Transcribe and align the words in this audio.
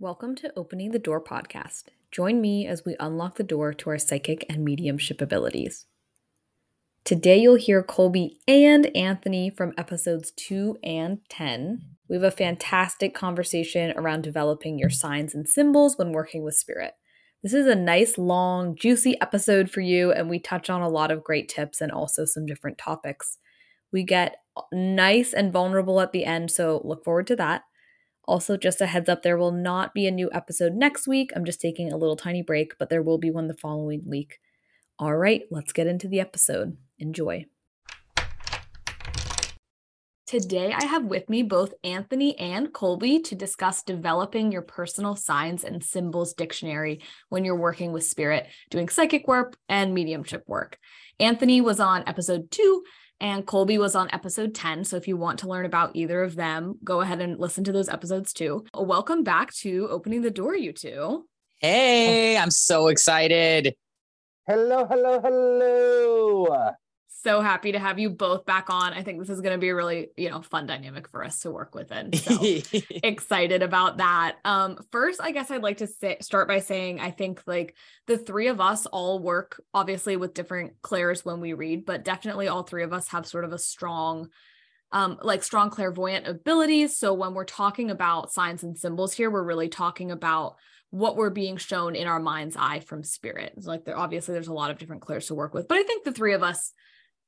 Welcome 0.00 0.34
to 0.36 0.50
Opening 0.56 0.92
the 0.92 0.98
Door 0.98 1.24
podcast. 1.24 1.88
Join 2.10 2.40
me 2.40 2.66
as 2.66 2.86
we 2.86 2.96
unlock 2.98 3.34
the 3.34 3.42
door 3.42 3.74
to 3.74 3.90
our 3.90 3.98
psychic 3.98 4.46
and 4.48 4.64
mediumship 4.64 5.20
abilities. 5.20 5.84
Today, 7.04 7.36
you'll 7.36 7.56
hear 7.56 7.82
Colby 7.82 8.38
and 8.48 8.86
Anthony 8.96 9.50
from 9.50 9.74
episodes 9.76 10.30
2 10.30 10.78
and 10.82 11.18
10. 11.28 11.82
We 12.08 12.16
have 12.16 12.22
a 12.22 12.30
fantastic 12.30 13.12
conversation 13.14 13.92
around 13.94 14.22
developing 14.22 14.78
your 14.78 14.88
signs 14.88 15.34
and 15.34 15.46
symbols 15.46 15.98
when 15.98 16.12
working 16.12 16.44
with 16.44 16.54
spirit. 16.54 16.94
This 17.42 17.52
is 17.52 17.66
a 17.66 17.74
nice, 17.74 18.16
long, 18.16 18.76
juicy 18.76 19.20
episode 19.20 19.70
for 19.70 19.82
you, 19.82 20.12
and 20.12 20.30
we 20.30 20.38
touch 20.38 20.70
on 20.70 20.80
a 20.80 20.88
lot 20.88 21.10
of 21.10 21.22
great 21.22 21.46
tips 21.46 21.82
and 21.82 21.92
also 21.92 22.24
some 22.24 22.46
different 22.46 22.78
topics. 22.78 23.36
We 23.92 24.04
get 24.04 24.36
nice 24.72 25.34
and 25.34 25.52
vulnerable 25.52 26.00
at 26.00 26.12
the 26.12 26.24
end, 26.24 26.50
so 26.50 26.80
look 26.84 27.04
forward 27.04 27.26
to 27.26 27.36
that. 27.36 27.64
Also, 28.30 28.56
just 28.56 28.80
a 28.80 28.86
heads 28.86 29.08
up, 29.08 29.22
there 29.22 29.36
will 29.36 29.50
not 29.50 29.92
be 29.92 30.06
a 30.06 30.10
new 30.12 30.30
episode 30.32 30.72
next 30.72 31.08
week. 31.08 31.32
I'm 31.34 31.44
just 31.44 31.60
taking 31.60 31.92
a 31.92 31.96
little 31.96 32.14
tiny 32.14 32.42
break, 32.42 32.78
but 32.78 32.88
there 32.88 33.02
will 33.02 33.18
be 33.18 33.28
one 33.28 33.48
the 33.48 33.54
following 33.54 34.02
week. 34.06 34.38
All 35.00 35.16
right, 35.16 35.42
let's 35.50 35.72
get 35.72 35.88
into 35.88 36.06
the 36.06 36.20
episode. 36.20 36.76
Enjoy. 37.00 37.46
Today, 40.28 40.72
I 40.72 40.84
have 40.84 41.06
with 41.06 41.28
me 41.28 41.42
both 41.42 41.74
Anthony 41.82 42.38
and 42.38 42.72
Colby 42.72 43.18
to 43.18 43.34
discuss 43.34 43.82
developing 43.82 44.52
your 44.52 44.62
personal 44.62 45.16
signs 45.16 45.64
and 45.64 45.82
symbols 45.82 46.32
dictionary 46.32 47.00
when 47.30 47.44
you're 47.44 47.56
working 47.56 47.90
with 47.90 48.04
spirit, 48.04 48.46
doing 48.70 48.88
psychic 48.88 49.26
work 49.26 49.56
and 49.68 49.92
mediumship 49.92 50.44
work. 50.46 50.78
Anthony 51.18 51.60
was 51.60 51.80
on 51.80 52.04
episode 52.06 52.52
two, 52.52 52.84
and 53.20 53.46
Colby 53.46 53.78
was 53.78 53.94
on 53.94 54.08
episode 54.12 54.54
10. 54.54 54.84
So 54.84 54.96
if 54.96 55.06
you 55.06 55.16
want 55.16 55.38
to 55.40 55.48
learn 55.48 55.66
about 55.66 55.90
either 55.94 56.22
of 56.22 56.36
them, 56.36 56.78
go 56.82 57.00
ahead 57.00 57.20
and 57.20 57.38
listen 57.38 57.64
to 57.64 57.72
those 57.72 57.88
episodes 57.88 58.32
too. 58.32 58.64
Welcome 58.74 59.22
back 59.22 59.52
to 59.56 59.88
Opening 59.90 60.22
the 60.22 60.30
Door, 60.30 60.56
you 60.56 60.72
two. 60.72 61.26
Hey, 61.58 62.38
I'm 62.38 62.50
so 62.50 62.88
excited. 62.88 63.74
Hello, 64.46 64.86
hello, 64.86 65.20
hello. 65.20 66.74
So 67.22 67.42
happy 67.42 67.72
to 67.72 67.78
have 67.78 67.98
you 67.98 68.08
both 68.08 68.46
back 68.46 68.70
on. 68.70 68.94
I 68.94 69.02
think 69.02 69.18
this 69.18 69.28
is 69.28 69.42
going 69.42 69.52
to 69.52 69.58
be 69.58 69.68
a 69.68 69.74
really, 69.74 70.08
you 70.16 70.30
know, 70.30 70.40
fun 70.40 70.66
dynamic 70.66 71.08
for 71.08 71.22
us 71.22 71.40
to 71.40 71.50
work 71.50 71.74
within. 71.74 72.12
So 72.14 72.38
excited 73.02 73.62
about 73.62 73.98
that. 73.98 74.36
Um, 74.44 74.78
first, 74.90 75.20
I 75.22 75.32
guess 75.32 75.50
I'd 75.50 75.62
like 75.62 75.78
to 75.78 75.86
say, 75.86 76.16
start 76.22 76.48
by 76.48 76.60
saying 76.60 77.00
I 77.00 77.10
think 77.10 77.42
like 77.46 77.76
the 78.06 78.16
three 78.16 78.48
of 78.48 78.60
us 78.60 78.86
all 78.86 79.18
work 79.18 79.62
obviously 79.74 80.16
with 80.16 80.32
different 80.32 80.80
clairs 80.80 81.24
when 81.24 81.40
we 81.40 81.52
read, 81.52 81.84
but 81.84 82.04
definitely 82.04 82.48
all 82.48 82.62
three 82.62 82.84
of 82.84 82.92
us 82.92 83.08
have 83.08 83.26
sort 83.26 83.44
of 83.44 83.52
a 83.52 83.58
strong 83.58 84.28
um, 84.92 85.18
like 85.22 85.42
strong 85.44 85.70
clairvoyant 85.70 86.26
abilities. 86.26 86.96
So 86.96 87.14
when 87.14 87.34
we're 87.34 87.44
talking 87.44 87.90
about 87.90 88.32
signs 88.32 88.64
and 88.64 88.76
symbols 88.76 89.12
here, 89.12 89.30
we're 89.30 89.44
really 89.44 89.68
talking 89.68 90.10
about 90.10 90.56
what 90.90 91.16
we're 91.16 91.30
being 91.30 91.56
shown 91.56 91.94
in 91.94 92.08
our 92.08 92.18
mind's 92.18 92.56
eye 92.56 92.80
from 92.80 93.04
spirit. 93.04 93.52
It's 93.56 93.66
like 93.66 93.84
there 93.84 93.96
obviously 93.96 94.32
there's 94.32 94.48
a 94.48 94.52
lot 94.52 94.70
of 94.70 94.78
different 94.78 95.02
clairs 95.02 95.26
to 95.26 95.34
work 95.34 95.54
with, 95.54 95.68
but 95.68 95.78
I 95.78 95.82
think 95.84 96.04
the 96.04 96.12
three 96.12 96.34
of 96.34 96.42
us 96.42 96.72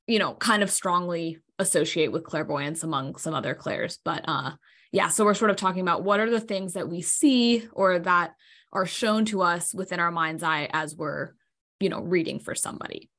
you 0.07 0.19
know, 0.19 0.33
kind 0.33 0.63
of 0.63 0.71
strongly 0.71 1.39
associate 1.59 2.11
with 2.11 2.23
clairvoyance 2.23 2.83
among 2.83 3.15
some 3.15 3.33
other 3.33 3.53
clairs. 3.53 3.99
But 4.03 4.23
uh 4.27 4.51
yeah, 4.91 5.07
so 5.07 5.25
we're 5.25 5.33
sort 5.33 5.49
of 5.49 5.57
talking 5.57 5.81
about 5.81 6.03
what 6.03 6.19
are 6.19 6.29
the 6.29 6.39
things 6.39 6.73
that 6.73 6.87
we 6.87 7.01
see 7.01 7.67
or 7.71 7.97
that 7.99 8.35
are 8.71 8.85
shown 8.85 9.25
to 9.25 9.41
us 9.41 9.73
within 9.73 9.99
our 9.99 10.11
mind's 10.11 10.43
eye 10.43 10.69
as 10.71 10.95
we're, 10.95 11.31
you 11.79 11.89
know, 11.89 11.99
reading 11.99 12.39
for 12.39 12.53
somebody. 12.53 13.09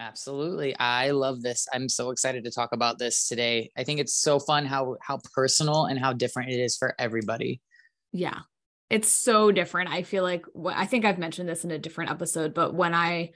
Absolutely. 0.00 0.76
I 0.76 1.10
love 1.10 1.42
this. 1.42 1.68
I'm 1.72 1.88
so 1.88 2.10
excited 2.10 2.42
to 2.44 2.50
talk 2.50 2.70
about 2.72 2.98
this 2.98 3.28
today. 3.28 3.70
I 3.76 3.84
think 3.84 4.00
it's 4.00 4.14
so 4.14 4.40
fun 4.40 4.66
how 4.66 4.96
how 5.00 5.20
personal 5.32 5.84
and 5.84 5.98
how 5.98 6.12
different 6.12 6.50
it 6.50 6.58
is 6.58 6.76
for 6.76 6.94
everybody. 6.98 7.60
Yeah. 8.12 8.40
It's 8.90 9.08
so 9.08 9.52
different. 9.52 9.90
I 9.90 10.02
feel 10.02 10.24
like 10.24 10.44
I 10.66 10.86
think 10.86 11.04
I've 11.04 11.18
mentioned 11.18 11.48
this 11.48 11.64
in 11.64 11.70
a 11.70 11.78
different 11.78 12.10
episode, 12.10 12.52
but 12.52 12.74
when 12.74 12.94
I 12.94 13.30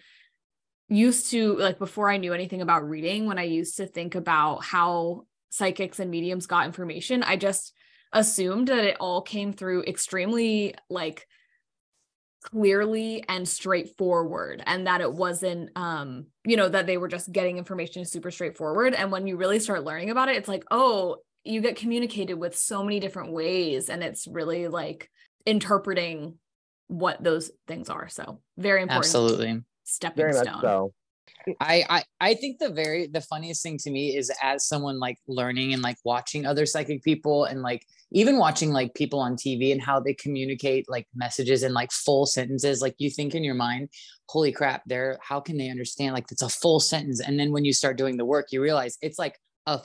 used 0.88 1.30
to 1.30 1.56
like 1.56 1.78
before 1.78 2.10
I 2.10 2.16
knew 2.16 2.32
anything 2.32 2.62
about 2.62 2.88
reading, 2.88 3.26
when 3.26 3.38
I 3.38 3.44
used 3.44 3.76
to 3.78 3.86
think 3.86 4.14
about 4.14 4.64
how 4.64 5.26
psychics 5.50 5.98
and 5.98 6.10
mediums 6.10 6.46
got 6.46 6.66
information, 6.66 7.22
I 7.22 7.36
just 7.36 7.72
assumed 8.12 8.68
that 8.68 8.84
it 8.84 8.96
all 9.00 9.22
came 9.22 9.52
through 9.52 9.82
extremely 9.84 10.74
like 10.88 11.26
clearly 12.42 13.24
and 13.28 13.48
straightforward 13.48 14.62
and 14.66 14.86
that 14.86 15.00
it 15.00 15.12
wasn't 15.12 15.68
um 15.74 16.26
you 16.44 16.56
know 16.56 16.68
that 16.68 16.86
they 16.86 16.96
were 16.96 17.08
just 17.08 17.32
getting 17.32 17.58
information 17.58 18.04
super 18.04 18.30
straightforward 18.30 18.94
and 18.94 19.10
when 19.10 19.26
you 19.26 19.36
really 19.36 19.58
start 19.58 19.82
learning 19.82 20.10
about 20.10 20.28
it 20.28 20.36
it's 20.36 20.46
like 20.46 20.64
oh 20.70 21.16
you 21.42 21.60
get 21.60 21.74
communicated 21.74 22.34
with 22.34 22.56
so 22.56 22.84
many 22.84 23.00
different 23.00 23.32
ways 23.32 23.88
and 23.88 24.04
it's 24.04 24.28
really 24.28 24.68
like 24.68 25.10
interpreting 25.44 26.38
what 26.86 27.20
those 27.22 27.50
things 27.66 27.88
are 27.88 28.08
so 28.08 28.40
very 28.56 28.82
important. 28.82 29.04
Absolutely 29.04 29.60
stepping 29.86 30.24
Very 30.24 30.34
stone. 30.34 30.60
so. 30.60 30.92
I, 31.60 31.84
I 31.88 32.02
I 32.20 32.34
think 32.34 32.58
the 32.58 32.70
very 32.70 33.06
the 33.06 33.20
funniest 33.20 33.62
thing 33.62 33.78
to 33.78 33.90
me 33.90 34.16
is 34.16 34.30
as 34.42 34.66
someone 34.66 34.98
like 34.98 35.18
learning 35.28 35.72
and 35.72 35.82
like 35.82 35.96
watching 36.04 36.44
other 36.44 36.66
psychic 36.66 37.02
people 37.02 37.44
and 37.44 37.62
like 37.62 37.84
even 38.12 38.38
watching 38.38 38.70
like 38.70 38.94
people 38.94 39.18
on 39.18 39.36
TV 39.36 39.72
and 39.72 39.80
how 39.80 40.00
they 40.00 40.14
communicate 40.14 40.88
like 40.88 41.06
messages 41.14 41.62
in 41.62 41.72
like 41.72 41.92
full 41.92 42.26
sentences 42.26 42.80
like 42.80 42.94
you 42.98 43.10
think 43.10 43.34
in 43.34 43.44
your 43.44 43.54
mind 43.54 43.88
holy 44.28 44.52
crap 44.52 44.82
they're 44.86 45.18
how 45.20 45.40
can 45.40 45.56
they 45.56 45.70
understand 45.70 46.14
like 46.14 46.26
it's 46.30 46.42
a 46.42 46.48
full 46.48 46.80
sentence 46.80 47.20
and 47.20 47.38
then 47.38 47.52
when 47.52 47.64
you 47.64 47.72
start 47.72 47.96
doing 47.96 48.16
the 48.16 48.24
work 48.24 48.46
you 48.50 48.60
realize 48.62 48.98
it's 49.00 49.18
like 49.18 49.38
a 49.66 49.80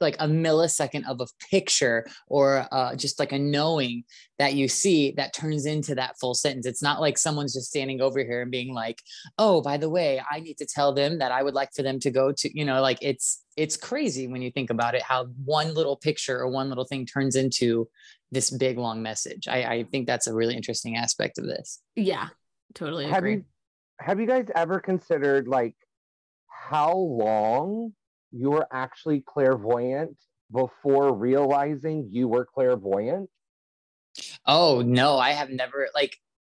like 0.00 0.16
a 0.20 0.26
millisecond 0.26 1.06
of 1.08 1.20
a 1.20 1.26
picture 1.50 2.06
or 2.28 2.66
uh, 2.72 2.94
just 2.94 3.18
like 3.18 3.32
a 3.32 3.38
knowing 3.38 4.04
that 4.38 4.54
you 4.54 4.68
see 4.68 5.12
that 5.12 5.34
turns 5.34 5.66
into 5.66 5.94
that 5.94 6.16
full 6.20 6.34
sentence. 6.34 6.66
It's 6.66 6.82
not 6.82 7.00
like 7.00 7.18
someone's 7.18 7.54
just 7.54 7.68
standing 7.68 8.00
over 8.00 8.20
here 8.20 8.42
and 8.42 8.50
being 8.50 8.72
like, 8.72 9.02
"Oh, 9.38 9.60
by 9.60 9.76
the 9.76 9.90
way, 9.90 10.22
I 10.30 10.40
need 10.40 10.58
to 10.58 10.66
tell 10.66 10.92
them 10.92 11.18
that 11.18 11.32
I 11.32 11.42
would 11.42 11.54
like 11.54 11.70
for 11.74 11.82
them 11.82 11.98
to 12.00 12.10
go 12.10 12.32
to," 12.32 12.58
you 12.58 12.64
know, 12.64 12.80
like 12.80 12.98
it's 13.02 13.42
it's 13.56 13.76
crazy 13.76 14.28
when 14.28 14.42
you 14.42 14.50
think 14.50 14.70
about 14.70 14.94
it 14.94 15.02
how 15.02 15.26
one 15.44 15.74
little 15.74 15.96
picture 15.96 16.38
or 16.38 16.48
one 16.48 16.68
little 16.68 16.84
thing 16.84 17.06
turns 17.06 17.36
into 17.36 17.88
this 18.30 18.50
big 18.50 18.78
long 18.78 19.02
message. 19.02 19.48
I, 19.48 19.64
I 19.64 19.84
think 19.84 20.06
that's 20.06 20.26
a 20.26 20.34
really 20.34 20.54
interesting 20.54 20.96
aspect 20.96 21.38
of 21.38 21.46
this. 21.46 21.80
Yeah, 21.94 22.28
totally 22.74 23.06
have 23.06 23.18
agree. 23.18 23.32
You, 23.32 23.44
have 24.00 24.20
you 24.20 24.26
guys 24.26 24.46
ever 24.54 24.80
considered 24.80 25.48
like 25.48 25.74
how 26.48 26.94
long 26.94 27.92
you 28.36 28.50
were 28.50 28.66
actually 28.72 29.20
clairvoyant 29.20 30.16
before 30.52 31.14
realizing 31.14 32.08
you 32.10 32.28
were 32.28 32.44
clairvoyant? 32.44 33.28
Oh, 34.46 34.82
no, 34.82 35.18
I 35.18 35.32
have 35.32 35.50
never 35.50 35.88
like 35.94 36.16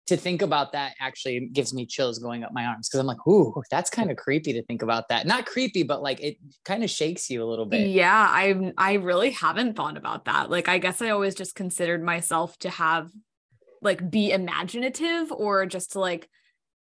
to 0.08 0.16
think 0.16 0.40
about 0.40 0.72
that 0.72 0.94
actually 1.00 1.50
gives 1.52 1.74
me 1.74 1.84
chills 1.84 2.18
going 2.18 2.42
up 2.42 2.52
my 2.52 2.64
arms 2.64 2.88
because 2.88 3.00
I'm 3.00 3.06
like, 3.06 3.26
ooh, 3.26 3.62
that's 3.70 3.90
kind 3.90 4.10
of 4.10 4.16
creepy 4.16 4.54
to 4.54 4.62
think 4.64 4.82
about 4.82 5.08
that. 5.08 5.26
Not 5.26 5.44
creepy, 5.44 5.82
but 5.82 6.02
like 6.02 6.20
it 6.20 6.38
kind 6.64 6.82
of 6.82 6.88
shakes 6.88 7.28
you 7.28 7.42
a 7.42 7.46
little 7.46 7.66
bit. 7.66 7.88
Yeah, 7.88 8.26
I 8.28 8.72
I 8.78 8.94
really 8.94 9.30
haven't 9.30 9.76
thought 9.76 9.96
about 9.98 10.24
that. 10.24 10.50
Like 10.50 10.68
I 10.68 10.78
guess 10.78 11.02
I 11.02 11.10
always 11.10 11.34
just 11.34 11.54
considered 11.54 12.02
myself 12.02 12.58
to 12.60 12.70
have 12.70 13.10
like 13.82 14.10
be 14.10 14.32
imaginative 14.32 15.30
or 15.30 15.66
just 15.66 15.92
to 15.92 16.00
like 16.00 16.28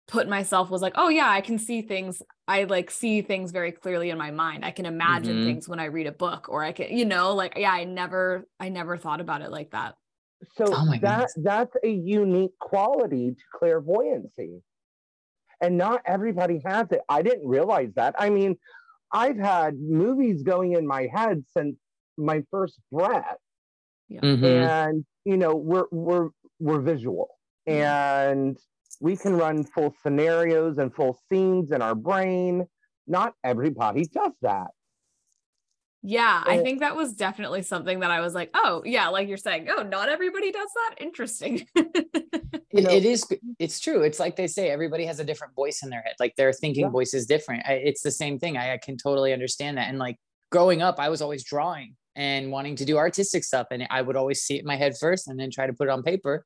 put 0.07 0.29
myself 0.29 0.69
was 0.69 0.81
like, 0.81 0.93
oh 0.95 1.09
yeah, 1.09 1.29
I 1.29 1.41
can 1.41 1.59
see 1.59 1.81
things. 1.81 2.21
I 2.47 2.63
like 2.63 2.89
see 2.89 3.21
things 3.21 3.51
very 3.51 3.71
clearly 3.71 4.09
in 4.09 4.17
my 4.17 4.31
mind. 4.31 4.63
I 4.63 4.71
can 4.71 4.85
imagine 4.85 5.37
mm-hmm. 5.37 5.45
things 5.45 5.67
when 5.67 5.79
I 5.79 5.85
read 5.85 6.07
a 6.07 6.11
book 6.11 6.47
or 6.49 6.63
I 6.63 6.71
can, 6.71 6.95
you 6.95 7.05
know, 7.05 7.33
like 7.33 7.53
yeah, 7.57 7.71
I 7.71 7.83
never 7.83 8.47
I 8.59 8.69
never 8.69 8.97
thought 8.97 9.19
about 9.19 9.41
it 9.41 9.51
like 9.51 9.71
that. 9.71 9.95
So 10.55 10.65
oh 10.67 10.91
that 11.01 11.01
goodness. 11.01 11.33
that's 11.37 11.75
a 11.83 11.89
unique 11.89 12.57
quality 12.59 13.31
to 13.31 13.43
clairvoyancy. 13.53 14.61
And 15.59 15.77
not 15.77 16.01
everybody 16.05 16.61
has 16.65 16.87
it. 16.91 17.01
I 17.09 17.21
didn't 17.23 17.47
realize 17.47 17.89
that. 17.95 18.15
I 18.19 18.29
mean, 18.29 18.57
I've 19.11 19.37
had 19.37 19.79
movies 19.79 20.43
going 20.43 20.73
in 20.73 20.85
my 20.85 21.09
head 21.13 21.43
since 21.49 21.75
my 22.17 22.43
first 22.51 22.79
breath. 22.91 23.37
Yeah. 24.07 24.21
Mm-hmm. 24.21 24.45
And 24.45 25.05
you 25.25 25.35
know, 25.35 25.55
we're 25.55 25.87
we're 25.91 26.29
we're 26.59 26.79
visual. 26.79 27.29
And 27.65 28.57
we 28.99 29.15
can 29.15 29.35
run 29.35 29.63
full 29.63 29.93
scenarios 30.01 30.77
and 30.77 30.93
full 30.93 31.17
scenes 31.29 31.71
in 31.71 31.81
our 31.81 31.95
brain. 31.95 32.65
Not 33.05 33.33
everybody 33.43 34.05
does 34.05 34.33
that. 34.41 34.67
Yeah, 36.03 36.43
I 36.45 36.57
eh. 36.57 36.63
think 36.63 36.79
that 36.79 36.95
was 36.95 37.13
definitely 37.13 37.63
something 37.63 37.99
that 37.99 38.11
I 38.11 38.21
was 38.21 38.33
like, 38.33 38.49
oh, 38.53 38.81
yeah, 38.85 39.09
like 39.09 39.27
you're 39.27 39.37
saying, 39.37 39.67
oh, 39.69 39.83
not 39.83 40.09
everybody 40.09 40.51
does 40.51 40.69
that. 40.73 40.95
Interesting. 41.03 41.67
it, 41.75 42.83
know, 42.83 42.89
it 42.89 43.03
is, 43.03 43.25
it's 43.59 43.79
true. 43.79 44.03
It's 44.03 44.19
like 44.19 44.35
they 44.35 44.47
say, 44.47 44.69
everybody 44.69 45.05
has 45.05 45.19
a 45.19 45.23
different 45.23 45.55
voice 45.55 45.81
in 45.83 45.89
their 45.89 46.01
head. 46.01 46.13
Like 46.19 46.35
their 46.35 46.53
thinking 46.53 46.83
yeah. 46.83 46.89
voice 46.91 47.13
is 47.13 47.25
different. 47.25 47.63
It's 47.67 48.03
the 48.03 48.11
same 48.11 48.39
thing. 48.39 48.57
I, 48.57 48.73
I 48.73 48.77
can 48.77 48.95
totally 48.95 49.33
understand 49.33 49.77
that. 49.77 49.89
And 49.89 49.97
like 49.97 50.17
growing 50.51 50.81
up, 50.81 50.99
I 50.99 51.09
was 51.09 51.21
always 51.21 51.43
drawing 51.43 51.95
and 52.15 52.51
wanting 52.51 52.75
to 52.77 52.85
do 52.85 52.97
artistic 52.97 53.43
stuff. 53.43 53.67
And 53.71 53.87
I 53.89 54.01
would 54.01 54.15
always 54.15 54.43
see 54.43 54.55
it 54.55 54.61
in 54.61 54.65
my 54.65 54.77
head 54.77 54.93
first 54.97 55.27
and 55.27 55.39
then 55.39 55.49
try 55.51 55.67
to 55.67 55.73
put 55.73 55.87
it 55.87 55.91
on 55.91 56.03
paper 56.03 56.45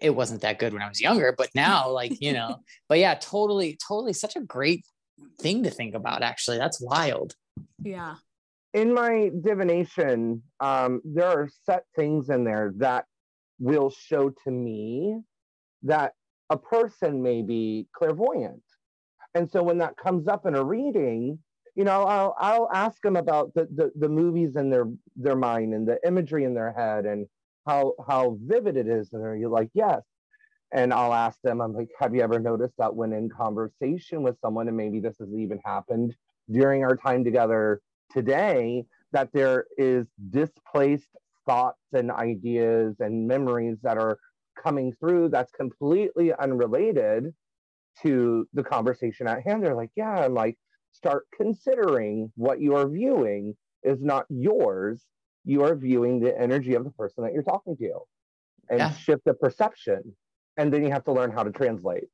it 0.00 0.10
wasn't 0.10 0.42
that 0.42 0.58
good 0.58 0.72
when 0.72 0.82
I 0.82 0.88
was 0.88 1.00
younger, 1.00 1.34
but 1.36 1.50
now, 1.54 1.90
like, 1.90 2.20
you 2.20 2.32
know, 2.32 2.60
but 2.88 2.98
yeah, 2.98 3.14
totally, 3.14 3.78
totally 3.86 4.12
such 4.12 4.36
a 4.36 4.40
great 4.40 4.84
thing 5.40 5.62
to 5.64 5.70
think 5.70 5.94
about, 5.94 6.22
actually. 6.22 6.58
That's 6.58 6.80
wild. 6.80 7.34
Yeah. 7.82 8.16
In 8.74 8.92
my 8.92 9.30
divination, 9.40 10.42
um, 10.60 11.00
there 11.04 11.26
are 11.26 11.48
set 11.64 11.84
things 11.96 12.28
in 12.28 12.44
there 12.44 12.72
that 12.76 13.06
will 13.58 13.90
show 13.90 14.30
to 14.44 14.50
me 14.50 15.20
that 15.82 16.12
a 16.50 16.56
person 16.56 17.22
may 17.22 17.42
be 17.42 17.86
clairvoyant. 17.92 18.62
And 19.34 19.50
so 19.50 19.62
when 19.62 19.78
that 19.78 19.96
comes 19.96 20.28
up 20.28 20.46
in 20.46 20.54
a 20.54 20.64
reading, 20.64 21.38
you 21.74 21.84
know, 21.84 22.02
I'll 22.04 22.34
I'll 22.38 22.68
ask 22.74 23.00
them 23.02 23.16
about 23.16 23.54
the, 23.54 23.68
the 23.72 23.92
the 23.94 24.08
movies 24.08 24.56
in 24.56 24.68
their 24.68 24.88
their 25.14 25.36
mind 25.36 25.74
and 25.74 25.86
the 25.86 25.98
imagery 26.04 26.44
in 26.44 26.54
their 26.54 26.72
head 26.72 27.06
and 27.06 27.26
how 27.68 27.92
how 28.08 28.38
vivid 28.42 28.76
it 28.76 28.88
is. 28.88 29.12
And 29.12 29.22
are 29.24 29.36
you 29.36 29.48
like, 29.48 29.70
yes. 29.74 30.02
And 30.72 30.92
I'll 30.92 31.14
ask 31.14 31.38
them, 31.42 31.60
I'm 31.60 31.72
like, 31.72 31.88
have 31.98 32.14
you 32.14 32.22
ever 32.22 32.38
noticed 32.38 32.74
that 32.78 32.94
when 32.94 33.12
in 33.12 33.28
conversation 33.28 34.22
with 34.22 34.38
someone, 34.40 34.68
and 34.68 34.76
maybe 34.76 35.00
this 35.00 35.16
has 35.18 35.28
even 35.34 35.58
happened 35.64 36.14
during 36.50 36.84
our 36.84 36.96
time 36.96 37.24
together 37.24 37.80
today, 38.10 38.84
that 39.12 39.30
there 39.32 39.66
is 39.78 40.06
displaced 40.30 41.08
thoughts 41.46 41.80
and 41.92 42.10
ideas 42.10 42.96
and 43.00 43.26
memories 43.26 43.78
that 43.82 43.96
are 43.96 44.18
coming 44.62 44.92
through 45.00 45.30
that's 45.30 45.52
completely 45.52 46.34
unrelated 46.34 47.32
to 48.02 48.46
the 48.52 48.62
conversation 48.62 49.26
at 49.26 49.42
hand. 49.46 49.64
They're 49.64 49.74
like, 49.74 49.90
yeah, 49.96 50.24
I'm 50.24 50.34
like, 50.34 50.56
start 50.92 51.26
considering 51.34 52.30
what 52.36 52.60
you 52.60 52.76
are 52.76 52.88
viewing 52.88 53.56
is 53.82 54.02
not 54.02 54.26
yours. 54.28 55.02
You 55.44 55.64
are 55.64 55.74
viewing 55.74 56.20
the 56.20 56.38
energy 56.38 56.74
of 56.74 56.84
the 56.84 56.90
person 56.90 57.24
that 57.24 57.32
you're 57.32 57.42
talking 57.42 57.76
to 57.76 58.00
and 58.68 58.78
yeah. 58.78 58.92
shift 58.92 59.24
the 59.24 59.34
perception. 59.34 60.16
And 60.56 60.72
then 60.72 60.84
you 60.84 60.90
have 60.90 61.04
to 61.04 61.12
learn 61.12 61.30
how 61.30 61.44
to 61.44 61.50
translate. 61.50 62.04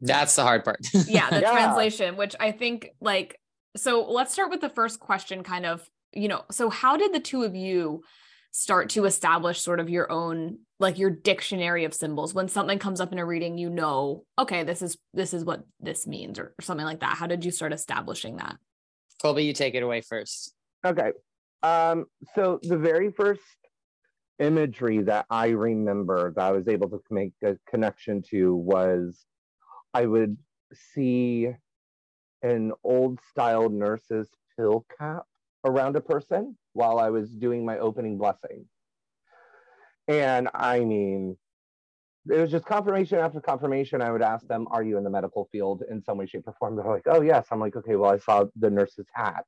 That's 0.00 0.34
the 0.34 0.42
hard 0.42 0.64
part. 0.64 0.80
yeah, 1.06 1.28
the 1.30 1.40
yeah. 1.40 1.52
translation, 1.52 2.16
which 2.16 2.34
I 2.40 2.52
think 2.52 2.90
like 3.00 3.38
so 3.76 4.10
let's 4.10 4.32
start 4.32 4.50
with 4.50 4.60
the 4.60 4.68
first 4.68 5.00
question 5.00 5.42
kind 5.42 5.66
of, 5.66 5.88
you 6.12 6.28
know, 6.28 6.44
so 6.50 6.70
how 6.70 6.96
did 6.96 7.12
the 7.12 7.20
two 7.20 7.42
of 7.42 7.54
you 7.54 8.02
start 8.54 8.90
to 8.90 9.04
establish 9.04 9.60
sort 9.60 9.80
of 9.80 9.90
your 9.90 10.10
own 10.12 10.58
like 10.78 10.96
your 10.96 11.10
dictionary 11.10 11.84
of 11.84 11.92
symbols 11.92 12.32
when 12.32 12.46
something 12.46 12.78
comes 12.78 13.00
up 13.00 13.10
in 13.10 13.18
a 13.18 13.24
reading 13.24 13.58
you 13.58 13.68
know 13.68 14.24
okay 14.38 14.62
this 14.62 14.80
is 14.80 14.96
this 15.12 15.34
is 15.34 15.44
what 15.44 15.64
this 15.80 16.06
means 16.06 16.38
or, 16.38 16.54
or 16.56 16.62
something 16.62 16.86
like 16.86 17.00
that 17.00 17.16
how 17.16 17.26
did 17.26 17.44
you 17.44 17.50
start 17.50 17.72
establishing 17.72 18.36
that 18.36 18.56
colby 19.20 19.42
you 19.42 19.52
take 19.52 19.74
it 19.74 19.82
away 19.82 20.00
first 20.00 20.54
okay 20.86 21.10
um 21.64 22.04
so 22.34 22.60
the 22.62 22.78
very 22.78 23.10
first 23.10 23.42
imagery 24.38 25.02
that 25.02 25.26
i 25.30 25.48
remember 25.48 26.32
that 26.36 26.44
i 26.44 26.52
was 26.52 26.68
able 26.68 26.88
to 26.88 27.00
make 27.10 27.32
a 27.44 27.56
connection 27.68 28.22
to 28.22 28.54
was 28.54 29.26
i 29.94 30.06
would 30.06 30.36
see 30.74 31.48
an 32.44 32.72
old 32.84 33.18
style 33.30 33.68
nurse's 33.70 34.28
pill 34.56 34.84
cap 34.98 35.24
around 35.64 35.96
a 35.96 36.00
person 36.00 36.56
while 36.74 36.98
I 36.98 37.10
was 37.10 37.30
doing 37.30 37.64
my 37.64 37.78
opening 37.78 38.18
blessing. 38.18 38.66
And 40.08 40.48
I 40.52 40.80
mean, 40.80 41.38
it 42.30 42.38
was 42.38 42.50
just 42.50 42.66
confirmation 42.66 43.18
after 43.18 43.40
confirmation. 43.40 44.02
I 44.02 44.12
would 44.12 44.22
ask 44.22 44.46
them, 44.46 44.66
Are 44.70 44.82
you 44.82 44.98
in 44.98 45.04
the 45.04 45.10
medical 45.10 45.48
field 45.50 45.82
in 45.90 46.02
some 46.02 46.18
way, 46.18 46.26
shape, 46.26 46.46
or 46.46 46.54
form? 46.58 46.76
They're 46.76 46.84
like, 46.84 47.06
Oh, 47.06 47.22
yes. 47.22 47.46
I'm 47.50 47.60
like, 47.60 47.76
Okay, 47.76 47.96
well, 47.96 48.10
I 48.10 48.18
saw 48.18 48.44
the 48.56 48.70
nurse's 48.70 49.06
hat. 49.14 49.46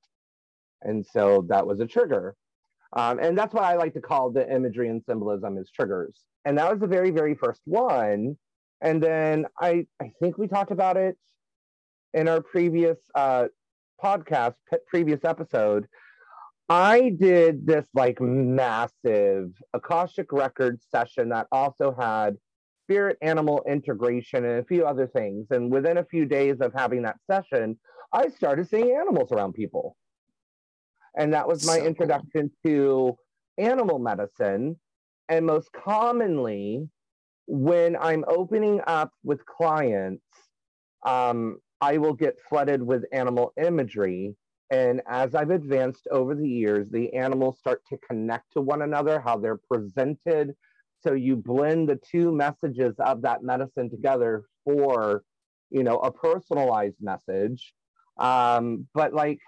And 0.83 1.05
so 1.05 1.47
that 1.49 1.67
was 1.67 1.81
a 1.81 1.87
trigger. 1.87 2.35
Um, 2.93 3.19
and 3.19 3.37
that's 3.37 3.53
what 3.53 3.65
I 3.65 3.77
like 3.77 3.95
to 3.95 4.01
call 4.01 4.31
the 4.31 4.51
imagery 4.53 4.89
and 4.89 5.03
symbolism 5.05 5.59
as 5.59 5.71
triggers. 5.71 6.21
And 6.45 6.57
that 6.59 6.71
was 6.71 6.81
the 6.81 6.87
very, 6.87 7.11
very 7.11 7.35
first 7.35 7.61
one. 7.65 8.37
And 8.81 9.03
then 9.03 9.47
I, 9.61 9.87
I 10.01 10.13
think 10.21 10.39
we 10.39 10.47
talked 10.47 10.71
about 10.71 10.97
it 10.97 11.17
in 12.15 12.29
our 12.29 12.41
previous 12.41 12.99
uh, 13.15 13.47
podcast, 14.03 14.55
previous 14.89 15.25
episode. 15.25 15.87
I 16.69 17.11
did 17.11 17.67
this 17.67 17.87
like 17.95 18.21
massive 18.21 19.51
Akashic 19.73 20.33
record 20.33 20.81
session 20.91 21.29
that 21.31 21.47
also 21.53 21.95
had 21.99 22.37
spirit 22.85 23.19
animal 23.23 23.63
integration 23.69 24.45
and 24.45 24.61
a 24.61 24.65
few 24.65 24.87
other 24.87 25.07
things. 25.07 25.47
And 25.51 25.71
within 25.71 25.99
a 25.99 26.05
few 26.05 26.25
days 26.25 26.61
of 26.61 26.73
having 26.73 27.03
that 27.03 27.19
session, 27.29 27.79
I 28.13 28.29
started 28.29 28.69
seeing 28.69 28.97
animals 28.97 29.33
around 29.33 29.55
people. 29.55 29.97
And 31.17 31.33
that 31.33 31.49
was 31.49 31.67
my 31.67 31.79
so 31.79 31.85
introduction 31.85 32.51
cool. 32.65 33.17
to 33.57 33.63
animal 33.63 33.99
medicine. 33.99 34.79
And 35.29 35.47
most 35.47 35.71
commonly, 35.73 36.89
when 37.47 37.97
I'm 37.97 38.25
opening 38.29 38.81
up 38.87 39.13
with 39.25 39.45
clients, 39.47 40.25
um, 41.05 41.59
I 41.81 41.99
will 41.99 42.15
get 42.15 42.39
flooded 42.49 42.83
with 42.83 43.05
animal 43.13 43.53
imagery 43.61 44.37
and 44.71 45.01
as 45.07 45.35
I've 45.35 45.51
advanced 45.51 46.09
over 46.11 46.35
the 46.35 46.49
years, 46.49 46.91
the 46.91 47.13
animals 47.15 47.59
start 47.59 47.83
to 47.89 47.99
connect 47.99 48.53
to 48.53 48.61
one 48.61 48.83
another, 48.83 49.21
how 49.21 49.37
they're 49.37 49.61
presented. 49.71 50.55
So 51.01 51.13
you 51.13 51.37
blend 51.37 51.89
the 51.89 51.97
two 51.97 52.33
messages 52.33 52.95
of 52.99 53.23
that 53.23 53.43
medicine 53.45 53.91
together 53.91 54.45
for, 54.65 55.23
you 55.71 55.85
know, 55.85 55.99
a 55.99 56.11
personalized 56.11 56.97
message. 57.01 57.75
Um, 58.19 58.89
but 58.93 59.13
like 59.13 59.39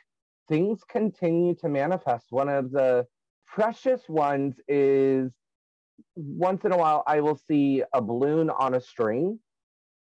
things 0.48 0.80
continue 0.88 1.54
to 1.56 1.68
manifest. 1.68 2.26
One 2.30 2.48
of 2.48 2.70
the 2.70 3.06
precious 3.46 4.02
ones 4.08 4.56
is 4.68 5.32
once 6.14 6.64
in 6.64 6.72
a 6.72 6.76
while 6.76 7.02
I 7.06 7.20
will 7.20 7.40
see 7.48 7.82
a 7.92 8.00
balloon 8.00 8.50
on 8.50 8.74
a 8.74 8.80
string 8.80 9.38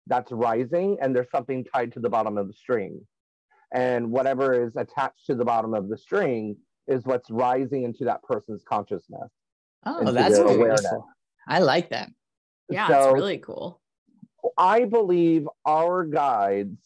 that's 0.07 0.31
rising 0.31 0.97
and 1.01 1.15
there's 1.15 1.29
something 1.31 1.63
tied 1.63 1.93
to 1.93 1.99
the 1.99 2.09
bottom 2.09 2.37
of 2.37 2.47
the 2.47 2.53
string 2.53 3.01
and 3.73 4.11
whatever 4.11 4.65
is 4.65 4.75
attached 4.75 5.25
to 5.27 5.35
the 5.35 5.45
bottom 5.45 5.73
of 5.73 5.89
the 5.89 5.97
string 5.97 6.57
is 6.87 7.05
what's 7.05 7.29
rising 7.29 7.83
into 7.83 8.03
that 8.05 8.23
person's 8.23 8.63
consciousness. 8.63 9.29
Oh, 9.85 10.11
that's 10.11 10.37
awareness. 10.37 10.85
I 11.47 11.59
like 11.59 11.89
that. 11.91 12.09
Yeah, 12.69 12.87
so, 12.87 13.09
it's 13.09 13.13
really 13.13 13.37
cool. 13.37 13.79
I 14.57 14.85
believe 14.85 15.47
our 15.65 16.03
guides 16.03 16.81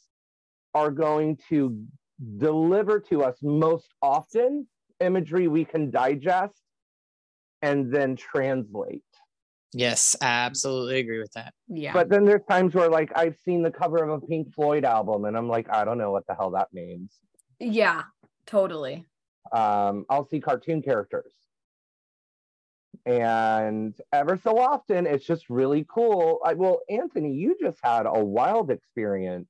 are 0.74 0.92
going 0.92 1.38
to 1.50 1.78
deliver 2.38 3.00
to 3.00 3.24
us 3.24 3.38
most 3.42 3.94
often 4.02 4.68
imagery 5.00 5.48
we 5.48 5.66
can 5.66 5.90
digest 5.92 6.62
and 7.62 7.94
then 7.94 8.16
translate. 8.16 9.04
Yes, 9.74 10.16
I 10.22 10.26
absolutely 10.26 11.00
agree 11.00 11.20
with 11.20 11.32
that. 11.34 11.54
Yeah. 11.68 11.94
But 11.94 12.10
then 12.10 12.26
there's 12.26 12.44
times 12.48 12.76
where 12.76 12.90
like 12.90 13.12
I've 13.16 13.38
seen 13.44 13.64
the 13.64 13.72
cover 13.72 14.04
of 14.04 14.10
a 14.10 14.26
Pink 14.26 14.54
Floyd 14.54 14.86
album 14.86 15.26
and 15.26 15.36
I'm 15.36 15.50
like, 15.50 15.68
I 15.70 15.84
don't 15.84 15.98
know 15.98 16.12
what 16.12 16.28
the 16.28 16.36
hell 16.36 16.52
that 16.52 16.68
means. 16.74 17.14
Yeah, 17.60 18.04
totally. 18.46 19.06
Um, 19.52 20.06
I'll 20.10 20.28
see 20.28 20.40
cartoon 20.40 20.82
characters. 20.82 21.34
And 23.06 23.96
ever 24.14 24.38
so 24.38 24.60
often 24.60 25.08
it's 25.08 25.26
just 25.26 25.50
really 25.50 25.86
cool. 25.90 26.40
I 26.46 26.54
well, 26.54 26.82
Anthony, 26.90 27.34
you 27.34 27.58
just 27.60 27.80
had 27.84 28.06
a 28.06 28.24
wild 28.24 28.70
experience 28.70 29.50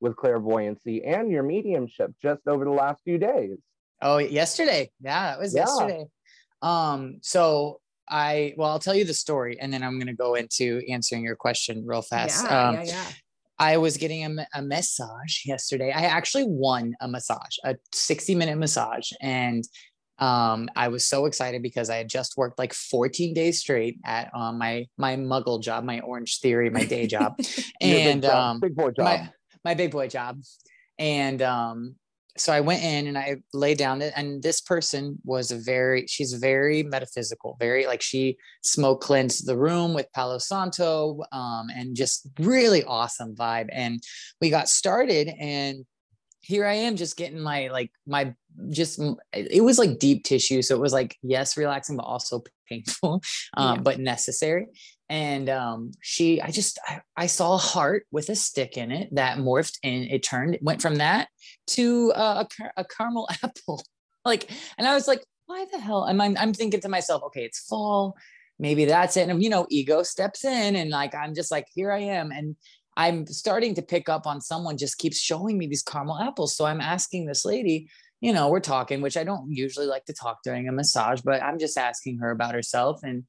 with 0.00 0.16
clairvoyancy 0.16 1.04
and 1.04 1.30
your 1.30 1.42
mediumship 1.42 2.12
just 2.20 2.46
over 2.46 2.64
the 2.64 2.70
last 2.70 3.02
few 3.04 3.18
days. 3.18 3.58
Oh, 4.02 4.18
yesterday. 4.18 4.90
Yeah, 5.00 5.34
it 5.34 5.40
was 5.40 5.54
yeah. 5.54 5.60
yesterday. 5.60 6.04
Um, 6.62 7.18
so 7.22 7.80
I 8.08 8.54
well, 8.56 8.70
I'll 8.70 8.78
tell 8.78 8.94
you 8.94 9.04
the 9.04 9.14
story, 9.14 9.58
and 9.60 9.72
then 9.72 9.82
I'm 9.82 9.98
going 9.98 10.06
to 10.06 10.14
go 10.14 10.34
into 10.34 10.82
answering 10.88 11.24
your 11.24 11.36
question 11.36 11.84
real 11.86 12.02
fast. 12.02 12.44
Yeah, 12.44 12.68
um, 12.68 12.74
yeah, 12.74 12.82
yeah. 12.84 13.06
I 13.58 13.78
was 13.78 13.96
getting 13.96 14.24
a, 14.24 14.46
a 14.54 14.62
massage 14.62 15.44
yesterday. 15.46 15.90
I 15.90 16.02
actually 16.02 16.44
won 16.46 16.94
a 17.00 17.08
massage, 17.08 17.56
a 17.64 17.76
60 17.92 18.34
minute 18.34 18.58
massage, 18.58 19.10
and 19.20 19.64
um, 20.18 20.68
I 20.76 20.88
was 20.88 21.06
so 21.06 21.26
excited 21.26 21.62
because 21.62 21.90
I 21.90 21.96
had 21.96 22.08
just 22.08 22.36
worked 22.36 22.58
like 22.58 22.72
14 22.72 23.34
days 23.34 23.60
straight 23.60 23.98
at 24.04 24.30
um, 24.34 24.58
my 24.58 24.86
my 24.96 25.16
Muggle 25.16 25.62
job, 25.62 25.84
my 25.84 26.00
Orange 26.00 26.40
Theory, 26.40 26.70
my 26.70 26.84
day 26.84 27.06
job, 27.06 27.38
and 27.80 28.22
big, 28.22 28.30
um, 28.30 28.60
big 28.60 28.74
boy 28.74 28.90
job. 28.90 29.04
My, 29.04 29.30
my 29.66 29.74
big 29.74 29.90
boy 29.90 30.06
job, 30.06 30.40
and 30.96 31.42
um, 31.42 31.96
so 32.36 32.52
I 32.52 32.60
went 32.60 32.84
in 32.84 33.08
and 33.08 33.18
I 33.18 33.38
laid 33.52 33.78
down 33.78 34.00
it, 34.00 34.12
and 34.16 34.40
this 34.40 34.60
person 34.60 35.18
was 35.24 35.50
a 35.50 35.58
very, 35.58 36.06
she's 36.06 36.32
very 36.34 36.84
metaphysical, 36.84 37.56
very 37.58 37.86
like 37.86 38.00
she 38.00 38.36
smoke 38.62 39.00
cleansed 39.00 39.44
the 39.44 39.58
room 39.58 39.92
with 39.92 40.12
Palo 40.14 40.38
Santo, 40.38 41.20
um, 41.32 41.66
and 41.74 41.96
just 41.96 42.28
really 42.38 42.84
awesome 42.84 43.34
vibe. 43.34 43.68
And 43.72 44.00
we 44.40 44.50
got 44.50 44.68
started, 44.68 45.28
and 45.40 45.84
here 46.40 46.64
I 46.64 46.74
am 46.74 46.94
just 46.94 47.16
getting 47.16 47.40
my 47.40 47.66
like 47.68 47.90
my 48.06 48.34
just 48.70 49.00
it 49.32 49.64
was 49.64 49.80
like 49.80 49.98
deep 49.98 50.22
tissue, 50.22 50.62
so 50.62 50.76
it 50.76 50.80
was 50.80 50.92
like 50.92 51.16
yes, 51.22 51.56
relaxing, 51.56 51.96
but 51.96 52.04
also 52.04 52.44
painful, 52.68 53.20
um, 53.56 53.76
yeah. 53.76 53.82
but 53.82 53.98
necessary 53.98 54.68
and 55.08 55.48
um, 55.48 55.92
she 56.00 56.40
i 56.40 56.50
just 56.50 56.78
I, 56.86 57.00
I, 57.16 57.26
saw 57.26 57.54
a 57.54 57.58
heart 57.58 58.06
with 58.10 58.28
a 58.28 58.36
stick 58.36 58.76
in 58.76 58.90
it 58.90 59.14
that 59.14 59.38
morphed 59.38 59.78
and 59.84 60.04
it 60.04 60.22
turned 60.22 60.58
went 60.60 60.82
from 60.82 60.96
that 60.96 61.28
to 61.68 62.12
uh, 62.12 62.44
a, 62.60 62.70
a 62.78 62.84
caramel 62.84 63.28
apple. 63.42 63.84
Like 64.24 64.50
and 64.78 64.86
i 64.86 64.94
was 64.94 65.06
like 65.06 65.24
why 65.46 65.64
the 65.70 65.78
hell 65.78 66.06
am 66.08 66.20
I, 66.20 66.34
i'm 66.38 66.52
thinking 66.52 66.80
to 66.80 66.88
myself 66.88 67.22
okay 67.24 67.44
it's 67.44 67.60
fall 67.60 68.16
maybe 68.58 68.86
that's 68.86 69.16
it. 69.16 69.28
And 69.28 69.42
you 69.42 69.50
know 69.50 69.66
ego 69.70 70.02
steps 70.02 70.44
in 70.44 70.76
and 70.76 70.90
like 70.90 71.14
i'm 71.14 71.34
just 71.34 71.50
like 71.50 71.66
here 71.74 71.92
i 71.92 72.00
am. 72.00 72.32
And 72.32 72.56
i'm 72.96 73.26
starting 73.26 73.74
to 73.74 73.82
pick 73.82 74.08
up 74.08 74.26
on 74.26 74.40
someone 74.40 74.76
just 74.76 74.98
keeps 74.98 75.18
showing 75.18 75.58
me 75.58 75.66
these 75.66 75.82
caramel 75.82 76.18
apples. 76.18 76.56
So 76.56 76.64
i'm 76.64 76.80
asking 76.80 77.26
this 77.26 77.44
lady 77.44 77.88
you 78.20 78.32
know 78.32 78.48
we're 78.48 78.60
talking 78.60 79.02
which 79.02 79.18
i 79.18 79.24
don't 79.24 79.52
usually 79.52 79.84
like 79.84 80.06
to 80.06 80.14
talk 80.14 80.38
during 80.42 80.66
a 80.68 80.72
massage 80.72 81.20
but 81.20 81.42
i'm 81.42 81.58
just 81.58 81.76
asking 81.76 82.18
her 82.18 82.30
about 82.30 82.54
herself. 82.54 83.00
And 83.02 83.24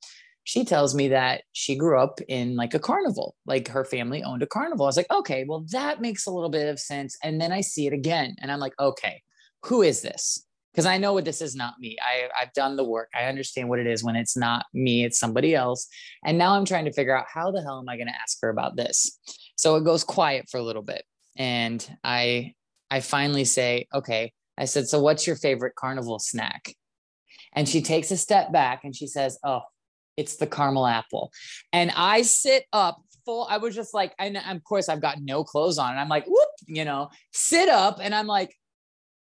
she 0.48 0.64
tells 0.64 0.96
me 0.96 1.10
that 1.10 1.42
she 1.52 1.76
grew 1.76 2.00
up 2.00 2.22
in 2.30 2.56
like 2.56 2.74
a 2.74 2.80
carnival, 2.80 3.36
like 3.46 3.68
her 3.68 3.84
family 3.84 4.24
owned 4.24 4.42
a 4.42 4.48
carnival. 4.48 4.86
I 4.86 4.88
was 4.88 4.96
like, 4.96 5.12
okay, 5.12 5.44
well, 5.46 5.66
that 5.72 6.00
makes 6.00 6.26
a 6.26 6.32
little 6.32 6.50
bit 6.50 6.70
of 6.70 6.80
sense. 6.80 7.18
And 7.22 7.42
then 7.42 7.52
I 7.52 7.60
see 7.60 7.86
it 7.86 7.92
again 7.92 8.34
and 8.40 8.50
I'm 8.50 8.62
like, 8.62 8.72
okay, 8.80 9.22
who 9.64 9.82
is 9.82 10.02
this? 10.02 10.46
Because 10.72 10.86
I 10.86 11.00
know 11.00 11.12
what 11.12 11.26
this 11.26 11.42
is 11.42 11.54
not 11.54 11.74
me. 11.82 11.98
I, 12.02 12.30
I've 12.42 12.54
done 12.54 12.78
the 12.78 12.86
work. 12.86 13.10
I 13.14 13.26
understand 13.26 13.68
what 13.68 13.80
it 13.80 13.88
is 13.88 14.06
when 14.06 14.16
it's 14.16 14.38
not 14.38 14.66
me, 14.74 15.04
it's 15.04 15.20
somebody 15.20 15.54
else. 15.54 15.86
And 16.24 16.38
now 16.38 16.54
I'm 16.54 16.64
trying 16.64 16.86
to 16.86 16.94
figure 16.94 17.18
out 17.18 17.26
how 17.28 17.52
the 17.52 17.62
hell 17.62 17.80
am 17.80 17.90
I 17.90 17.98
going 17.98 18.08
to 18.08 18.16
ask 18.16 18.38
her 18.42 18.48
about 18.48 18.78
this? 18.78 19.20
So 19.58 19.76
it 19.76 19.84
goes 19.84 20.06
quiet 20.06 20.48
for 20.50 20.60
a 20.60 20.64
little 20.64 20.82
bit. 20.82 21.04
And 21.36 21.86
I 22.06 22.54
I 22.90 23.02
finally 23.02 23.44
say, 23.44 23.88
okay, 23.94 24.32
I 24.58 24.64
said, 24.64 24.88
so 24.88 25.02
what's 25.02 25.28
your 25.28 25.36
favorite 25.36 25.76
carnival 25.76 26.20
snack? 26.20 26.74
And 27.52 27.68
she 27.68 27.82
takes 27.82 28.12
a 28.12 28.18
step 28.18 28.54
back 28.54 28.86
and 28.86 28.96
she 28.96 29.08
says, 29.08 29.38
oh, 29.44 29.64
it's 30.18 30.36
the 30.38 30.48
caramel 30.48 30.88
apple. 30.88 31.32
And 31.72 31.92
I 31.96 32.24
sit 32.24 32.66
up 32.74 33.02
full. 33.26 33.48
I 33.50 33.58
was 33.58 33.76
just 33.76 33.94
like, 33.94 34.14
and 34.20 34.38
of 34.38 34.64
course 34.64 34.90
I've 34.90 35.02
got 35.02 35.22
no 35.22 35.44
clothes 35.44 35.78
on. 35.78 35.92
And 35.92 36.00
I'm 36.00 36.10
like, 36.10 36.26
whoop, 36.26 36.50
you 36.66 36.84
know, 36.84 37.10
sit 37.32 37.70
up. 37.70 38.00
And 38.02 38.16
I'm 38.16 38.28
like, 38.28 38.56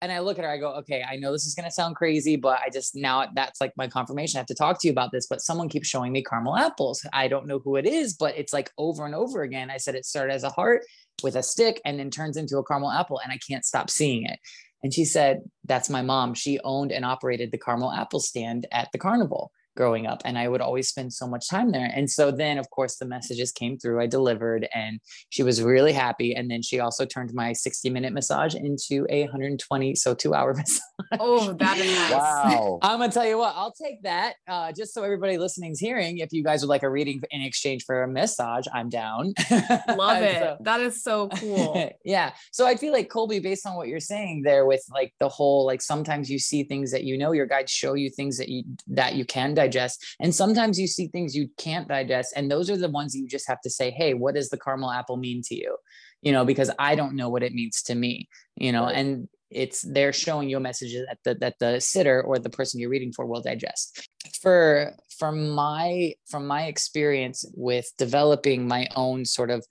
and 0.03 0.13
I 0.13 0.21
look 0.21 0.39
at 0.39 0.45
her, 0.45 0.51
I 0.51 0.59
go, 0.59 0.75
okay, 0.75 1.03
I 1.03 1.17
know 1.17 1.33
this 1.33 1.47
is 1.47 1.55
going 1.55 1.65
to 1.65 1.71
sound 1.71 1.97
crazy, 1.97 2.37
but 2.37 2.61
I 2.65 2.69
just 2.71 2.95
now 2.95 3.27
that's 3.35 3.61
like 3.61 3.73
my 3.77 3.89
confirmation. 3.89 4.37
I 4.37 4.41
have 4.41 4.47
to 4.49 4.55
talk 4.55 4.81
to 4.81 4.89
you 4.89 4.93
about 4.93 5.11
this, 5.11 5.27
but 5.27 5.41
someone 5.41 5.69
keeps 5.69 5.89
showing 5.89 6.13
me 6.13 6.23
caramel 6.23 6.57
apples. 6.57 7.05
I 7.13 7.29
don't 7.29 7.47
know 7.47 7.61
who 7.61 7.77
it 7.77 7.87
is, 7.87 8.15
but 8.15 8.37
it's 8.37 8.53
like 8.53 8.71
over 8.77 9.07
and 9.07 9.15
over 9.15 9.43
again. 9.43 9.71
I 9.71 9.79
said 9.79 9.95
it 9.95 10.05
started 10.05 10.35
as 10.35 10.45
a 10.45 10.51
heart 10.51 10.83
with 11.23 11.35
a 11.35 11.43
stick 11.43 11.81
and 11.85 11.99
then 11.99 12.11
turns 12.11 12.37
into 12.37 12.59
a 12.59 12.65
caramel 12.65 12.91
apple, 12.91 13.21
and 13.21 13.33
I 13.33 13.39
can't 13.39 13.65
stop 13.65 13.89
seeing 13.89 14.27
it. 14.27 14.39
And 14.83 14.93
she 14.93 15.07
said, 15.07 15.41
That's 15.65 15.89
my 15.89 16.03
mom. 16.03 16.35
She 16.35 16.61
owned 16.63 16.93
and 16.93 17.05
operated 17.05 17.51
the 17.51 17.59
caramel 17.59 17.91
apple 17.91 18.21
stand 18.21 18.67
at 18.73 18.89
the 18.93 18.99
carnival 18.99 19.51
growing 19.77 20.07
up 20.07 20.23
and 20.25 20.39
i 20.39 20.49
would 20.49 20.61
always 20.61 20.89
spend 20.89 21.13
so 21.13 21.27
much 21.27 21.49
time 21.49 21.71
there 21.71 21.91
and 21.95 22.11
so 22.11 22.31
then 22.31 22.59
of 22.59 22.69
course 22.71 22.97
the 22.97 23.05
messages 23.05 23.53
came 23.53 23.79
through 23.79 24.01
i 24.01 24.07
delivered 24.07 24.67
and 24.75 25.01
she 25.31 25.43
was 25.43 25.63
really 25.63 25.93
happy 25.93 26.35
and 26.35 26.51
then 26.51 26.63
she 26.63 26.81
also 26.81 27.05
turned 27.05 27.33
my 27.35 27.53
60 27.53 27.91
minute 27.91 28.13
massage 28.13 28.55
into 28.55 29.07
a 29.11 29.23
120 29.23 29.95
so 29.95 30.15
two 30.15 30.35
hour 30.35 30.55
massage. 30.55 30.81
Oh 31.21 31.53
that 31.55 31.79
is 31.79 31.87
nice. 31.87 32.13
wow. 32.13 32.79
I'm 32.83 32.99
gonna 32.99 33.13
tell 33.13 33.27
you 33.27 33.39
what 33.39 33.55
i'll 33.57 33.73
take 33.73 34.03
that 34.03 34.35
uh, 34.49 34.73
just 34.73 34.95
so 34.95 35.03
everybody 35.03 35.39
listening's 35.39 35.79
hearing 35.79 36.19
if 36.19 36.33
you 36.33 36.43
guys 36.43 36.63
would 36.63 36.69
like 36.69 36.83
a 36.83 36.91
reading 36.91 37.21
in 37.31 37.43
exchange 37.43 37.85
for 37.85 38.03
a 38.03 38.09
massage 38.09 38.67
i'm 38.73 38.89
down. 38.89 39.35
Love 39.89 40.23
it. 40.23 40.41
So, 40.41 40.57
that 40.61 40.81
is 40.81 41.03
so 41.03 41.29
cool. 41.29 41.93
Yeah 42.05 42.33
so 42.53 42.67
i 42.67 42.77
feel 42.77 42.93
like 42.93 43.09
colby 43.09 43.39
based 43.39 43.67
on 43.67 43.75
what 43.77 43.89
you're 43.89 44.01
saying 44.01 44.43
there 44.43 44.65
with 44.65 44.85
like 44.91 45.13
the 45.21 45.29
whole 45.29 45.67
like 45.67 45.83
sometimes 45.83 46.31
you 46.31 46.39
see 46.39 46.63
things 46.63 46.91
that 46.93 47.05
you 47.05 47.19
know 47.19 47.33
your 47.33 47.47
guides 47.47 47.71
show 47.71 47.95
you 47.95 48.11
things 48.11 48.39
that 48.39 48.49
you 48.49 48.63
that 48.87 49.15
you 49.15 49.25
can 49.25 49.55
digest 49.55 49.66
digest. 49.67 50.05
And 50.21 50.35
sometimes 50.35 50.79
you 50.79 50.87
see 50.87 51.09
things 51.09 51.37
you 51.37 51.49
can't 51.59 51.89
digest. 51.89 52.33
And 52.37 52.51
those 52.51 52.71
are 52.71 52.77
the 52.77 52.89
ones 52.89 53.15
you 53.15 53.27
just 53.29 53.49
have 53.49 53.61
to 53.63 53.71
say, 53.71 53.91
hey, 53.91 54.15
what 54.15 54.35
does 54.35 54.49
the 54.49 54.59
caramel 54.59 54.91
apple 54.91 55.17
mean 55.17 55.43
to 55.47 55.55
you? 55.55 55.77
You 56.23 56.33
know, 56.33 56.45
because 56.45 56.71
I 56.79 56.95
don't 56.95 57.15
know 57.15 57.29
what 57.29 57.43
it 57.43 57.53
means 57.53 57.83
to 57.85 57.95
me, 57.95 58.29
you 58.57 58.73
know, 58.73 58.85
right. 58.85 58.97
and 58.97 59.29
it's 59.51 59.83
they're 59.83 60.13
showing 60.13 60.49
you 60.49 60.57
a 60.57 60.61
message 60.61 60.93
that 60.95 61.19
the 61.25 61.35
that 61.37 61.59
the 61.61 61.81
sitter 61.81 62.21
or 62.21 62.39
the 62.39 62.51
person 62.51 62.81
you're 62.81 62.91
reading 62.91 63.13
for 63.13 63.27
will 63.27 63.43
digest. 63.43 64.09
For 64.43 64.93
from 65.19 65.51
my 65.51 66.15
from 66.29 66.47
my 66.47 66.65
experience 66.65 67.45
with 67.55 67.91
developing 67.97 68.67
my 68.67 68.89
own 68.97 69.25
sort 69.25 69.51
of 69.51 69.65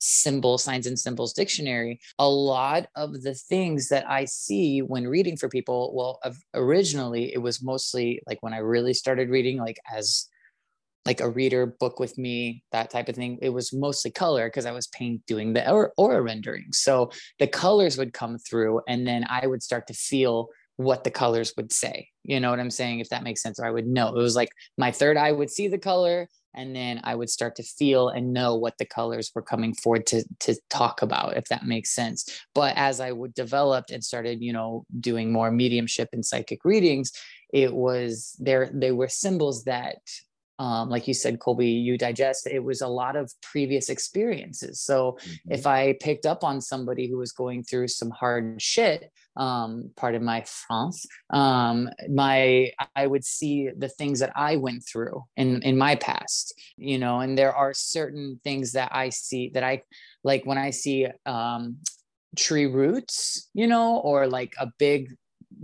symbol 0.00 0.58
signs 0.58 0.86
and 0.86 0.98
symbols 0.98 1.32
dictionary 1.32 2.00
a 2.18 2.28
lot 2.28 2.86
of 2.96 3.22
the 3.22 3.34
things 3.34 3.88
that 3.88 4.08
i 4.08 4.24
see 4.24 4.80
when 4.80 5.06
reading 5.06 5.36
for 5.36 5.48
people 5.48 5.92
well 5.94 6.20
originally 6.54 7.32
it 7.32 7.38
was 7.38 7.62
mostly 7.62 8.20
like 8.26 8.42
when 8.42 8.54
i 8.54 8.58
really 8.58 8.94
started 8.94 9.28
reading 9.28 9.58
like 9.58 9.78
as 9.94 10.28
like 11.06 11.20
a 11.20 11.28
reader 11.28 11.66
book 11.66 11.98
with 11.98 12.16
me 12.18 12.62
that 12.72 12.90
type 12.90 13.08
of 13.08 13.14
thing 13.14 13.38
it 13.40 13.50
was 13.50 13.72
mostly 13.72 14.10
color 14.10 14.48
because 14.48 14.66
i 14.66 14.72
was 14.72 14.86
paint 14.88 15.24
doing 15.26 15.52
the 15.52 15.70
aura, 15.70 16.22
rendering. 16.22 16.72
So 16.72 17.10
the 17.38 17.46
colors 17.46 17.96
would 17.96 18.12
come 18.12 18.38
through 18.38 18.82
and 18.88 19.06
then 19.06 19.24
i 19.28 19.46
would 19.46 19.62
start 19.62 19.86
to 19.86 19.94
feel 19.94 20.48
what 20.76 21.04
the 21.04 21.10
colors 21.10 21.52
would 21.56 21.72
say 21.72 22.08
you 22.22 22.40
know 22.40 22.50
what 22.50 22.60
i'm 22.60 22.70
saying 22.70 23.00
if 23.00 23.08
that 23.10 23.22
makes 23.22 23.42
sense 23.42 23.58
or 23.58 23.66
i 23.66 23.70
would 23.70 23.86
know. 23.86 24.08
It 24.08 24.22
was 24.22 24.36
like 24.36 24.50
my 24.78 24.92
third 24.92 25.16
eye 25.16 25.32
would 25.32 25.50
see 25.50 25.68
the 25.68 25.78
color 25.78 26.28
and 26.54 26.74
then 26.74 27.00
i 27.04 27.14
would 27.14 27.30
start 27.30 27.54
to 27.56 27.62
feel 27.62 28.08
and 28.08 28.32
know 28.32 28.54
what 28.54 28.76
the 28.78 28.84
colors 28.84 29.30
were 29.34 29.42
coming 29.42 29.74
forward 29.74 30.06
to 30.06 30.24
to 30.38 30.54
talk 30.68 31.02
about 31.02 31.36
if 31.36 31.44
that 31.46 31.64
makes 31.64 31.94
sense 31.94 32.40
but 32.54 32.76
as 32.76 33.00
i 33.00 33.12
would 33.12 33.34
developed 33.34 33.90
and 33.90 34.04
started 34.04 34.40
you 34.42 34.52
know 34.52 34.84
doing 35.00 35.32
more 35.32 35.50
mediumship 35.50 36.08
and 36.12 36.24
psychic 36.24 36.64
readings 36.64 37.12
it 37.52 37.74
was 37.74 38.36
there 38.38 38.70
they 38.72 38.92
were 38.92 39.08
symbols 39.08 39.64
that 39.64 39.98
um, 40.60 40.90
like 40.90 41.08
you 41.08 41.14
said, 41.14 41.40
Colby, 41.40 41.70
you 41.70 41.96
digest, 41.96 42.46
it 42.46 42.62
was 42.62 42.82
a 42.82 42.86
lot 42.86 43.16
of 43.16 43.32
previous 43.40 43.88
experiences. 43.88 44.78
So 44.82 45.12
mm-hmm. 45.12 45.52
if 45.52 45.66
I 45.66 45.96
picked 46.02 46.26
up 46.26 46.44
on 46.44 46.60
somebody 46.60 47.08
who 47.08 47.16
was 47.16 47.32
going 47.32 47.64
through 47.64 47.88
some 47.88 48.10
hard 48.10 48.60
shit, 48.60 49.10
um, 49.36 49.90
part 49.96 50.14
of 50.14 50.22
my 50.22 50.44
France, 50.46 51.06
um, 51.30 51.88
my 52.08 52.72
I 52.94 53.06
would 53.06 53.24
see 53.24 53.70
the 53.76 53.88
things 53.88 54.20
that 54.20 54.32
I 54.34 54.56
went 54.56 54.84
through 54.86 55.24
in 55.36 55.62
in 55.62 55.78
my 55.78 55.94
past, 55.96 56.54
you 56.76 56.98
know, 56.98 57.20
and 57.20 57.36
there 57.36 57.54
are 57.54 57.72
certain 57.72 58.40
things 58.44 58.72
that 58.72 58.90
I 58.94 59.10
see 59.10 59.50
that 59.54 59.64
I 59.64 59.82
like 60.24 60.44
when 60.44 60.58
I 60.58 60.70
see 60.70 61.06
um, 61.26 61.78
tree 62.36 62.66
roots, 62.66 63.48
you 63.54 63.66
know, 63.66 63.98
or 63.98 64.26
like 64.26 64.54
a 64.58 64.70
big 64.78 65.14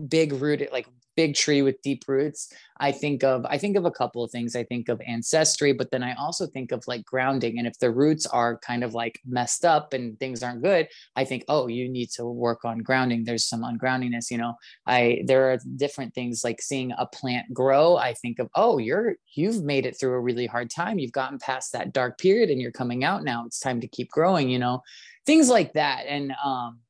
big 0.08 0.32
rooted 0.32 0.70
like 0.72 0.86
big 1.16 1.34
tree 1.34 1.62
with 1.62 1.80
deep 1.82 2.04
roots 2.06 2.52
i 2.78 2.92
think 2.92 3.24
of 3.24 3.44
i 3.46 3.56
think 3.56 3.76
of 3.76 3.84
a 3.84 3.90
couple 3.90 4.22
of 4.22 4.30
things. 4.30 4.54
I 4.54 4.64
think 4.64 4.88
of 4.88 5.00
ancestry 5.06 5.72
but 5.72 5.90
then 5.90 6.02
i 6.02 6.14
also 6.14 6.46
think 6.46 6.72
of 6.72 6.84
like 6.86 7.04
grounding. 7.04 7.58
And 7.58 7.66
if 7.66 7.78
the 7.78 7.90
roots 7.90 8.26
are 8.26 8.58
kind 8.58 8.84
of 8.84 8.94
like 8.94 9.18
messed 9.26 9.64
up 9.64 9.92
and 9.92 10.18
things 10.18 10.42
aren't 10.42 10.62
good 10.62 10.88
i 11.16 11.24
think 11.24 11.44
oh 11.48 11.66
you 11.68 11.88
need 11.88 12.10
to 12.10 12.24
work 12.26 12.64
on 12.64 12.78
grounding. 12.78 13.24
There's 13.24 13.48
some 13.48 13.62
ungroundingness 13.62 14.30
you 14.30 14.38
know. 14.38 14.54
I 14.86 15.22
there 15.24 15.50
are 15.52 15.58
different 15.76 16.14
things 16.14 16.44
like 16.44 16.60
seeing 16.60 16.92
a 16.92 17.06
plant 17.06 17.52
grow 17.52 17.96
i 17.96 18.14
think 18.14 18.38
of 18.38 18.48
oh 18.54 18.78
you're 18.78 19.14
you've 19.34 19.62
made 19.62 19.86
it 19.86 19.98
through 19.98 20.14
a 20.14 20.20
really 20.20 20.46
hard 20.46 20.70
time. 20.70 20.98
You've 20.98 21.12
gotten 21.12 21.38
past 21.38 21.72
that 21.72 21.92
dark 21.92 22.18
period 22.18 22.50
and 22.50 22.60
you're 22.60 22.72
coming 22.72 23.04
out 23.04 23.24
now. 23.24 23.44
It's 23.46 23.60
time 23.60 23.80
to 23.80 23.88
keep 23.88 24.10
growing 24.10 24.48
you 24.50 24.58
know. 24.58 24.82
Things 25.24 25.48
like 25.48 25.72
that. 25.72 26.04
And 26.06 26.32
um 26.44 26.80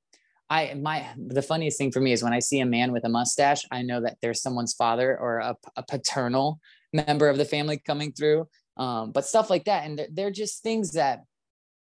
I 0.48 0.74
my 0.74 1.06
the 1.16 1.42
funniest 1.42 1.78
thing 1.78 1.90
for 1.90 2.00
me 2.00 2.12
is 2.12 2.22
when 2.22 2.32
I 2.32 2.38
see 2.38 2.60
a 2.60 2.66
man 2.66 2.92
with 2.92 3.04
a 3.04 3.08
mustache, 3.08 3.64
I 3.70 3.82
know 3.82 4.00
that 4.02 4.18
there's 4.22 4.42
someone's 4.42 4.74
father 4.74 5.18
or 5.18 5.38
a, 5.38 5.56
a 5.76 5.82
paternal 5.82 6.60
member 6.92 7.28
of 7.28 7.36
the 7.36 7.44
family 7.44 7.78
coming 7.78 8.12
through. 8.12 8.48
Um, 8.76 9.10
but 9.10 9.24
stuff 9.24 9.50
like 9.50 9.64
that, 9.64 9.86
and 9.86 9.98
they're, 9.98 10.08
they're 10.12 10.30
just 10.30 10.62
things 10.62 10.92
that, 10.92 11.20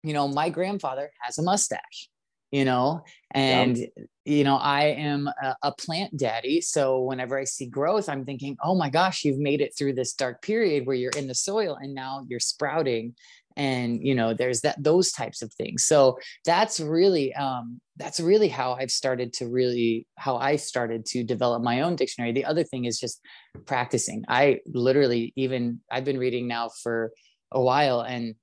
you 0.02 0.12
know, 0.12 0.28
my 0.28 0.48
grandfather 0.48 1.10
has 1.20 1.38
a 1.38 1.42
mustache, 1.42 2.08
you 2.52 2.64
know, 2.64 3.02
and 3.32 3.78
you 4.24 4.44
know 4.44 4.56
I 4.56 4.84
am 4.84 5.28
a, 5.28 5.56
a 5.64 5.72
plant 5.72 6.16
daddy, 6.16 6.60
so 6.60 7.02
whenever 7.02 7.38
I 7.38 7.44
see 7.44 7.66
growth, 7.66 8.08
I'm 8.08 8.24
thinking, 8.24 8.56
oh 8.62 8.76
my 8.76 8.88
gosh, 8.88 9.24
you've 9.24 9.38
made 9.40 9.60
it 9.60 9.74
through 9.76 9.94
this 9.94 10.14
dark 10.14 10.40
period 10.40 10.86
where 10.86 10.96
you're 10.96 11.10
in 11.18 11.26
the 11.26 11.34
soil, 11.34 11.76
and 11.80 11.94
now 11.94 12.24
you're 12.28 12.40
sprouting 12.40 13.14
and 13.56 14.04
you 14.04 14.16
know 14.16 14.34
there's 14.34 14.62
that 14.62 14.82
those 14.82 15.12
types 15.12 15.40
of 15.40 15.52
things 15.52 15.84
so 15.84 16.18
that's 16.44 16.80
really 16.80 17.32
um 17.34 17.80
that's 17.96 18.20
really 18.20 18.48
how 18.48 18.72
i've 18.74 18.90
started 18.90 19.32
to 19.32 19.46
really 19.46 20.06
how 20.16 20.36
i 20.36 20.56
started 20.56 21.04
to 21.06 21.22
develop 21.22 21.62
my 21.62 21.82
own 21.82 21.96
dictionary. 21.96 22.32
The 22.32 22.44
other 22.44 22.64
thing 22.64 22.84
is 22.84 22.98
just 22.98 23.20
practicing. 23.66 24.24
I 24.28 24.60
literally 24.66 25.32
even 25.36 25.80
i've 25.90 26.04
been 26.04 26.18
reading 26.18 26.48
now 26.48 26.70
for 26.82 27.12
a 27.52 27.60
while 27.60 28.00
and 28.00 28.34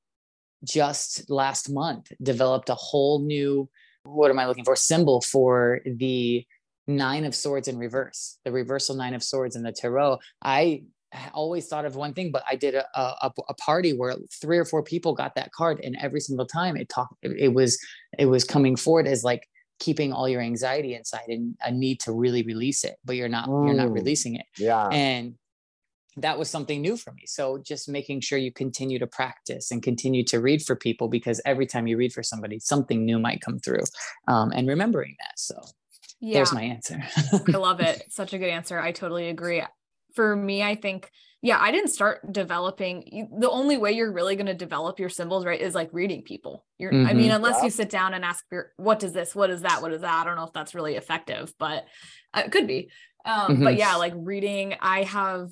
just 0.63 1.29
last 1.29 1.69
month 1.69 2.11
developed 2.21 2.69
a 2.69 2.75
whole 2.75 3.25
new 3.25 3.69
what 4.03 4.31
am 4.31 4.39
i 4.39 4.47
looking 4.47 4.63
for? 4.63 4.75
Symbol 4.75 5.21
for 5.21 5.81
the 5.85 6.45
nine 6.87 7.25
of 7.25 7.35
swords 7.35 7.67
in 7.67 7.77
reverse 7.77 8.39
the 8.45 8.51
reversal 8.51 8.95
nine 8.95 9.13
of 9.13 9.23
swords 9.23 9.55
in 9.55 9.63
the 9.63 9.71
tarot. 9.71 10.19
I 10.41 10.83
always 11.33 11.67
thought 11.67 11.85
of 11.85 11.95
one 11.95 12.13
thing, 12.13 12.31
but 12.31 12.43
I 12.49 12.55
did 12.55 12.75
a, 12.75 12.85
a, 12.95 13.31
a, 13.49 13.53
party 13.55 13.93
where 13.93 14.15
three 14.41 14.57
or 14.57 14.65
four 14.65 14.83
people 14.83 15.13
got 15.13 15.35
that 15.35 15.51
card, 15.51 15.79
and 15.83 15.97
every 15.99 16.21
single 16.21 16.45
time 16.45 16.77
it 16.77 16.89
talked, 16.89 17.15
it, 17.21 17.31
it 17.37 17.53
was 17.53 17.77
it 18.17 18.25
was 18.25 18.43
coming 18.43 18.75
forward 18.75 19.07
as 19.07 19.23
like 19.23 19.47
keeping 19.79 20.13
all 20.13 20.29
your 20.29 20.41
anxiety 20.41 20.93
inside 20.93 21.27
and 21.27 21.55
a 21.63 21.71
need 21.71 21.99
to 22.01 22.13
really 22.13 22.43
release 22.43 22.83
it, 22.83 22.95
but 23.03 23.15
you're 23.15 23.29
not 23.29 23.49
mm. 23.49 23.67
you're 23.67 23.75
not 23.75 23.89
mm. 23.89 23.95
releasing 23.95 24.35
it. 24.35 24.45
Yeah, 24.57 24.87
and 24.87 25.35
that 26.17 26.37
was 26.37 26.49
something 26.49 26.81
new 26.81 26.97
for 26.97 27.11
me. 27.13 27.23
So 27.25 27.57
just 27.57 27.89
making 27.89 28.21
sure 28.21 28.37
you 28.37 28.51
continue 28.51 28.99
to 28.99 29.07
practice 29.07 29.71
and 29.71 29.81
continue 29.81 30.23
to 30.25 30.39
read 30.39 30.61
for 30.61 30.75
people 30.75 31.07
because 31.07 31.41
every 31.45 31.65
time 31.65 31.87
you 31.87 31.97
read 31.97 32.13
for 32.13 32.23
somebody, 32.23 32.59
something 32.59 33.05
new 33.05 33.19
might 33.19 33.41
come 33.41 33.59
through, 33.59 33.83
um, 34.27 34.51
and 34.55 34.67
remembering 34.67 35.15
that. 35.19 35.37
So. 35.37 35.55
Yeah. 36.23 36.35
There's 36.35 36.53
my 36.53 36.61
answer. 36.61 37.01
I 37.47 37.57
love 37.57 37.79
it. 37.79 38.03
Such 38.09 38.33
a 38.33 38.37
good 38.37 38.49
answer. 38.49 38.79
I 38.79 38.91
totally 38.91 39.29
agree 39.29 39.63
for 40.15 40.35
me, 40.35 40.63
I 40.63 40.75
think, 40.75 41.09
yeah, 41.41 41.57
I 41.59 41.71
didn't 41.71 41.89
start 41.89 42.31
developing. 42.31 43.29
The 43.39 43.49
only 43.49 43.77
way 43.77 43.93
you're 43.93 44.11
really 44.11 44.35
going 44.35 44.45
to 44.47 44.53
develop 44.53 44.99
your 44.99 45.09
symbols, 45.09 45.45
right, 45.45 45.59
is 45.59 45.75
like 45.75 45.89
reading 45.91 46.21
people. 46.23 46.65
You're, 46.77 46.91
mm-hmm. 46.91 47.07
I 47.07 47.13
mean, 47.13 47.27
mm-hmm. 47.27 47.37
unless 47.37 47.57
yeah. 47.57 47.65
you 47.65 47.69
sit 47.69 47.89
down 47.89 48.13
and 48.13 48.23
ask, 48.23 48.45
your, 48.51 48.73
what 48.77 48.99
does 48.99 49.13
this, 49.13 49.35
what 49.35 49.49
is 49.49 49.61
that, 49.61 49.81
what 49.81 49.93
is 49.93 50.01
that? 50.01 50.21
I 50.21 50.23
don't 50.23 50.35
know 50.35 50.43
if 50.43 50.53
that's 50.53 50.75
really 50.75 50.95
effective, 50.95 51.53
but 51.57 51.85
uh, 52.33 52.43
it 52.45 52.51
could 52.51 52.67
be. 52.67 52.89
Um, 53.25 53.53
mm-hmm. 53.53 53.63
But 53.63 53.75
yeah, 53.75 53.95
like 53.95 54.13
reading, 54.15 54.75
I 54.79 55.03
have 55.03 55.49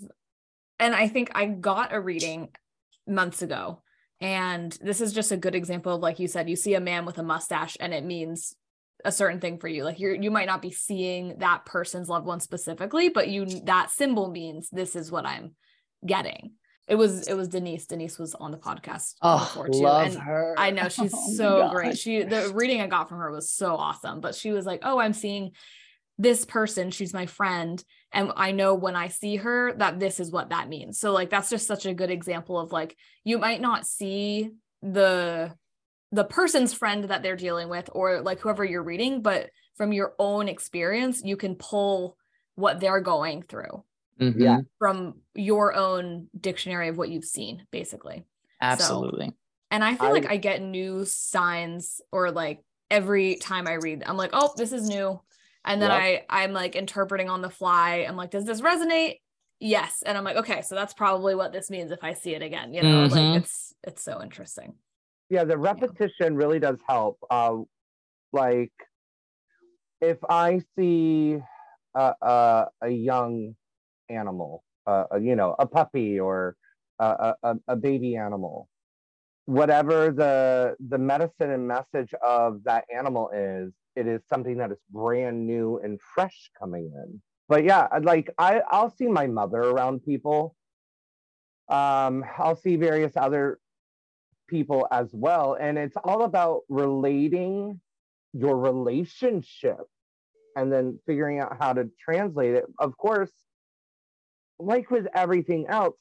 and 0.80 0.96
I 0.96 1.08
think 1.08 1.32
I 1.36 1.46
got 1.46 1.94
a 1.94 2.00
reading 2.00 2.50
months 3.06 3.42
ago. 3.42 3.82
And 4.22 4.78
this 4.82 5.02
is 5.02 5.14
just 5.14 5.32
a 5.32 5.38
good 5.38 5.56
example 5.56 5.96
of 5.96 6.02
like 6.02 6.20
you 6.20 6.28
said, 6.28 6.50
you 6.50 6.56
see 6.56 6.74
a 6.74 6.80
man 6.80 7.06
with 7.06 7.18
a 7.20 7.24
mustache 7.24 7.78
and 7.80 7.94
it 7.94 8.04
means 8.04 8.56
a 9.06 9.12
certain 9.12 9.40
thing 9.40 9.58
for 9.58 9.68
you. 9.68 9.84
Like 9.84 10.00
you're 10.00 10.16
you 10.16 10.32
might 10.32 10.48
not 10.48 10.62
be 10.62 10.72
seeing 10.72 11.38
that 11.40 11.66
person's 11.66 12.10
loved 12.10 12.26
one 12.26 12.40
specifically, 12.40 13.10
but 13.10 13.30
you 13.30 13.46
that 13.66 13.92
symbol 13.92 14.30
means 14.30 14.70
this 14.70 14.96
is 14.96 15.12
what 15.12 15.26
I'm 15.26 15.56
getting. 16.06 16.52
It 16.88 16.96
was 16.96 17.28
it 17.28 17.36
was 17.36 17.48
Denise. 17.48 17.86
Denise 17.86 18.18
was 18.18 18.36
on 18.36 18.52
the 18.52 18.58
podcast 18.58 19.14
oh, 19.22 19.40
before 19.40 19.70
too. 19.70 19.82
Love 19.82 20.08
and 20.08 20.18
her. 20.18 20.56
I 20.58 20.72
know 20.72 20.90
she's 20.90 21.14
oh 21.14 21.34
so 21.36 21.70
great. 21.72 21.98
She 21.98 22.24
the 22.24 22.52
reading 22.54 22.82
I 22.82 22.88
got 22.88 23.10
from 23.10 23.20
her 23.20 23.32
was 23.32 23.52
so 23.52 23.76
awesome. 23.76 24.22
But 24.22 24.36
she 24.36 24.52
was 24.52 24.66
like, 24.66 24.82
Oh, 24.84 25.00
I'm 25.00 25.14
seeing 25.14 25.52
this 26.18 26.46
person, 26.46 26.92
she's 26.92 27.14
my 27.14 27.26
friend. 27.26 27.82
And 28.12 28.34
I 28.36 28.52
know 28.52 28.76
when 28.76 28.96
I 28.96 29.08
see 29.08 29.38
her 29.38 29.74
that 29.74 30.00
this 30.00 30.20
is 30.20 30.32
what 30.32 30.50
that 30.50 30.68
means. 30.68 31.00
So 31.00 31.14
like 31.14 31.30
that's 31.30 31.50
just 31.50 31.68
such 31.68 31.86
a 31.86 31.94
good 31.94 32.12
example 32.12 32.60
of 32.60 32.72
like 32.72 32.98
you 33.24 33.38
might 33.38 33.62
not 33.62 33.88
see 33.88 34.50
the 34.82 35.54
the 36.12 36.24
person's 36.24 36.74
friend 36.74 37.06
that 37.06 37.22
they're 37.22 37.36
dealing 37.36 37.70
with 37.70 37.90
or 37.94 38.22
like 38.22 38.40
whoever 38.40 38.66
you're 38.66 38.84
reading 38.84 39.22
but 39.22 39.50
from 39.76 39.94
your 39.94 40.14
own 40.20 40.48
experience 40.48 41.22
you 41.24 41.38
can 41.38 41.56
pull 41.56 42.18
what 42.56 42.80
they're 42.80 43.02
going 43.02 43.42
through. 43.44 43.84
Mm-hmm. 44.20 44.42
yeah. 44.42 44.60
From 44.80 45.22
your 45.34 45.74
own 45.74 46.28
dictionary 46.38 46.90
of 46.90 46.98
what 46.98 47.10
you've 47.10 47.24
seen 47.24 47.66
basically. 47.72 48.26
Absolutely. 48.62 49.28
so, 49.28 49.36
and 49.72 49.84
i 49.84 49.96
feel 49.96 50.08
I, 50.08 50.12
like 50.12 50.30
i 50.30 50.36
get 50.36 50.62
new 50.62 51.06
signs 51.06 52.02
or 52.12 52.30
like 52.32 52.60
every 52.92 53.36
time 53.36 53.68
i 53.68 53.74
read 53.76 54.04
i'm 54.06 54.18
like 54.18 54.32
oh 54.34 54.52
this 54.58 54.74
is 54.74 54.90
new. 54.90 55.20
And 55.64 55.82
then 55.82 55.92
yep. 55.92 56.26
i 56.30 56.44
i'm 56.44 56.52
like 56.52 56.76
interpreting 56.76 57.30
on 57.30 57.42
the 57.42 57.50
fly. 57.50 58.06
I'm 58.08 58.18
like 58.18 58.32
does 58.32 58.46
this 58.46 58.62
resonate? 58.62 59.20
Yes. 59.62 60.04
And 60.06 60.18
i'm 60.18 60.26
like 60.26 60.38
okay 60.38 60.62
so 60.62 60.76
that's 60.76 60.94
probably 60.94 61.36
what 61.36 61.54
this 61.54 61.70
means 61.70 61.92
if 61.92 62.04
i 62.04 62.14
see 62.14 62.36
it 62.36 62.42
again 62.42 62.74
you 62.74 62.82
know 62.82 63.08
mm-hmm. 63.08 63.16
like 63.16 63.42
it's 63.44 63.74
it's 63.86 64.04
so 64.04 64.22
interesting 64.22 64.74
yeah 65.30 65.44
the 65.44 65.58
repetition 65.58 66.34
yeah. 66.34 66.38
really 66.38 66.60
does 66.60 66.78
help 66.88 67.18
uh, 67.30 67.56
like 68.34 68.74
if 70.02 70.18
i 70.30 70.62
see 70.78 71.38
a, 71.96 72.14
a, 72.22 72.66
a 72.82 72.90
young 72.90 73.56
animal 74.10 74.64
uh, 74.88 75.06
a, 75.12 75.20
you 75.20 75.36
know 75.36 75.56
a 75.60 75.66
puppy 75.66 76.20
or 76.20 76.56
a, 77.00 77.34
a, 77.44 77.56
a 77.68 77.76
baby 77.76 78.16
animal 78.16 78.68
whatever 79.46 80.12
the 80.12 80.76
the 80.90 80.98
medicine 80.98 81.50
and 81.52 81.68
message 81.68 82.14
of 82.24 82.64
that 82.64 82.86
animal 82.96 83.30
is 83.34 83.74
it 83.96 84.06
is 84.08 84.22
something 84.30 84.58
that 84.58 84.72
is 84.72 84.78
brand 84.92 85.46
new 85.46 85.80
and 85.84 86.00
fresh 86.14 86.52
coming 86.60 86.92
in 86.94 87.22
but 87.48 87.64
yeah 87.64 87.88
like 88.04 88.30
i 88.38 88.62
i'll 88.70 88.92
see 88.92 89.08
my 89.08 89.26
mother 89.26 89.58
around 89.58 90.04
people 90.04 90.56
um 91.70 92.24
i'll 92.38 92.56
see 92.56 92.76
various 92.76 93.14
other 93.18 93.60
people 94.50 94.88
as 94.92 95.10
well. 95.14 95.58
And 95.60 95.78
it's 95.78 95.96
all 96.04 96.24
about 96.24 96.62
relating 96.70 97.80
your 98.34 98.58
relationship 98.58 99.80
and 100.56 100.72
then 100.72 101.00
figuring 101.06 101.40
out 101.40 101.58
how 101.60 101.74
to 101.74 101.90
translate 102.04 102.56
it. 102.56 102.66
Of 102.80 102.98
course, 102.98 103.32
like 104.60 104.92
with 104.92 105.08
everything 105.16 105.68
else, 105.68 105.96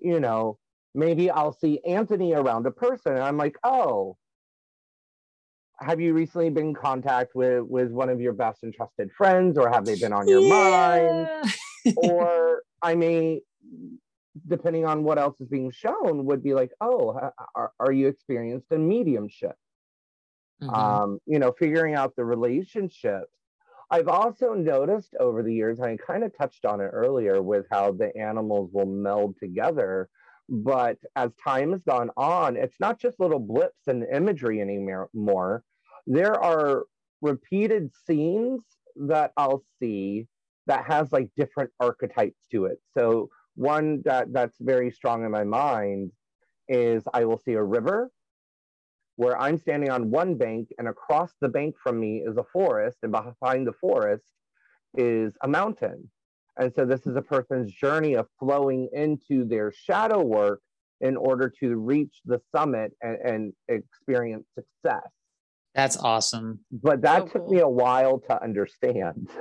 you 0.00 0.20
know, 0.20 0.58
maybe 0.94 1.30
I'll 1.30 1.52
see 1.52 1.80
Anthony 1.86 2.34
around 2.34 2.66
a 2.66 2.70
person 2.70 3.12
and 3.12 3.22
I'm 3.22 3.36
like, 3.36 3.56
oh, 3.62 4.16
have 5.80 6.00
you 6.00 6.14
recently 6.14 6.50
been 6.50 6.68
in 6.68 6.74
contact 6.74 7.34
with 7.34 7.64
with 7.64 7.90
one 7.90 8.08
of 8.08 8.20
your 8.20 8.32
best 8.32 8.62
and 8.62 8.72
trusted 8.72 9.10
friends 9.16 9.58
or 9.58 9.68
have 9.68 9.84
they 9.84 9.96
been 9.96 10.12
on 10.12 10.28
your 10.28 10.40
yeah. 10.40 11.28
mind 11.40 11.96
or 11.96 12.62
i 12.82 12.94
may 12.94 13.40
depending 14.48 14.84
on 14.84 15.04
what 15.04 15.18
else 15.18 15.40
is 15.40 15.48
being 15.48 15.70
shown, 15.70 16.24
would 16.26 16.42
be 16.42 16.54
like, 16.54 16.72
oh, 16.80 17.30
are, 17.54 17.72
are 17.78 17.92
you 17.92 18.08
experienced 18.08 18.72
in 18.72 18.88
mediumship? 18.88 19.56
Mm-hmm. 20.62 20.74
Um, 20.74 21.18
you 21.26 21.38
know, 21.38 21.52
figuring 21.58 21.94
out 21.94 22.14
the 22.16 22.24
relationships. 22.24 23.30
I've 23.90 24.08
also 24.08 24.54
noticed 24.54 25.14
over 25.20 25.42
the 25.42 25.52
years, 25.52 25.80
I 25.80 25.96
kind 25.96 26.24
of 26.24 26.36
touched 26.36 26.64
on 26.64 26.80
it 26.80 26.90
earlier 26.92 27.42
with 27.42 27.66
how 27.70 27.92
the 27.92 28.16
animals 28.16 28.70
will 28.72 28.86
meld 28.86 29.36
together. 29.38 30.08
But 30.48 30.98
as 31.16 31.30
time 31.42 31.72
has 31.72 31.82
gone 31.82 32.10
on, 32.16 32.56
it's 32.56 32.78
not 32.80 32.98
just 32.98 33.20
little 33.20 33.38
blips 33.38 33.86
and 33.86 34.04
imagery 34.12 34.60
anymore. 34.60 35.62
There 36.06 36.34
are 36.42 36.84
repeated 37.22 37.90
scenes 38.06 38.60
that 38.96 39.32
I'll 39.36 39.64
see 39.80 40.26
that 40.66 40.84
has 40.86 41.12
like 41.12 41.30
different 41.36 41.70
archetypes 41.80 42.40
to 42.50 42.66
it. 42.66 42.78
So 42.96 43.30
one 43.56 44.02
that 44.04 44.32
that's 44.32 44.56
very 44.60 44.90
strong 44.90 45.24
in 45.24 45.30
my 45.30 45.44
mind 45.44 46.10
is 46.68 47.02
I 47.12 47.24
will 47.24 47.38
see 47.38 47.52
a 47.52 47.62
river 47.62 48.10
where 49.16 49.40
I'm 49.40 49.58
standing 49.58 49.90
on 49.90 50.10
one 50.10 50.34
bank 50.34 50.70
and 50.78 50.88
across 50.88 51.32
the 51.40 51.48
bank 51.48 51.76
from 51.80 52.00
me 52.00 52.22
is 52.26 52.36
a 52.36 52.44
forest 52.52 52.98
and 53.02 53.12
behind 53.12 53.66
the 53.66 53.72
forest 53.72 54.24
is 54.96 55.34
a 55.42 55.48
mountain. 55.48 56.10
And 56.56 56.72
so 56.74 56.84
this 56.84 57.06
is 57.06 57.16
a 57.16 57.22
person's 57.22 57.72
journey 57.72 58.14
of 58.14 58.26
flowing 58.38 58.88
into 58.92 59.44
their 59.44 59.72
shadow 59.72 60.22
work 60.22 60.60
in 61.00 61.16
order 61.16 61.52
to 61.60 61.76
reach 61.76 62.20
the 62.24 62.40
summit 62.54 62.92
and, 63.02 63.18
and 63.24 63.52
experience 63.68 64.46
success. 64.54 65.08
That's 65.74 65.96
awesome. 65.96 66.60
But 66.70 67.02
that 67.02 67.22
so 67.22 67.28
took 67.28 67.46
cool. 67.46 67.54
me 67.54 67.60
a 67.60 67.68
while 67.68 68.20
to 68.30 68.42
understand. 68.42 69.28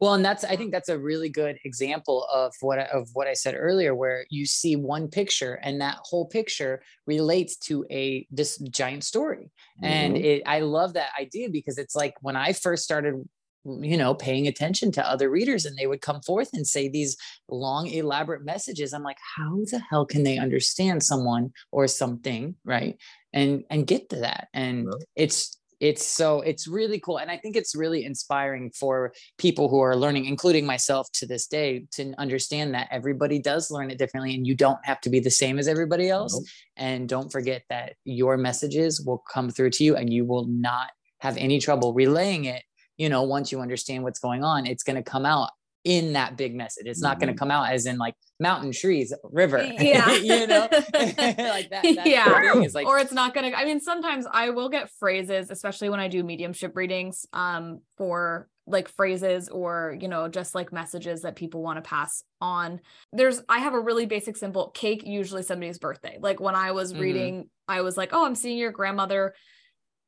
Well, 0.00 0.14
and 0.14 0.24
that's 0.24 0.44
I 0.44 0.56
think 0.56 0.72
that's 0.72 0.88
a 0.88 0.98
really 0.98 1.28
good 1.28 1.58
example 1.64 2.26
of 2.32 2.54
what 2.60 2.78
of 2.78 3.08
what 3.12 3.26
I 3.26 3.34
said 3.34 3.54
earlier, 3.56 3.94
where 3.94 4.24
you 4.30 4.46
see 4.46 4.76
one 4.76 5.08
picture 5.08 5.54
and 5.62 5.80
that 5.80 5.98
whole 6.02 6.26
picture 6.26 6.82
relates 7.06 7.56
to 7.68 7.84
a 7.90 8.26
this 8.30 8.58
giant 8.58 9.04
story. 9.04 9.50
Mm-hmm. 9.78 9.84
And 9.84 10.16
it 10.16 10.42
I 10.46 10.60
love 10.60 10.94
that 10.94 11.10
idea 11.18 11.50
because 11.50 11.78
it's 11.78 11.94
like 11.94 12.14
when 12.20 12.36
I 12.36 12.52
first 12.52 12.84
started 12.84 13.28
you 13.64 13.96
know 13.96 14.14
paying 14.14 14.46
attention 14.46 14.90
to 14.92 15.06
other 15.06 15.28
readers 15.28 15.64
and 15.64 15.76
they 15.76 15.86
would 15.86 16.00
come 16.00 16.20
forth 16.22 16.50
and 16.52 16.66
say 16.66 16.88
these 16.88 17.16
long 17.48 17.86
elaborate 17.88 18.44
messages 18.44 18.92
i'm 18.92 19.02
like 19.02 19.18
how 19.36 19.58
the 19.70 19.80
hell 19.90 20.06
can 20.06 20.22
they 20.22 20.38
understand 20.38 21.02
someone 21.02 21.52
or 21.72 21.86
something 21.86 22.54
right 22.64 22.96
and 23.32 23.64
and 23.68 23.86
get 23.86 24.08
to 24.08 24.16
that 24.16 24.48
and 24.54 24.88
it's 25.16 25.57
it's 25.80 26.04
so 26.04 26.40
it's 26.40 26.66
really 26.66 26.98
cool 26.98 27.18
and 27.18 27.30
i 27.30 27.36
think 27.36 27.56
it's 27.56 27.74
really 27.74 28.04
inspiring 28.04 28.70
for 28.70 29.12
people 29.38 29.68
who 29.68 29.80
are 29.80 29.96
learning 29.96 30.24
including 30.24 30.66
myself 30.66 31.08
to 31.12 31.26
this 31.26 31.46
day 31.46 31.84
to 31.92 32.12
understand 32.18 32.74
that 32.74 32.88
everybody 32.90 33.38
does 33.38 33.70
learn 33.70 33.90
it 33.90 33.98
differently 33.98 34.34
and 34.34 34.46
you 34.46 34.54
don't 34.54 34.84
have 34.84 35.00
to 35.00 35.10
be 35.10 35.20
the 35.20 35.30
same 35.30 35.58
as 35.58 35.68
everybody 35.68 36.08
else 36.08 36.34
nope. 36.34 36.44
and 36.76 37.08
don't 37.08 37.30
forget 37.30 37.62
that 37.68 37.94
your 38.04 38.36
messages 38.36 39.00
will 39.00 39.22
come 39.32 39.50
through 39.50 39.70
to 39.70 39.84
you 39.84 39.96
and 39.96 40.12
you 40.12 40.24
will 40.24 40.46
not 40.46 40.90
have 41.20 41.36
any 41.36 41.58
trouble 41.58 41.92
relaying 41.92 42.44
it 42.44 42.62
you 42.96 43.08
know 43.08 43.22
once 43.22 43.52
you 43.52 43.60
understand 43.60 44.02
what's 44.02 44.20
going 44.20 44.42
on 44.42 44.66
it's 44.66 44.82
going 44.82 44.96
to 44.96 45.02
come 45.02 45.24
out 45.24 45.50
in 45.84 46.14
that 46.14 46.36
big 46.36 46.54
message. 46.54 46.86
It's 46.86 47.00
not 47.00 47.18
going 47.18 47.28
to 47.28 47.32
mm-hmm. 47.32 47.38
come 47.38 47.50
out 47.50 47.70
as 47.70 47.86
in 47.86 47.98
like 47.98 48.14
mountain, 48.40 48.72
trees, 48.72 49.14
river. 49.22 49.62
Yeah. 49.62 50.12
you 50.16 50.46
know, 50.46 50.68
like 50.70 51.70
that. 51.70 52.02
yeah. 52.04 52.52
Like, 52.74 52.86
or 52.86 52.98
it's 52.98 53.12
not 53.12 53.34
going 53.34 53.50
to, 53.50 53.58
I 53.58 53.64
mean, 53.64 53.80
sometimes 53.80 54.26
I 54.30 54.50
will 54.50 54.68
get 54.68 54.90
phrases, 54.98 55.50
especially 55.50 55.88
when 55.88 56.00
I 56.00 56.08
do 56.08 56.22
mediumship 56.22 56.76
readings 56.76 57.26
um, 57.32 57.80
for 57.96 58.48
like 58.66 58.88
phrases 58.88 59.48
or, 59.48 59.96
you 59.98 60.08
know, 60.08 60.28
just 60.28 60.54
like 60.54 60.72
messages 60.72 61.22
that 61.22 61.36
people 61.36 61.62
want 61.62 61.82
to 61.82 61.88
pass 61.88 62.22
on. 62.40 62.80
There's, 63.12 63.42
I 63.48 63.60
have 63.60 63.74
a 63.74 63.80
really 63.80 64.06
basic, 64.06 64.36
simple 64.36 64.70
cake, 64.70 65.04
usually 65.06 65.42
somebody's 65.42 65.78
birthday. 65.78 66.18
Like 66.20 66.40
when 66.40 66.54
I 66.54 66.72
was 66.72 66.92
mm-hmm. 66.92 67.02
reading, 67.02 67.50
I 67.66 67.80
was 67.80 67.96
like, 67.96 68.10
oh, 68.12 68.26
I'm 68.26 68.34
seeing 68.34 68.58
your 68.58 68.72
grandmother 68.72 69.34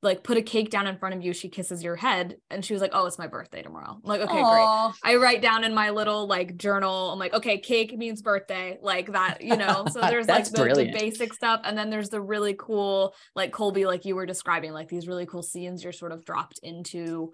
like 0.03 0.25
put 0.25 0.39
a 0.39 0.43
cake 0.43 0.71
down 0.71 0.87
in 0.87 0.97
front 0.97 1.15
of 1.15 1.23
you 1.23 1.33
she 1.33 1.49
kisses 1.49 1.83
your 1.83 1.97
head 1.97 2.37
and 2.51 2.65
she 2.65 2.73
was 2.73 2.81
like 2.81 2.93
oh 2.95 3.07
it's 3.07 3.19
my 3.19 3.27
birthday 3.27 3.63
tomorrow. 3.63 4.01
I'm 4.03 4.09
like 4.09 4.21
okay 4.23 4.33
Aww. 4.33 4.93
great 4.93 5.13
i 5.13 5.17
write 5.17 5.43
down 5.43 5.65
in 5.65 5.75
my 5.75 5.91
little 5.91 6.27
like 6.27 6.57
journal 6.57 7.11
i'm 7.13 7.19
like 7.19 7.35
okay 7.35 7.59
cake 7.59 7.97
means 7.97 8.23
birthday 8.23 8.79
like 8.81 9.13
that 9.13 9.43
you 9.43 9.57
know? 9.57 9.85
So 9.91 10.01
there's 10.09 10.29
like 10.29 10.45
the, 10.45 10.73
the, 10.75 10.93
basic 10.93 11.35
stuff 11.35 11.61
and 11.65 11.77
then 11.77 11.91
there's 11.91 12.09
the 12.09 12.21
really 12.21 12.55
cool 12.59 13.15
like 13.35 13.53
colby 13.53 13.85
like 13.85 14.05
you 14.05 14.15
were 14.15 14.27
describing 14.27 14.73
like 14.73 14.89
these 14.89 15.07
really 15.07 15.27
cool 15.27 15.43
scenes 15.43 15.85
you're 15.85 15.93
sort 15.93 16.13
of 16.13 16.25
dropped 16.25 16.61
into 16.63 17.33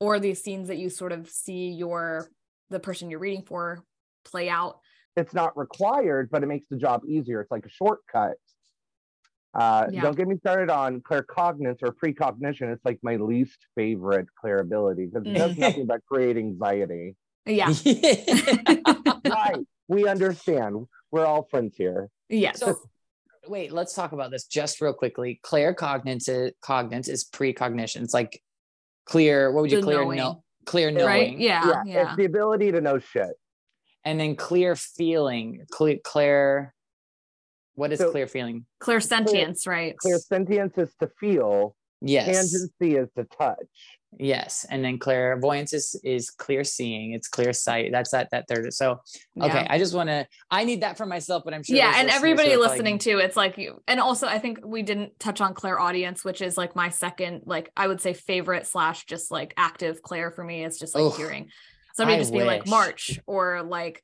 or 0.00 0.18
these 0.18 0.42
scenes 0.42 0.68
that 0.68 0.76
you 0.76 0.90
sort 0.90 1.12
of 1.12 1.28
see 1.28 1.70
your 1.70 2.28
the 2.70 2.80
person 2.80 3.10
you're 3.10 3.20
reading 3.20 3.42
for 3.42 3.84
play 4.24 4.48
out. 4.48 4.80
It's 5.16 5.34
not 5.34 5.56
required 5.56 6.28
but 6.30 6.42
it 6.42 6.46
makes 6.46 6.66
the 6.70 6.76
job 6.76 7.02
easier. 7.06 7.40
It's 7.40 7.50
like 7.50 7.66
a 7.66 7.70
shortcut 7.70 8.36
uh, 9.56 9.86
yeah. 9.90 10.02
Don't 10.02 10.16
get 10.16 10.28
me 10.28 10.36
started 10.36 10.70
on 10.70 11.00
claircognizance 11.00 11.78
or 11.82 11.90
precognition. 11.92 12.70
It's 12.70 12.84
like 12.84 12.98
my 13.02 13.16
least 13.16 13.66
favorite 13.74 14.26
clairability 14.44 15.10
because 15.10 15.26
it 15.26 15.32
does 15.32 15.56
nothing 15.58 15.86
but 15.86 16.04
create 16.04 16.36
anxiety. 16.36 17.16
Yeah. 17.46 17.72
right. 19.26 19.56
We 19.88 20.06
understand. 20.06 20.86
We're 21.10 21.24
all 21.24 21.48
friends 21.50 21.74
here. 21.76 22.10
Yes. 22.28 22.60
So, 22.60 22.78
wait, 23.48 23.72
let's 23.72 23.94
talk 23.94 24.12
about 24.12 24.30
this 24.30 24.44
just 24.44 24.82
real 24.82 24.92
quickly. 24.92 25.40
Claircognizance 25.42 26.28
is, 26.28 26.52
cognizance 26.60 27.08
is 27.08 27.24
precognition. 27.24 28.02
It's 28.02 28.12
like 28.12 28.42
clear. 29.06 29.52
What 29.52 29.62
would 29.62 29.70
you 29.70 29.78
the 29.78 29.84
clear? 29.84 30.04
Knowing. 30.04 30.18
No, 30.18 30.44
clear 30.66 30.90
knowing. 30.90 31.06
Right? 31.06 31.38
Yeah, 31.38 31.66
yeah, 31.66 31.82
yeah. 31.86 32.08
It's 32.08 32.16
the 32.16 32.26
ability 32.26 32.72
to 32.72 32.82
know 32.82 32.98
shit. 32.98 33.30
and 34.04 34.20
then 34.20 34.36
clear 34.36 34.76
feeling, 34.76 35.64
clear, 35.70 35.96
clear 36.04 36.74
what 37.76 37.92
is 37.92 38.00
So- 38.00 38.10
clear 38.10 38.26
feeling? 38.26 38.66
Clear 38.80 39.00
sentience, 39.00 39.66
right? 39.66 39.96
Clear 39.98 40.18
sentience 40.18 40.76
is 40.76 40.92
to 41.00 41.08
feel. 41.20 41.76
Yes. 42.02 42.28
Tangency 42.28 43.02
is 43.02 43.08
to 43.16 43.24
touch. 43.24 43.56
Yes. 44.18 44.66
And 44.70 44.84
then 44.84 44.98
clairvoyance 44.98 45.72
is 45.72 45.98
is 46.04 46.30
clear 46.30 46.62
seeing. 46.64 47.12
It's 47.12 47.28
clear 47.28 47.52
sight. 47.52 47.90
That's 47.92 48.10
that 48.10 48.28
that 48.30 48.46
third. 48.48 48.72
So 48.72 49.00
okay. 49.40 49.62
Yeah. 49.62 49.66
I 49.68 49.78
just 49.78 49.94
want 49.94 50.08
to 50.08 50.26
I 50.50 50.64
need 50.64 50.82
that 50.82 50.96
for 50.96 51.06
myself, 51.06 51.42
but 51.44 51.54
I'm 51.54 51.62
sure 51.62 51.76
yeah 51.76 51.94
and 51.96 52.08
everybody 52.08 52.50
who 52.50 52.56
are 52.56 52.64
probably 52.64 52.76
listening 52.76 52.98
too 52.98 53.18
it's 53.18 53.36
like 53.36 53.58
you 53.58 53.82
and 53.88 54.00
also 54.00 54.26
i 54.26 54.38
think 54.38 54.60
we 54.64 54.82
didn't 54.82 55.18
touch 55.18 55.40
on 55.40 55.52
clairaudience 55.54 56.24
which 56.24 56.40
is 56.40 56.56
like 56.56 56.74
my 56.76 56.88
second 56.88 57.42
like 57.44 57.70
i 57.76 57.86
would 57.86 58.00
say 58.00 58.12
favorite 58.12 58.66
slash 58.66 59.04
just 59.06 59.30
like 59.30 59.52
active 59.56 60.00
clair 60.02 60.30
for 60.30 60.44
me 60.44 60.64
is 60.64 60.78
just 60.78 60.94
like 60.94 61.04
Ugh, 61.04 61.16
hearing 61.16 61.50
somebody 61.94 62.16
I 62.16 62.20
just 62.20 62.32
be 62.32 62.44
like 62.44 62.66
march 62.66 63.18
or 63.26 63.62
like 63.62 64.02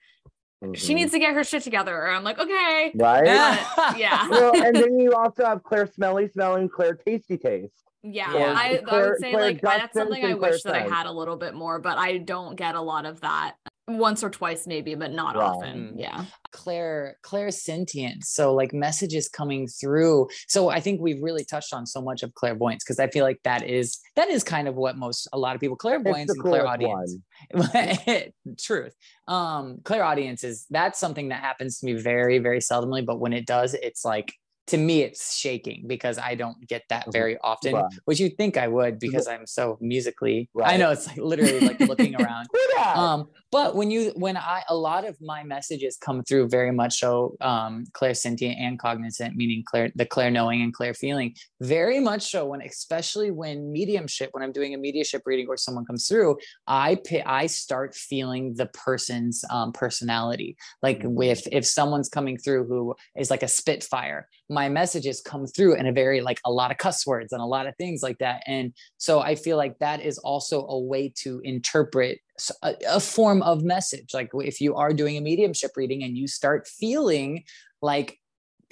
she 0.75 0.93
Mhm. 0.93 0.97
needs 0.97 1.13
to 1.13 1.19
get 1.19 1.35
her 1.35 1.45
shit 1.45 1.63
together 1.63 1.97
or 1.97 2.09
i'm 2.11 2.25
like 2.25 2.39
okay 2.39 2.93
right. 2.95 3.25
But, 3.25 3.99
yeah 3.99 4.29
well, 4.29 4.53
and 4.65 4.75
then 4.77 4.99
you 5.05 5.13
also 5.13 5.45
have 5.45 5.63
clair 5.63 5.87
smelly 5.87 6.29
smell 6.29 6.55
and 6.57 6.71
clair 6.71 6.95
tasty 6.95 7.37
taste. 7.37 7.73
Yeah, 8.05 8.35
Yeah. 8.35 8.55
I, 8.57 8.81
I 8.89 8.97
would 9.01 9.19
say 9.21 9.31
Claire 9.33 9.45
like 9.47 9.65
I- 9.65 9.79
that's 9.79 9.95
something 9.95 10.25
i 10.25 10.31
and 10.31 10.39
Claire 10.39 10.53
wish 10.53 10.63
that 10.65 10.75
i 10.75 10.81
had 10.89 11.07
a 11.07 11.13
little 11.13 11.37
bit 11.37 11.55
more 11.55 11.79
but 11.79 11.99
i 11.99 12.19
don't 12.19 12.57
get 12.57 12.75
a 12.75 12.81
lot 12.81 13.07
of 13.07 13.21
that 13.21 13.55
once 13.89 14.23
or 14.25 14.31
twice 14.31 14.67
maybe 14.67 14.95
but 14.95 15.13
not 15.13 15.37
Right. 15.37 15.45
often 15.45 15.93
Mm. 15.95 16.01
yeah 16.01 16.25
Claire 16.53 17.17
clairsentience. 17.25 18.25
So 18.25 18.53
like 18.55 18.75
messages 18.75 19.27
coming 19.29 19.67
through. 19.67 20.29
So 20.49 20.69
I 20.69 20.81
think 20.81 21.01
we've 21.01 21.23
really 21.23 21.45
touched 21.47 21.73
on 21.73 21.87
so 21.87 22.03
much 22.03 22.23
of 22.23 22.35
clairvoyance 22.35 22.85
because 22.85 22.99
I 22.99 23.09
feel 23.09 23.25
like 23.25 23.41
that 23.45 23.63
is 23.67 23.99
that 24.17 24.29
is 24.29 24.45
kind 24.45 24.69
of 24.69 24.75
what 24.75 24.99
most 24.99 25.27
a 25.33 25.39
lot 25.39 25.55
of 25.55 25.61
people 25.63 25.77
It's 25.77 25.81
clairvoyance 25.83 26.31
and 26.31 26.43
coolest 26.43 26.61
clairaudience. 26.63 27.17
Truth. 28.61 28.95
Um 29.29 29.79
clairaudience 29.85 30.45
is 30.45 30.67
that's 30.71 30.99
something 30.99 31.31
that 31.31 31.41
happens 31.41 31.79
to 31.79 31.87
me 31.87 31.95
very 31.95 32.39
very 32.39 32.59
seldomly, 32.61 33.05
but 33.05 33.19
when 33.19 33.33
it 33.33 33.47
does, 33.47 33.73
it's 33.75 34.05
like 34.05 34.33
to 34.69 34.79
me 34.79 35.03
it's 35.03 35.37
shaking 35.37 35.85
because 35.87 36.19
I 36.19 36.35
don't 36.35 36.57
get 36.69 36.83
that 36.89 37.13
very 37.13 37.37
often, 37.43 37.75
Right. 37.75 37.85
which 38.05 38.21
you 38.21 38.29
think 38.31 38.57
I 38.57 38.69
would 38.69 38.99
because 38.99 39.27
I'm 39.27 39.47
so 39.47 39.77
musically. 39.81 40.49
I 40.63 40.77
know 40.77 40.91
it's 40.93 41.07
like 41.09 41.17
literally 41.19 41.61
like 41.61 41.81
looking 41.81 42.15
around 42.15 42.47
Yeah. 42.77 42.93
um 42.95 43.27
but 43.51 43.75
when 43.77 43.91
you 43.91 44.13
when 44.17 44.37
i 44.37 44.63
a 44.69 44.75
lot 44.75 45.07
of 45.07 45.17
my 45.21 45.43
messages 45.45 45.99
come 46.01 46.23
through 46.25 46.49
very 46.49 46.71
much 46.73 46.99
so 46.99 47.37
um 47.41 47.85
clairsentient 47.93 48.57
and 48.59 48.79
cognizant 48.79 49.37
meaning 49.37 49.63
clear 49.67 49.91
the 49.95 50.07
clear 50.07 50.31
knowing 50.31 50.63
and 50.63 50.73
clear 50.73 50.95
feeling 50.95 51.35
very 51.61 52.01
much 52.01 52.31
so 52.31 52.47
when 52.47 52.63
especially 52.63 53.31
when 53.31 53.71
mediumship 53.73 54.31
when 54.33 54.43
i'm 54.43 54.53
doing 54.53 54.75
a 54.75 54.79
mediumship 54.79 55.23
reading 55.27 55.47
or 55.49 55.57
someone 55.57 55.85
comes 55.85 56.09
through 56.09 56.37
i 56.67 56.97
i 57.27 57.47
start 57.47 57.95
feeling 57.95 58.55
the 58.55 58.67
person's 58.67 59.45
um, 59.51 59.73
personality 59.73 60.57
like 60.83 61.03
if 61.05 61.47
if 61.53 61.67
someone's 61.67 62.09
coming 62.09 62.39
through 62.39 62.67
who 62.67 62.95
is 63.17 63.31
like 63.31 63.43
a 63.43 63.49
spitfire 63.49 64.29
my 64.53 64.69
messages 64.69 65.21
come 65.21 65.47
through 65.47 65.75
in 65.75 65.87
a 65.87 65.93
very 65.93 66.21
like 66.21 66.41
a 66.45 66.53
lot 66.53 66.71
of 66.71 66.79
cuss 66.79 67.07
words 67.07 67.33
and 67.33 67.41
a 67.41 67.47
lot 67.47 67.67
of 67.67 67.75
things 67.77 68.03
like 68.03 68.19
that 68.19 68.43
and 68.47 68.73
so 68.99 69.21
i 69.21 69.35
feel 69.35 69.57
like 69.57 69.79
that 69.79 70.01
is 70.01 70.19
also 70.19 70.67
a 70.67 70.79
way 70.79 71.13
to 71.15 71.41
interpret 71.45 72.19
a 72.63 73.01
form 73.01 73.43
of 73.43 73.63
message 73.63 74.11
like 74.15 74.31
if 74.35 74.61
you 74.61 74.75
are 74.75 74.93
doing 74.93 75.17
a 75.17 75.21
mediumship 75.21 75.71
reading 75.77 76.03
and 76.03 76.17
you 76.17 76.27
start 76.27 76.67
feeling 76.67 77.43
like 77.81 78.19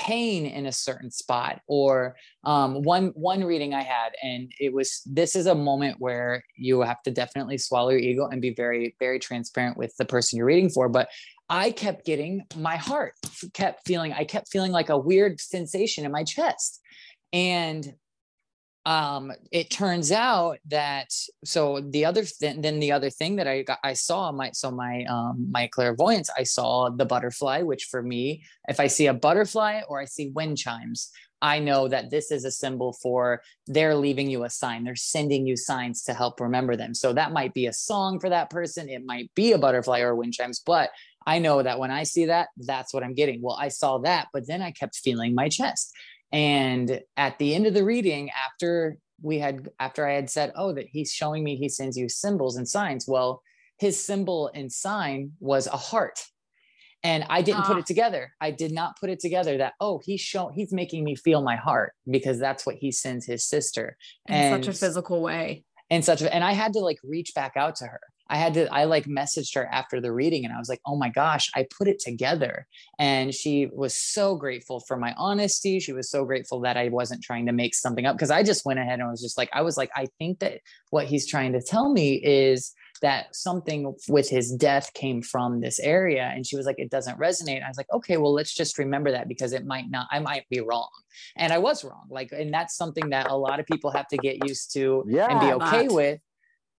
pain 0.00 0.46
in 0.46 0.64
a 0.64 0.72
certain 0.72 1.10
spot 1.10 1.60
or 1.66 2.16
um, 2.44 2.82
one 2.82 3.08
one 3.14 3.44
reading 3.44 3.74
i 3.74 3.82
had 3.82 4.10
and 4.22 4.50
it 4.58 4.72
was 4.72 5.02
this 5.04 5.36
is 5.36 5.46
a 5.46 5.54
moment 5.54 5.96
where 5.98 6.42
you 6.56 6.80
have 6.80 7.02
to 7.02 7.10
definitely 7.10 7.58
swallow 7.58 7.90
your 7.90 7.98
ego 7.98 8.26
and 8.26 8.40
be 8.40 8.54
very 8.54 8.96
very 8.98 9.18
transparent 9.18 9.76
with 9.76 9.94
the 9.98 10.04
person 10.04 10.38
you're 10.38 10.46
reading 10.46 10.70
for 10.70 10.88
but 10.88 11.08
i 11.50 11.70
kept 11.70 12.06
getting 12.06 12.42
my 12.56 12.76
heart 12.76 13.12
kept 13.52 13.86
feeling 13.86 14.12
i 14.14 14.24
kept 14.24 14.48
feeling 14.48 14.72
like 14.72 14.88
a 14.88 14.98
weird 14.98 15.38
sensation 15.38 16.04
in 16.04 16.12
my 16.12 16.24
chest. 16.24 16.80
And 17.32 17.94
um 18.90 19.32
it 19.52 19.70
turns 19.70 20.10
out 20.10 20.58
that 20.66 21.12
so 21.44 21.80
the 21.80 22.04
other 22.04 22.24
th- 22.24 22.56
then 22.58 22.80
the 22.80 22.90
other 22.90 23.08
thing 23.08 23.36
that 23.36 23.46
i 23.46 23.62
got 23.62 23.78
i 23.84 23.92
saw 23.92 24.32
my 24.32 24.50
so 24.52 24.68
my 24.68 25.04
um 25.04 25.46
my 25.48 25.68
clairvoyance 25.68 26.28
i 26.36 26.42
saw 26.42 26.90
the 26.90 27.04
butterfly 27.04 27.62
which 27.62 27.84
for 27.88 28.02
me 28.02 28.42
if 28.66 28.80
i 28.80 28.88
see 28.88 29.06
a 29.06 29.14
butterfly 29.14 29.80
or 29.88 30.00
i 30.00 30.04
see 30.04 30.30
wind 30.30 30.58
chimes 30.58 31.12
i 31.40 31.60
know 31.60 31.86
that 31.86 32.10
this 32.10 32.32
is 32.32 32.44
a 32.44 32.50
symbol 32.50 32.92
for 33.00 33.40
they're 33.66 33.94
leaving 33.94 34.28
you 34.28 34.42
a 34.42 34.50
sign. 34.50 34.82
They're 34.82 34.96
sending 34.96 35.46
you 35.46 35.56
signs 35.56 36.02
to 36.04 36.12
help 36.12 36.40
remember 36.40 36.74
them. 36.74 36.92
So 36.92 37.12
that 37.12 37.32
might 37.32 37.54
be 37.54 37.66
a 37.66 37.72
song 37.72 38.18
for 38.18 38.28
that 38.28 38.50
person. 38.50 38.88
It 38.88 39.06
might 39.06 39.30
be 39.36 39.52
a 39.52 39.58
butterfly 39.58 40.00
or 40.00 40.16
wind 40.16 40.34
chimes 40.34 40.58
but 40.58 40.90
i 41.26 41.38
know 41.38 41.62
that 41.62 41.78
when 41.78 41.90
i 41.90 42.02
see 42.02 42.26
that 42.26 42.48
that's 42.56 42.92
what 42.92 43.04
i'm 43.04 43.14
getting. 43.14 43.40
Well 43.42 43.56
i 43.60 43.68
saw 43.68 43.98
that 43.98 44.28
but 44.32 44.46
then 44.48 44.60
i 44.60 44.72
kept 44.72 44.96
feeling 44.96 45.34
my 45.34 45.48
chest 45.48 45.94
and 46.32 47.00
at 47.16 47.38
the 47.38 47.54
end 47.54 47.66
of 47.66 47.74
the 47.74 47.84
reading, 47.84 48.30
after 48.30 48.96
we 49.22 49.38
had, 49.38 49.68
after 49.78 50.06
I 50.06 50.14
had 50.14 50.30
said, 50.30 50.52
oh, 50.56 50.72
that 50.74 50.86
he's 50.90 51.12
showing 51.12 51.44
me 51.44 51.56
he 51.56 51.68
sends 51.68 51.96
you 51.96 52.08
symbols 52.08 52.56
and 52.56 52.68
signs. 52.68 53.06
Well, 53.06 53.42
his 53.78 54.02
symbol 54.02 54.50
and 54.54 54.70
sign 54.72 55.32
was 55.40 55.66
a 55.66 55.76
heart. 55.76 56.24
And 57.02 57.24
I 57.30 57.40
didn't 57.40 57.64
put 57.64 57.76
Ah. 57.76 57.80
it 57.80 57.86
together. 57.86 58.32
I 58.40 58.50
did 58.50 58.72
not 58.72 58.98
put 59.00 59.08
it 59.08 59.20
together 59.20 59.56
that, 59.58 59.72
oh, 59.80 60.00
he's 60.04 60.20
showing, 60.20 60.54
he's 60.54 60.72
making 60.72 61.02
me 61.02 61.16
feel 61.16 61.40
my 61.42 61.56
heart 61.56 61.94
because 62.10 62.38
that's 62.38 62.66
what 62.66 62.76
he 62.76 62.92
sends 62.92 63.24
his 63.24 63.44
sister. 63.44 63.96
in 64.28 64.34
and 64.34 64.64
such 64.64 64.74
a 64.74 64.78
physical 64.78 65.22
way 65.22 65.64
and 65.88 66.04
such 66.04 66.20
a, 66.22 66.32
and 66.34 66.44
I 66.44 66.52
had 66.52 66.74
to 66.74 66.80
like 66.80 66.98
reach 67.02 67.32
back 67.34 67.56
out 67.56 67.76
to 67.76 67.86
her. 67.86 68.00
I 68.30 68.36
had 68.36 68.54
to, 68.54 68.72
I 68.72 68.84
like 68.84 69.06
messaged 69.06 69.56
her 69.56 69.66
after 69.66 70.00
the 70.00 70.12
reading 70.12 70.44
and 70.44 70.54
I 70.54 70.58
was 70.58 70.68
like, 70.68 70.80
oh 70.86 70.96
my 70.96 71.08
gosh, 71.08 71.50
I 71.54 71.66
put 71.76 71.88
it 71.88 71.98
together. 71.98 72.66
And 72.98 73.34
she 73.34 73.68
was 73.72 73.94
so 73.94 74.36
grateful 74.36 74.80
for 74.80 74.96
my 74.96 75.14
honesty. 75.18 75.80
She 75.80 75.92
was 75.92 76.08
so 76.08 76.24
grateful 76.24 76.60
that 76.60 76.76
I 76.76 76.88
wasn't 76.88 77.24
trying 77.24 77.46
to 77.46 77.52
make 77.52 77.74
something 77.74 78.06
up 78.06 78.16
because 78.16 78.30
I 78.30 78.44
just 78.44 78.64
went 78.64 78.78
ahead 78.78 79.00
and 79.00 79.10
was 79.10 79.20
just 79.20 79.36
like, 79.36 79.50
I 79.52 79.62
was 79.62 79.76
like, 79.76 79.90
I 79.96 80.06
think 80.18 80.38
that 80.38 80.60
what 80.90 81.06
he's 81.06 81.26
trying 81.26 81.52
to 81.54 81.60
tell 81.60 81.92
me 81.92 82.14
is 82.14 82.72
that 83.02 83.34
something 83.34 83.94
with 84.08 84.28
his 84.28 84.52
death 84.52 84.92
came 84.94 85.22
from 85.22 85.60
this 85.60 85.80
area. 85.80 86.30
And 86.32 86.46
she 86.46 86.56
was 86.56 86.66
like, 86.66 86.78
it 86.78 86.90
doesn't 86.90 87.18
resonate. 87.18 87.64
I 87.64 87.68
was 87.68 87.78
like, 87.78 87.92
okay, 87.92 88.16
well, 88.16 88.32
let's 88.32 88.54
just 88.54 88.78
remember 88.78 89.10
that 89.10 89.26
because 89.26 89.52
it 89.52 89.66
might 89.66 89.90
not, 89.90 90.06
I 90.10 90.20
might 90.20 90.48
be 90.50 90.60
wrong. 90.60 90.90
And 91.36 91.52
I 91.52 91.58
was 91.58 91.82
wrong. 91.82 92.06
Like, 92.10 92.30
and 92.32 92.52
that's 92.52 92.76
something 92.76 93.10
that 93.10 93.28
a 93.28 93.36
lot 93.36 93.58
of 93.58 93.66
people 93.66 93.90
have 93.90 94.06
to 94.08 94.18
get 94.18 94.46
used 94.46 94.72
to 94.74 95.04
yeah, 95.08 95.28
and 95.30 95.40
be 95.40 95.52
okay 95.64 95.88
that. 95.88 95.94
with 95.94 96.20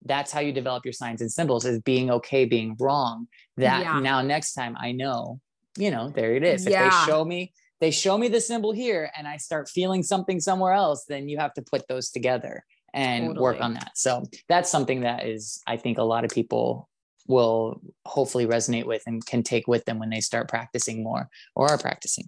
that's 0.05 0.31
how 0.31 0.39
you 0.39 0.51
develop 0.51 0.85
your 0.85 0.93
signs 0.93 1.21
and 1.21 1.31
symbols 1.31 1.65
is 1.65 1.79
being 1.81 2.09
okay 2.11 2.45
being 2.45 2.75
wrong. 2.79 3.27
That 3.57 3.81
Yeah. 3.81 3.99
now 3.99 4.21
next 4.21 4.53
time 4.53 4.75
i 4.79 4.91
know 4.91 5.39
you 5.77 5.91
know 5.91 6.09
there 6.09 6.35
it 6.35 6.43
is. 6.43 6.65
If 6.65 6.73
they 6.73 6.89
show 6.89 7.23
me 7.25 7.53
they 7.79 7.91
show 7.91 8.17
me 8.17 8.27
the 8.27 8.41
symbol 8.41 8.71
here 8.71 9.11
and 9.17 9.27
i 9.27 9.37
start 9.37 9.69
feeling 9.69 10.03
something 10.03 10.39
somewhere 10.39 10.73
else 10.73 11.05
then 11.07 11.29
you 11.29 11.37
have 11.37 11.53
to 11.53 11.61
put 11.61 11.87
those 11.87 12.09
together 12.09 12.63
and 12.93 13.37
work 13.37 13.61
on 13.61 13.73
that. 13.75 13.91
So 13.95 14.23
that's 14.49 14.69
something 14.69 15.01
that 15.01 15.25
is 15.25 15.61
i 15.67 15.77
think 15.77 15.97
a 15.97 16.03
lot 16.03 16.25
of 16.25 16.31
people 16.31 16.89
will 17.27 17.81
hopefully 18.05 18.47
resonate 18.47 18.85
with 18.85 19.03
and 19.05 19.25
can 19.25 19.43
take 19.43 19.67
with 19.67 19.85
them 19.85 19.99
when 19.99 20.09
they 20.09 20.19
start 20.19 20.49
practicing 20.49 21.03
more 21.03 21.29
or 21.55 21.69
are 21.69 21.77
practicing 21.77 22.27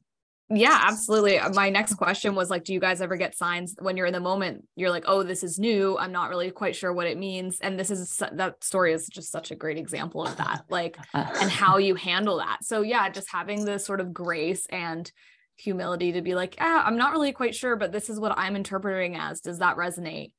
Yeah, 0.55 0.79
absolutely. 0.83 1.39
Uh, 1.39 1.49
My 1.53 1.69
next 1.69 1.95
question 1.95 2.35
was 2.35 2.49
like, 2.49 2.63
do 2.63 2.73
you 2.73 2.79
guys 2.79 3.01
ever 3.01 3.15
get 3.15 3.35
signs 3.35 3.75
when 3.79 3.97
you're 3.97 4.05
in 4.05 4.13
the 4.13 4.19
moment? 4.19 4.67
You're 4.75 4.91
like, 4.91 5.05
oh, 5.07 5.23
this 5.23 5.43
is 5.43 5.57
new. 5.57 5.97
I'm 5.97 6.11
not 6.11 6.29
really 6.29 6.51
quite 6.51 6.75
sure 6.75 6.93
what 6.93 7.07
it 7.07 7.17
means. 7.17 7.59
And 7.59 7.79
this 7.79 7.89
is 7.89 8.21
that 8.31 8.63
story 8.63 8.93
is 8.93 9.07
just 9.07 9.31
such 9.31 9.51
a 9.51 9.55
great 9.55 9.77
example 9.77 10.25
of 10.25 10.35
that, 10.37 10.63
like, 10.69 10.97
and 11.13 11.49
how 11.61 11.77
you 11.77 11.95
handle 11.95 12.37
that. 12.37 12.63
So, 12.63 12.81
yeah, 12.81 13.09
just 13.09 13.31
having 13.31 13.65
the 13.65 13.79
sort 13.79 13.99
of 13.99 14.13
grace 14.13 14.65
and 14.69 15.11
humility 15.55 16.11
to 16.13 16.21
be 16.21 16.35
like, 16.35 16.55
ah, 16.59 16.83
I'm 16.85 16.97
not 16.97 17.13
really 17.13 17.31
quite 17.31 17.55
sure, 17.55 17.75
but 17.75 17.91
this 17.91 18.09
is 18.09 18.19
what 18.19 18.37
I'm 18.37 18.55
interpreting 18.55 19.15
as. 19.15 19.41
Does 19.41 19.59
that 19.59 19.77
resonate? 19.77 20.31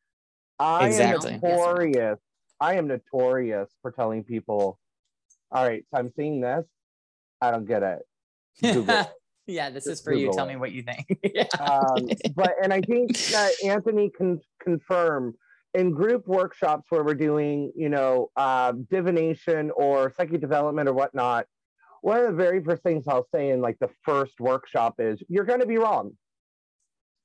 I 0.58 0.86
Exactly. 0.86 1.32
am 1.34 1.40
Yes 1.42 1.58
notorious. 1.58 2.18
I 2.60 2.74
am 2.76 2.86
notorious 2.86 3.70
for 3.82 3.90
telling 3.90 4.22
people, 4.22 4.78
all 5.50 5.66
right, 5.66 5.84
so 5.90 5.98
I'm 5.98 6.12
seeing 6.16 6.40
this. 6.40 6.64
I 7.40 7.50
don't 7.50 7.66
get 7.66 7.82
it. 7.82 8.02
Google 8.62 9.00
it. 9.00 9.08
yeah 9.46 9.70
this 9.70 9.86
is 9.86 10.00
for 10.00 10.12
you 10.12 10.26
Google 10.26 10.34
tell 10.34 10.46
it. 10.46 10.52
me 10.52 10.56
what 10.56 10.72
you 10.72 10.82
think 10.82 11.06
yeah. 11.34 11.44
um, 11.60 12.08
but 12.34 12.54
and 12.62 12.72
I 12.72 12.80
think 12.80 13.16
that 13.30 13.52
Anthony 13.64 14.10
can 14.16 14.40
confirm 14.62 15.34
in 15.74 15.90
group 15.90 16.26
workshops 16.26 16.86
where 16.88 17.02
we're 17.02 17.14
doing, 17.14 17.72
you 17.74 17.88
know, 17.88 18.30
uh, 18.36 18.72
divination 18.90 19.70
or 19.72 20.12
psychic 20.16 20.40
development 20.40 20.88
or 20.88 20.92
whatnot. 20.92 21.46
One 22.00 22.20
of 22.20 22.26
the 22.26 22.32
very 22.32 22.62
first 22.62 22.82
things 22.82 23.04
I'll 23.08 23.26
say 23.34 23.50
in 23.50 23.60
like 23.60 23.78
the 23.80 23.90
first 24.04 24.38
workshop 24.38 24.94
is 24.98 25.22
you're 25.28 25.44
going 25.44 25.60
to 25.60 25.66
be 25.66 25.78
wrong. 25.78 26.12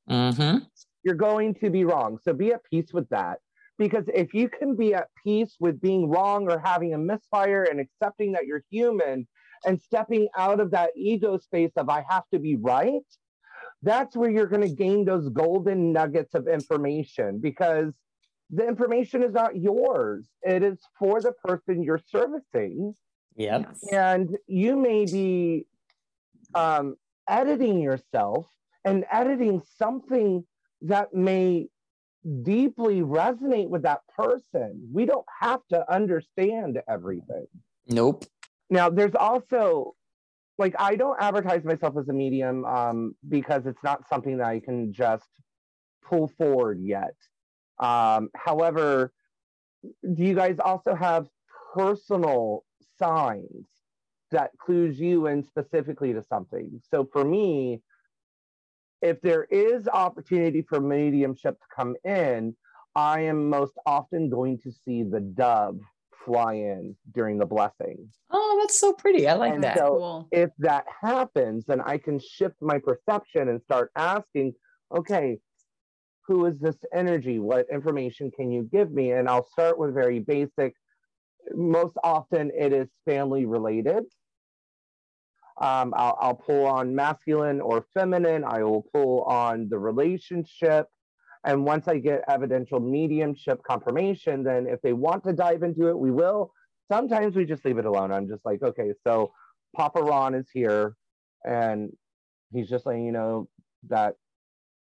Mm-hmm. 0.09 0.63
You're 1.03 1.15
going 1.15 1.53
to 1.55 1.69
be 1.69 1.85
wrong. 1.85 2.17
So 2.23 2.33
be 2.33 2.51
at 2.51 2.63
peace 2.63 2.91
with 2.91 3.07
that. 3.09 3.39
Because 3.77 4.05
if 4.13 4.33
you 4.33 4.49
can 4.49 4.75
be 4.75 4.93
at 4.93 5.07
peace 5.23 5.55
with 5.59 5.79
being 5.79 6.09
wrong 6.09 6.51
or 6.51 6.59
having 6.59 6.93
a 6.93 6.97
misfire 6.97 7.63
and 7.63 7.79
accepting 7.79 8.33
that 8.33 8.45
you're 8.45 8.63
human 8.69 9.27
and 9.65 9.81
stepping 9.81 10.27
out 10.37 10.59
of 10.59 10.71
that 10.71 10.91
ego 10.95 11.37
space 11.37 11.71
of 11.75 11.89
I 11.89 12.05
have 12.09 12.23
to 12.33 12.39
be 12.39 12.55
right, 12.55 13.01
that's 13.81 14.15
where 14.15 14.29
you're 14.29 14.47
going 14.47 14.61
to 14.61 14.69
gain 14.75 15.05
those 15.05 15.29
golden 15.29 15.93
nuggets 15.93 16.33
of 16.35 16.47
information 16.47 17.39
because 17.39 17.93
the 18.49 18.67
information 18.67 19.23
is 19.23 19.33
not 19.33 19.55
yours. 19.55 20.27
It 20.41 20.63
is 20.63 20.79
for 20.97 21.21
the 21.21 21.33
person 21.43 21.83
you're 21.83 22.01
servicing. 22.11 22.95
Yep. 23.35 23.67
Yes. 23.67 23.93
and 23.93 24.37
you 24.47 24.75
may 24.75 25.05
be 25.05 25.65
um, 26.55 26.95
editing 27.29 27.79
yourself 27.79 28.47
and 28.83 29.05
editing 29.11 29.61
something 29.77 30.43
that 30.81 31.13
may 31.13 31.67
deeply 32.43 33.01
resonate 33.01 33.69
with 33.69 33.83
that 33.83 34.01
person. 34.17 34.89
We 34.91 35.05
don't 35.05 35.25
have 35.39 35.61
to 35.69 35.89
understand 35.91 36.81
everything. 36.89 37.47
Nope. 37.87 38.25
Now, 38.69 38.89
there's 38.89 39.15
also 39.15 39.95
like 40.59 40.75
I 40.77 40.95
don't 40.95 41.19
advertise 41.19 41.63
myself 41.63 41.95
as 41.97 42.09
a 42.09 42.13
medium 42.13 42.65
um, 42.65 43.15
because 43.27 43.65
it's 43.65 43.83
not 43.83 44.07
something 44.07 44.37
that 44.37 44.47
I 44.47 44.59
can 44.59 44.93
just 44.93 45.29
pull 46.03 46.27
forward 46.27 46.79
yet. 46.81 47.15
Um, 47.79 48.29
however, 48.35 49.13
do 50.13 50.23
you 50.23 50.35
guys 50.35 50.57
also 50.59 50.93
have 50.93 51.27
personal 51.73 52.65
signs 52.97 53.67
that 54.31 54.51
clues 54.59 54.99
you 54.99 55.27
in 55.27 55.43
specifically 55.43 56.13
to 56.13 56.21
something? 56.21 56.81
So 56.91 57.07
for 57.11 57.23
me, 57.23 57.81
if 59.01 59.21
there 59.21 59.45
is 59.45 59.87
opportunity 59.87 60.61
for 60.61 60.81
mediumship 60.81 61.57
to 61.57 61.65
come 61.73 61.95
in, 62.03 62.55
I 62.95 63.21
am 63.21 63.49
most 63.49 63.73
often 63.85 64.29
going 64.29 64.59
to 64.59 64.71
see 64.71 65.03
the 65.03 65.21
dove 65.21 65.79
fly 66.25 66.53
in 66.55 66.95
during 67.13 67.37
the 67.37 67.45
blessing. 67.45 68.09
Oh, 68.29 68.57
that's 68.61 68.79
so 68.79 68.93
pretty. 68.93 69.27
I 69.27 69.33
like 69.33 69.53
And 69.53 69.63
that. 69.63 69.77
so- 69.77 69.97
cool. 69.97 70.27
If 70.31 70.51
that 70.59 70.85
happens, 71.01 71.65
then 71.65 71.81
I 71.81 71.97
can 71.97 72.19
shift 72.19 72.55
my 72.61 72.79
perception 72.79 73.49
and 73.49 73.61
start 73.61 73.91
asking, 73.95 74.53
okay, 74.95 75.37
who 76.27 76.45
is 76.45 76.59
this 76.59 76.75
energy? 76.93 77.39
What 77.39 77.65
information 77.71 78.31
can 78.31 78.51
you 78.51 78.69
give 78.71 78.91
me? 78.91 79.11
And 79.11 79.27
I'll 79.27 79.47
start 79.47 79.79
with 79.79 79.93
very 79.93 80.19
basic. 80.19 80.75
Most 81.55 81.95
often 82.03 82.51
it 82.55 82.71
is 82.73 82.87
family 83.05 83.45
related. 83.45 84.03
Um, 85.59 85.93
I'll, 85.97 86.17
I'll 86.21 86.35
pull 86.35 86.65
on 86.67 86.95
masculine 86.95 87.59
or 87.61 87.85
feminine. 87.93 88.43
I 88.45 88.63
will 88.63 88.85
pull 88.93 89.23
on 89.23 89.67
the 89.69 89.77
relationship. 89.79 90.85
And 91.45 91.63
once 91.65 91.87
I 91.87 91.97
get 91.99 92.23
evidential 92.27 92.79
mediumship 92.79 93.61
confirmation, 93.63 94.43
then 94.43 94.67
if 94.67 94.81
they 94.81 94.93
want 94.93 95.23
to 95.23 95.33
dive 95.33 95.63
into 95.63 95.87
it, 95.87 95.97
we 95.97 96.11
will. 96.11 96.51
Sometimes 96.91 97.35
we 97.35 97.45
just 97.45 97.63
leave 97.63 97.77
it 97.77 97.85
alone. 97.85 98.11
I'm 98.11 98.27
just 98.27 98.45
like, 98.45 98.61
okay, 98.61 98.91
so 99.05 99.31
Papa 99.75 100.01
Ron 100.01 100.33
is 100.35 100.47
here 100.53 100.95
and 101.45 101.91
he's 102.51 102.67
just 102.67 102.85
letting 102.85 103.05
you 103.05 103.11
know 103.11 103.47
that 103.87 104.15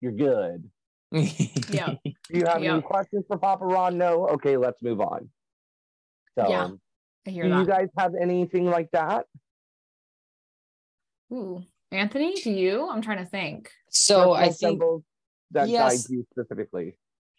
you're 0.01 0.13
good. 0.13 0.69
Yeah. 1.71 1.95
Do 2.05 2.13
you 2.39 2.45
have 2.47 2.63
Yeah. 2.63 2.75
any 2.75 2.83
questions 2.83 3.25
for 3.29 3.39
Papa 3.39 3.65
Ron? 3.65 3.97
No? 3.97 4.29
Okay, 4.31 4.57
let's 4.57 4.83
move 4.83 5.01
on. 5.01 5.31
So, 6.37 6.49
Yeah, 6.49 6.65
I 7.27 7.31
do 7.31 7.31
hear 7.31 7.47
you 7.47 7.65
guys 7.65 7.89
have 7.97 8.13
anything 8.21 8.67
like 8.67 8.91
that? 8.93 9.27
Ooh. 11.33 11.63
Anthony, 11.93 12.35
do 12.43 12.51
you? 12.51 12.89
I'm 12.91 13.01
trying 13.01 13.19
to 13.19 13.25
think. 13.25 13.71
So 13.89 14.33
I 14.33 14.47
think 14.47 14.57
symbols 14.57 15.03
that 15.51 15.69
yes. 15.69 16.07
guide 16.07 16.11
you 16.11 16.27
specifically. 16.31 16.97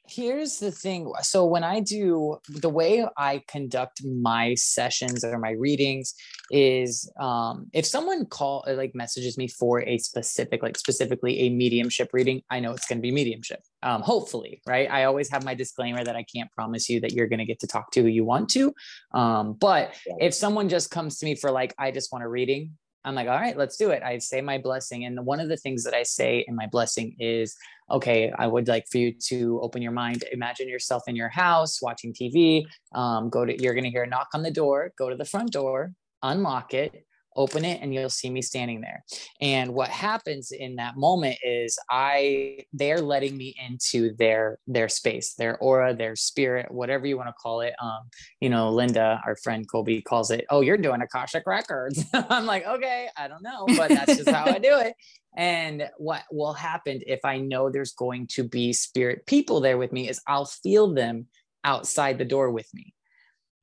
here's 0.07 0.59
the 0.59 0.71
thing 0.71 1.11
so 1.21 1.45
when 1.45 1.63
i 1.63 1.79
do 1.79 2.37
the 2.49 2.69
way 2.69 3.05
i 3.17 3.41
conduct 3.47 4.01
my 4.05 4.53
sessions 4.53 5.23
or 5.23 5.39
my 5.39 5.51
readings 5.51 6.13
is 6.51 7.11
um 7.19 7.65
if 7.73 7.85
someone 7.87 8.23
call 8.25 8.63
like 8.67 8.93
messages 8.93 9.35
me 9.35 9.47
for 9.47 9.81
a 9.81 9.97
specific 9.97 10.61
like 10.61 10.77
specifically 10.77 11.39
a 11.39 11.49
mediumship 11.49 12.09
reading 12.13 12.39
i 12.51 12.59
know 12.59 12.71
it's 12.71 12.85
going 12.85 12.99
to 12.99 13.01
be 13.01 13.11
mediumship 13.11 13.61
um 13.81 14.01
hopefully 14.03 14.61
right 14.67 14.91
i 14.91 15.05
always 15.05 15.27
have 15.27 15.43
my 15.43 15.55
disclaimer 15.55 16.03
that 16.03 16.15
i 16.15 16.23
can't 16.23 16.51
promise 16.51 16.87
you 16.87 16.99
that 16.99 17.13
you're 17.13 17.27
going 17.27 17.39
to 17.39 17.45
get 17.45 17.59
to 17.59 17.67
talk 17.67 17.89
to 17.91 18.03
who 18.03 18.07
you 18.07 18.23
want 18.23 18.47
to 18.47 18.71
um 19.13 19.53
but 19.53 19.95
if 20.19 20.35
someone 20.35 20.69
just 20.69 20.91
comes 20.91 21.17
to 21.17 21.25
me 21.25 21.33
for 21.33 21.49
like 21.49 21.73
i 21.79 21.89
just 21.89 22.11
want 22.11 22.23
a 22.23 22.27
reading 22.27 22.77
i'm 23.05 23.15
like 23.15 23.27
all 23.27 23.39
right 23.39 23.57
let's 23.57 23.77
do 23.77 23.91
it 23.91 24.03
i 24.03 24.17
say 24.17 24.41
my 24.41 24.57
blessing 24.57 25.05
and 25.05 25.25
one 25.25 25.39
of 25.39 25.47
the 25.47 25.57
things 25.57 25.83
that 25.83 25.93
i 25.93 26.03
say 26.03 26.43
in 26.47 26.55
my 26.55 26.67
blessing 26.67 27.15
is 27.19 27.55
okay, 27.91 28.31
I 28.37 28.47
would 28.47 28.67
like 28.67 28.87
for 28.87 28.97
you 28.97 29.13
to 29.27 29.59
open 29.61 29.81
your 29.81 29.91
mind, 29.91 30.23
imagine 30.31 30.67
yourself 30.67 31.03
in 31.07 31.15
your 31.15 31.29
house 31.29 31.81
watching 31.81 32.13
TV. 32.13 32.65
Um, 32.93 33.29
go 33.29 33.45
to, 33.45 33.61
you're 33.61 33.73
going 33.73 33.83
to 33.83 33.89
hear 33.89 34.03
a 34.03 34.07
knock 34.07 34.29
on 34.33 34.43
the 34.43 34.51
door, 34.51 34.91
go 34.97 35.09
to 35.09 35.15
the 35.15 35.25
front 35.25 35.51
door, 35.51 35.91
unlock 36.23 36.73
it, 36.73 37.04
open 37.35 37.65
it, 37.65 37.81
and 37.81 37.93
you'll 37.93 38.09
see 38.09 38.29
me 38.29 38.41
standing 38.41 38.81
there. 38.81 39.03
And 39.41 39.73
what 39.73 39.89
happens 39.89 40.51
in 40.51 40.75
that 40.77 40.97
moment 40.97 41.37
is 41.43 41.77
I, 41.89 42.59
they're 42.73 43.01
letting 43.01 43.37
me 43.37 43.55
into 43.67 44.15
their, 44.15 44.59
their 44.67 44.89
space, 44.89 45.33
their 45.35 45.57
aura, 45.57 45.93
their 45.93 46.15
spirit, 46.15 46.71
whatever 46.71 47.05
you 47.05 47.17
want 47.17 47.29
to 47.29 47.33
call 47.33 47.61
it. 47.61 47.73
Um, 47.81 48.09
you 48.39 48.49
know, 48.49 48.69
Linda, 48.69 49.21
our 49.25 49.35
friend 49.35 49.69
Colby 49.69 50.01
calls 50.01 50.31
it, 50.31 50.45
oh, 50.49 50.61
you're 50.61 50.77
doing 50.77 51.01
Akashic 51.01 51.43
records. 51.45 52.03
I'm 52.13 52.45
like, 52.45 52.65
okay, 52.65 53.09
I 53.17 53.27
don't 53.27 53.43
know, 53.43 53.65
but 53.77 53.89
that's 53.89 54.17
just 54.17 54.29
how 54.29 54.45
I 54.45 54.59
do 54.59 54.79
it. 54.79 54.95
And 55.37 55.89
what 55.97 56.23
will 56.31 56.53
happen 56.53 57.01
if 57.05 57.25
I 57.25 57.39
know 57.39 57.69
there's 57.69 57.93
going 57.93 58.27
to 58.31 58.43
be 58.43 58.71
spirit 58.71 59.25
people 59.25 59.59
there 59.59 59.77
with 59.77 59.91
me 59.91 60.07
is 60.07 60.21
I'll 60.27 60.45
feel 60.45 60.93
them 60.93 61.27
outside 61.63 62.17
the 62.17 62.25
door 62.25 62.51
with 62.51 62.73
me. 62.73 62.94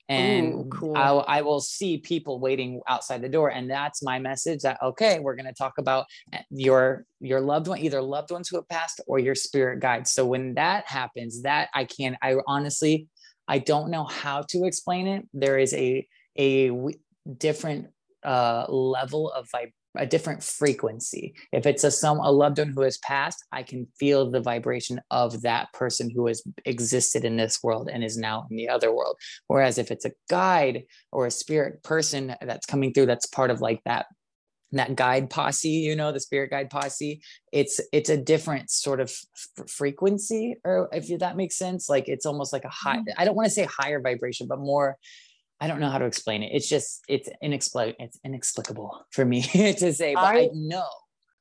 And 0.09 0.55
Ooh, 0.55 0.69
cool. 0.71 0.97
I'll, 0.97 1.25
I 1.27 1.43
will 1.43 1.61
see 1.61 1.99
people 1.99 2.39
waiting 2.41 2.81
outside 2.89 3.23
the 3.23 3.29
door. 3.29 3.51
And 3.51 3.71
that's 3.71 4.03
my 4.03 4.19
message 4.19 4.61
that, 4.63 4.79
okay, 4.83 5.21
we're 5.21 5.37
going 5.37 5.47
to 5.47 5.55
talk 5.55 5.75
about 5.79 6.07
eh, 6.33 6.43
your, 6.51 7.07
your 7.21 7.41
loved 7.41 7.69
one, 7.69 7.79
either 7.79 8.03
loved 8.03 8.31
ones 8.31 8.49
who 8.49 8.57
have 8.57 8.69
passed 8.69 9.01
or 9.07 9.19
your 9.19 9.35
spirit 9.35 9.81
guides. 9.81 10.13
So 10.13 10.27
when 10.27 10.55
that 10.55 10.87
happens, 10.87 11.43
that 11.43 11.69
I 11.75 11.85
can, 11.85 12.17
I 12.23 12.37
honestly, 12.47 13.07
I 13.49 13.59
don't 13.59 13.91
know 13.91 14.05
how 14.05 14.43
to 14.51 14.65
explain 14.65 15.07
it. 15.07 15.27
There 15.33 15.59
is 15.59 15.73
a, 15.73 16.07
a 16.37 16.69
w- 16.69 16.99
different 17.39 17.89
uh, 18.25 18.67
level 18.69 19.31
of 19.31 19.49
vibration 19.51 19.75
a 19.97 20.07
different 20.07 20.43
frequency. 20.43 21.35
If 21.53 21.67
it's 21.67 21.85
a 21.85 21.91
some 21.91 22.19
a 22.19 22.31
loved 22.31 22.59
one 22.59 22.73
who 22.75 22.83
has 22.83 22.99
passed, 22.99 23.45
I 23.53 23.63
can 23.63 23.87
feel 23.99 24.31
the 24.31 24.41
vibration 24.41 25.01
of 25.11 25.43
that 25.43 25.73
person 25.73 26.11
who 26.11 26.27
has 26.27 26.43
existed 26.65 27.25
in 27.25 27.37
this 27.37 27.63
world 27.63 27.91
and 27.93 28.03
is 28.03 28.17
now 28.17 28.47
in 28.51 28.57
the 28.57 28.69
other 28.69 28.93
world. 28.93 29.17
Whereas 29.49 29.79
if 29.79 29.91
it's 29.91 30.05
a 30.05 30.13
guide 30.31 30.85
or 31.11 31.27
a 31.27 31.31
spirit 31.31 31.83
person 31.83 32.35
that's 32.41 32.67
coming 32.67 32.93
through, 32.93 33.07
that's 33.07 33.27
part 33.27 33.51
of 33.51 33.61
like 33.61 33.83
that 33.85 34.07
that 34.75 34.97
guide 34.97 35.29
posse, 35.29 35.69
you 35.69 35.95
know, 35.95 36.13
the 36.13 36.21
spirit 36.21 36.51
guide 36.51 36.71
posse. 36.71 37.21
It's 37.53 37.81
it's 37.93 38.09
a 38.09 38.17
different 38.17 38.71
sort 38.71 39.01
of 39.01 39.11
f- 39.59 39.69
frequency, 39.69 40.57
or 40.65 40.89
if 40.93 41.19
that 41.19 41.37
makes 41.37 41.57
sense. 41.57 41.89
Like 41.89 42.09
it's 42.09 42.27
almost 42.27 42.53
like 42.53 42.65
a 42.65 42.71
high. 42.71 42.97
Mhm. 42.99 43.15
I 43.19 43.25
don't 43.25 43.37
want 43.37 43.47
to 43.47 43.55
say 43.55 43.65
higher 43.65 44.01
vibration, 44.01 44.47
but 44.49 44.59
more 44.59 44.97
I 45.63 45.69
don't 45.69 45.79
know 45.79 45.91
how 45.91 45.99
to 45.99 46.07
explain 46.07 46.43
it. 46.43 46.51
It's 46.53 46.69
just 46.69 47.05
it's 47.09 47.29
inexplicable. 47.41 48.05
It's 48.05 48.19
inexplicable 48.25 49.07
for 49.11 49.25
me 49.25 49.43
to 49.79 49.93
say, 49.93 50.15
but 50.17 50.25
I, 50.25 50.39
I- 50.39 50.51
know. 50.53 50.89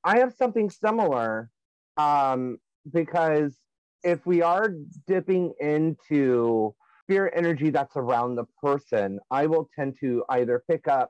I 0.04 0.20
have 0.20 0.34
something 0.34 0.70
similar 0.70 1.50
um, 1.98 2.60
because 2.94 3.58
if 4.04 4.24
we 4.28 4.44
are 4.44 4.76
dipping 5.08 5.54
into 5.60 6.76
spirit 7.04 7.34
energy 7.36 7.72
that's 7.72 7.96
around 7.96 8.36
the 8.36 8.46
person, 8.62 9.20
I 9.32 9.48
will 9.48 9.68
tend 9.76 9.98
to 10.02 10.24
either 10.30 10.64
pick 10.70 10.88
up 10.88 11.10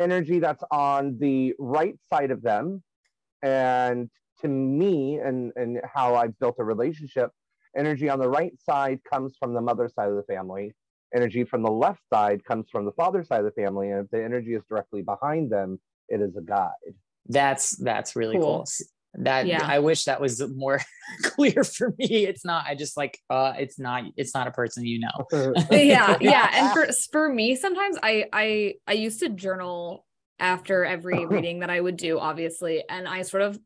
energy 0.00 0.40
that's 0.40 0.64
on 0.72 1.18
the 1.20 1.54
right 1.60 1.94
side 2.12 2.32
of 2.32 2.42
them. 2.42 2.82
And 3.42 4.10
to 4.40 4.48
me, 4.48 5.18
and, 5.18 5.52
and 5.54 5.80
how 5.92 6.16
I've 6.16 6.36
built 6.40 6.56
a 6.58 6.64
relationship, 6.64 7.30
energy 7.76 8.08
on 8.08 8.18
the 8.18 8.28
right 8.28 8.52
side 8.60 9.00
comes 9.08 9.36
from 9.38 9.54
the 9.54 9.60
mother 9.60 9.88
side 9.88 10.08
of 10.08 10.16
the 10.16 10.24
family. 10.24 10.74
Energy 11.14 11.44
from 11.44 11.62
the 11.62 11.70
left 11.70 12.00
side 12.12 12.44
comes 12.44 12.66
from 12.70 12.84
the 12.84 12.92
father 12.92 13.24
side 13.24 13.40
of 13.40 13.44
the 13.44 13.62
family. 13.62 13.90
And 13.90 14.04
if 14.04 14.10
the 14.10 14.22
energy 14.22 14.54
is 14.54 14.62
directly 14.68 15.02
behind 15.02 15.50
them, 15.50 15.80
it 16.08 16.20
is 16.20 16.36
a 16.36 16.42
guide. 16.42 16.70
That's 17.26 17.76
that's 17.76 18.16
really 18.16 18.36
cool. 18.36 18.64
Cool. 18.64 19.24
That 19.24 19.46
Yeah. 19.46 19.66
I 19.66 19.80
wish 19.80 20.04
that 20.04 20.20
was 20.20 20.40
more 20.54 20.80
clear 21.22 21.64
for 21.64 21.94
me. 21.98 22.26
It's 22.26 22.44
not. 22.44 22.64
I 22.66 22.74
just 22.74 22.96
like 22.96 23.18
uh 23.28 23.54
it's 23.58 23.78
not 23.78 24.04
it's 24.16 24.34
not 24.34 24.46
a 24.46 24.52
person 24.52 24.84
you 24.84 25.00
know. 25.00 25.52
yeah 25.70 26.16
yeah 26.20 26.50
and 26.52 26.72
for 26.72 26.92
for 27.10 27.28
me 27.28 27.56
sometimes 27.56 27.96
i 28.02 28.26
i 28.32 28.74
i 28.86 28.92
used 28.92 29.20
to 29.20 29.28
journal 29.28 30.06
after 30.38 30.84
every 30.84 31.26
reading 31.26 31.60
that 31.60 31.70
i 31.70 31.80
would 31.80 31.96
do 31.96 32.18
obviously 32.18 32.84
and 32.88 33.06
i 33.08 33.22
sort 33.22 33.42
of 33.42 33.58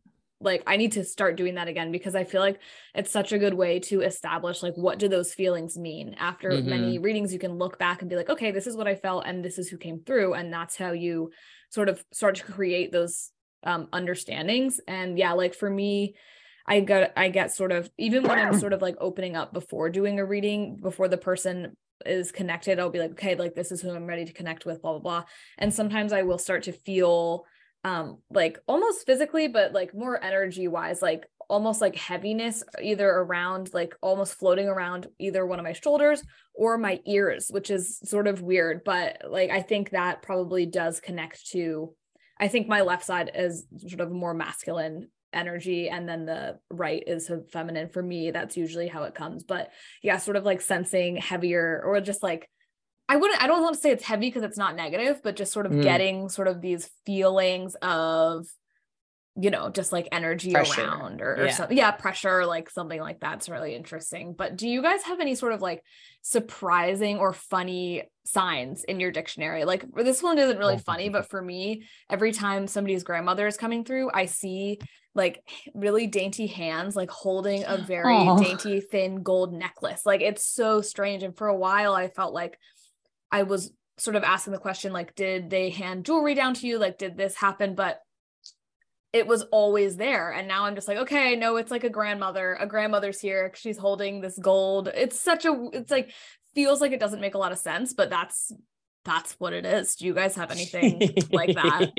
like 0.44 0.62
i 0.66 0.76
need 0.76 0.92
to 0.92 1.04
start 1.04 1.36
doing 1.36 1.54
that 1.54 1.68
again 1.68 1.90
because 1.90 2.14
i 2.14 2.24
feel 2.24 2.40
like 2.40 2.60
it's 2.94 3.10
such 3.10 3.32
a 3.32 3.38
good 3.38 3.54
way 3.54 3.80
to 3.80 4.02
establish 4.02 4.62
like 4.62 4.74
what 4.76 4.98
do 4.98 5.08
those 5.08 5.34
feelings 5.34 5.76
mean 5.76 6.14
after 6.18 6.50
Mhm. 6.50 6.64
many 6.66 6.98
readings 6.98 7.32
you 7.32 7.38
can 7.38 7.58
look 7.58 7.78
back 7.78 8.00
and 8.00 8.10
be 8.10 8.16
like 8.16 8.30
okay 8.30 8.50
this 8.50 8.66
is 8.66 8.76
what 8.76 8.86
i 8.86 8.94
felt 8.94 9.24
and 9.26 9.44
this 9.44 9.58
is 9.58 9.68
who 9.68 9.76
came 9.76 10.00
through 10.00 10.34
and 10.34 10.52
that's 10.52 10.76
how 10.76 10.92
you 10.92 11.30
sort 11.70 11.88
of 11.88 12.04
start 12.12 12.36
to 12.36 12.44
create 12.44 12.92
those 12.92 13.30
um 13.64 13.88
understandings 13.92 14.80
and 14.86 15.18
yeah 15.18 15.32
like 15.32 15.54
for 15.54 15.70
me 15.70 16.14
I 16.66 16.80
get 16.80 17.12
I 17.14 17.28
get 17.28 17.52
sort 17.52 17.72
of 17.72 17.90
even 17.98 18.22
when 18.22 18.38
I'm 18.38 18.54
sort 18.54 18.72
of 18.72 18.80
like 18.80 18.96
opening 18.98 19.36
up 19.36 19.52
before 19.52 19.90
doing 19.90 20.18
a 20.18 20.24
reading 20.24 20.76
before 20.80 21.08
the 21.08 21.18
person 21.18 21.76
is 22.06 22.32
connected 22.32 22.78
I'll 22.78 22.88
be 22.88 23.00
like 23.00 23.12
okay 23.12 23.34
like 23.34 23.54
this 23.54 23.70
is 23.70 23.82
who 23.82 23.90
I'm 23.90 24.06
ready 24.06 24.24
to 24.24 24.32
connect 24.32 24.64
with 24.64 24.80
blah 24.80 24.92
blah 24.92 25.00
blah 25.00 25.24
and 25.58 25.72
sometimes 25.74 26.10
I 26.12 26.22
will 26.22 26.38
start 26.38 26.62
to 26.62 26.72
feel 26.72 27.44
um 27.84 28.18
like 28.30 28.58
almost 28.66 29.06
physically 29.06 29.46
but 29.48 29.72
like 29.72 29.94
more 29.94 30.22
energy 30.22 30.66
wise 30.66 31.02
like 31.02 31.26
almost 31.48 31.80
like 31.80 31.94
heaviness 31.94 32.62
either 32.82 33.08
around 33.08 33.72
like 33.74 33.94
almost 34.00 34.34
floating 34.34 34.66
around 34.66 35.06
either 35.18 35.44
one 35.44 35.58
of 35.58 35.64
my 35.64 35.74
shoulders 35.74 36.22
or 36.54 36.78
my 36.78 37.00
ears 37.06 37.48
which 37.50 37.70
is 37.70 37.98
sort 38.04 38.26
of 38.26 38.42
weird 38.42 38.82
but 38.84 39.20
like 39.28 39.50
i 39.50 39.60
think 39.60 39.90
that 39.90 40.22
probably 40.22 40.64
does 40.64 41.00
connect 41.00 41.46
to 41.50 41.94
i 42.40 42.48
think 42.48 42.66
my 42.66 42.80
left 42.80 43.04
side 43.04 43.30
is 43.34 43.66
sort 43.86 44.00
of 44.00 44.10
more 44.10 44.34
masculine 44.34 45.08
energy 45.34 45.88
and 45.88 46.08
then 46.08 46.24
the 46.24 46.58
right 46.70 47.02
is 47.06 47.30
feminine 47.52 47.88
for 47.88 48.00
me. 48.02 48.30
That's 48.30 48.56
usually 48.56 48.88
how 48.88 49.02
it 49.02 49.14
comes 49.14 49.42
but 49.42 49.70
yeah 50.02 50.16
sort 50.16 50.36
of 50.36 50.44
like 50.44 50.60
sensing 50.60 51.16
heavier 51.16 51.82
or 51.84 52.00
just 52.00 52.22
like 52.22 52.48
I 53.08 53.16
wouldn't 53.16 53.42
I 53.42 53.46
don't 53.46 53.62
want 53.62 53.74
to 53.74 53.80
say 53.80 53.90
it's 53.90 54.04
heavy 54.04 54.28
because 54.28 54.42
it's 54.42 54.58
not 54.58 54.76
negative 54.76 55.20
but 55.22 55.36
just 55.36 55.52
sort 55.52 55.66
of 55.66 55.72
mm. 55.72 55.82
getting 55.82 56.28
sort 56.28 56.48
of 56.48 56.60
these 56.60 56.90
feelings 57.04 57.74
of 57.82 58.46
you 59.36 59.50
know, 59.50 59.68
just 59.68 59.92
like 59.92 60.08
energy 60.12 60.52
pressure. 60.52 60.82
around 60.82 61.20
or, 61.20 61.34
or 61.34 61.46
yeah. 61.46 61.52
something. 61.52 61.76
Yeah, 61.76 61.90
pressure, 61.90 62.46
like 62.46 62.70
something 62.70 63.00
like 63.00 63.18
that's 63.18 63.48
really 63.48 63.74
interesting. 63.74 64.32
But 64.32 64.56
do 64.56 64.68
you 64.68 64.80
guys 64.80 65.02
have 65.02 65.20
any 65.20 65.34
sort 65.34 65.52
of 65.52 65.60
like 65.60 65.82
surprising 66.22 67.18
or 67.18 67.32
funny 67.32 68.04
signs 68.24 68.84
in 68.84 69.00
your 69.00 69.10
dictionary? 69.10 69.64
Like 69.64 69.84
this 69.92 70.22
one 70.22 70.38
isn't 70.38 70.58
really 70.58 70.78
funny, 70.78 71.08
but 71.08 71.28
for 71.30 71.42
me, 71.42 71.84
every 72.08 72.30
time 72.30 72.68
somebody's 72.68 73.02
grandmother 73.02 73.46
is 73.48 73.56
coming 73.56 73.84
through, 73.84 74.10
I 74.14 74.26
see 74.26 74.78
like 75.16 75.42
really 75.74 76.06
dainty 76.06 76.46
hands 76.46 76.96
like 76.96 77.10
holding 77.10 77.64
a 77.64 77.76
very 77.76 78.24
dainty 78.36 78.80
thin 78.80 79.22
gold 79.22 79.52
necklace. 79.52 80.02
Like 80.04 80.20
it's 80.20 80.46
so 80.46 80.80
strange. 80.80 81.22
And 81.22 81.36
for 81.36 81.46
a 81.48 81.56
while 81.56 81.94
I 81.94 82.08
felt 82.08 82.34
like 82.34 82.58
I 83.34 83.42
was 83.42 83.72
sort 83.98 84.14
of 84.14 84.22
asking 84.22 84.52
the 84.52 84.60
question 84.60 84.92
like 84.92 85.16
did 85.16 85.50
they 85.50 85.70
hand 85.70 86.04
jewelry 86.04 86.34
down 86.34 86.54
to 86.54 86.68
you? 86.68 86.78
Like 86.78 86.98
did 86.98 87.16
this 87.16 87.34
happen? 87.34 87.74
But 87.74 88.00
it 89.12 89.26
was 89.26 89.42
always 89.50 89.96
there. 89.96 90.30
And 90.30 90.46
now 90.46 90.66
i'm 90.66 90.76
just 90.76 90.86
like 90.86 90.98
okay 90.98 91.34
no 91.34 91.56
it's 91.56 91.70
like 91.72 91.82
a 91.82 91.90
grandmother 91.90 92.56
a 92.60 92.66
grandmother's 92.66 93.18
here. 93.18 93.52
She's 93.56 93.76
holding 93.76 94.20
this 94.20 94.38
gold. 94.38 94.88
It's 94.94 95.18
such 95.18 95.46
a 95.46 95.68
it's 95.72 95.90
like 95.90 96.12
feels 96.54 96.80
like 96.80 96.92
it 96.92 97.00
doesn't 97.00 97.20
make 97.20 97.34
a 97.34 97.38
lot 97.38 97.50
of 97.50 97.58
sense 97.58 97.92
but 97.92 98.08
that's 98.08 98.52
that's 99.04 99.32
what 99.40 99.52
it 99.52 99.66
is. 99.66 99.96
Do 99.96 100.06
you 100.06 100.14
guys 100.14 100.36
have 100.36 100.52
anything 100.52 101.00
like 101.32 101.54
that? 101.56 101.90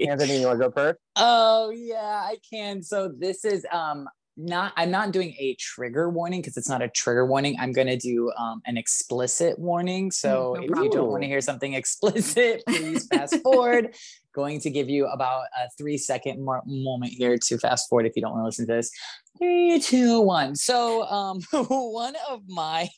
Anthony 0.00 0.40
you 0.40 0.46
want 0.46 0.58
to 0.58 0.68
go 0.68 0.72
first? 0.72 0.98
Oh 1.16 1.68
yeah 1.68 2.28
i 2.32 2.36
can. 2.50 2.82
So 2.82 3.12
this 3.14 3.44
is 3.44 3.66
um 3.70 4.08
not 4.36 4.72
i'm 4.76 4.90
not 4.90 5.12
doing 5.12 5.34
a 5.38 5.54
trigger 5.58 6.08
warning 6.08 6.40
because 6.40 6.56
it's 6.56 6.68
not 6.68 6.80
a 6.82 6.88
trigger 6.88 7.26
warning 7.26 7.56
i'm 7.60 7.72
going 7.72 7.86
to 7.86 7.96
do 7.96 8.32
um, 8.38 8.62
an 8.66 8.76
explicit 8.76 9.58
warning. 9.58 10.10
So 10.10 10.56
no 10.58 10.62
if 10.62 10.70
you 10.84 10.90
don't 10.90 11.08
want 11.08 11.22
to 11.22 11.28
hear 11.28 11.40
something 11.40 11.74
explicit 11.74 12.62
please 12.68 13.06
fast 13.06 13.36
forward. 13.42 13.94
Going 14.34 14.60
to 14.60 14.70
give 14.70 14.88
you 14.88 15.06
about 15.06 15.44
a 15.56 15.68
three 15.76 15.98
second 15.98 16.42
more 16.42 16.62
moment 16.66 17.12
here 17.12 17.36
to 17.36 17.58
fast 17.58 17.88
forward 17.88 18.06
if 18.06 18.16
you 18.16 18.22
don't 18.22 18.32
want 18.32 18.42
to 18.42 18.46
listen 18.46 18.66
to 18.66 18.72
this. 18.72 18.90
Three 19.38 19.80
two 19.80 20.20
one. 20.20 20.56
So 20.56 21.04
um 21.04 21.40
one 21.52 22.14
of 22.30 22.42
my 22.48 22.88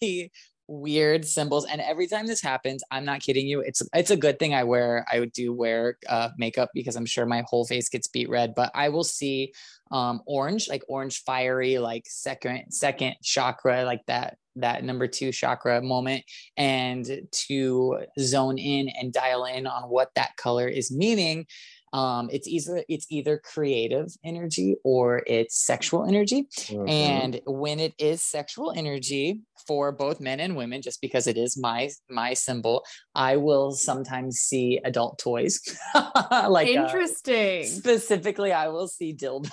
weird 0.66 1.26
symbols 1.26 1.66
and 1.66 1.80
every 1.80 2.06
time 2.06 2.26
this 2.26 2.40
happens 2.40 2.82
i'm 2.90 3.04
not 3.04 3.20
kidding 3.20 3.46
you 3.46 3.60
it's 3.60 3.82
it's 3.92 4.10
a 4.10 4.16
good 4.16 4.38
thing 4.38 4.54
i 4.54 4.64
wear 4.64 5.04
i 5.10 5.24
do 5.34 5.52
wear 5.52 5.98
uh, 6.08 6.30
makeup 6.38 6.70
because 6.74 6.96
i'm 6.96 7.04
sure 7.04 7.26
my 7.26 7.44
whole 7.46 7.66
face 7.66 7.88
gets 7.88 8.08
beet 8.08 8.30
red 8.30 8.54
but 8.54 8.70
i 8.74 8.88
will 8.88 9.04
see 9.04 9.52
um 9.90 10.22
orange 10.26 10.68
like 10.68 10.82
orange 10.88 11.22
fiery 11.24 11.78
like 11.78 12.04
second 12.06 12.64
second 12.70 13.14
chakra 13.22 13.84
like 13.84 14.04
that 14.06 14.38
that 14.56 14.84
number 14.84 15.06
two 15.06 15.32
chakra 15.32 15.82
moment 15.82 16.24
and 16.56 17.20
to 17.32 17.98
zone 18.18 18.56
in 18.56 18.88
and 18.88 19.12
dial 19.12 19.44
in 19.44 19.66
on 19.66 19.82
what 19.84 20.08
that 20.14 20.36
color 20.36 20.66
is 20.66 20.90
meaning 20.90 21.46
um, 21.94 22.28
it's 22.32 22.48
either 22.48 22.84
it's 22.88 23.06
either 23.08 23.38
creative 23.38 24.08
energy 24.24 24.76
or 24.82 25.22
it's 25.26 25.64
sexual 25.64 26.04
energy. 26.04 26.48
Mm-hmm. 26.54 26.88
and 26.88 27.40
when 27.46 27.78
it 27.78 27.94
is 27.98 28.20
sexual 28.20 28.72
energy 28.76 29.40
for 29.66 29.92
both 29.92 30.20
men 30.20 30.40
and 30.40 30.56
women 30.56 30.82
just 30.82 31.00
because 31.00 31.26
it 31.26 31.38
is 31.38 31.56
my 31.56 31.88
my 32.10 32.34
symbol 32.34 32.84
i 33.14 33.36
will 33.36 33.70
sometimes 33.72 34.38
see 34.38 34.80
adult 34.84 35.18
toys. 35.18 35.60
Like 35.94 36.68
uh, 36.68 36.82
interesting. 36.82 37.64
uh, 37.64 37.66
specifically 37.66 38.52
i 38.52 38.68
will 38.68 38.88
see 38.88 39.14
dildos 39.14 39.50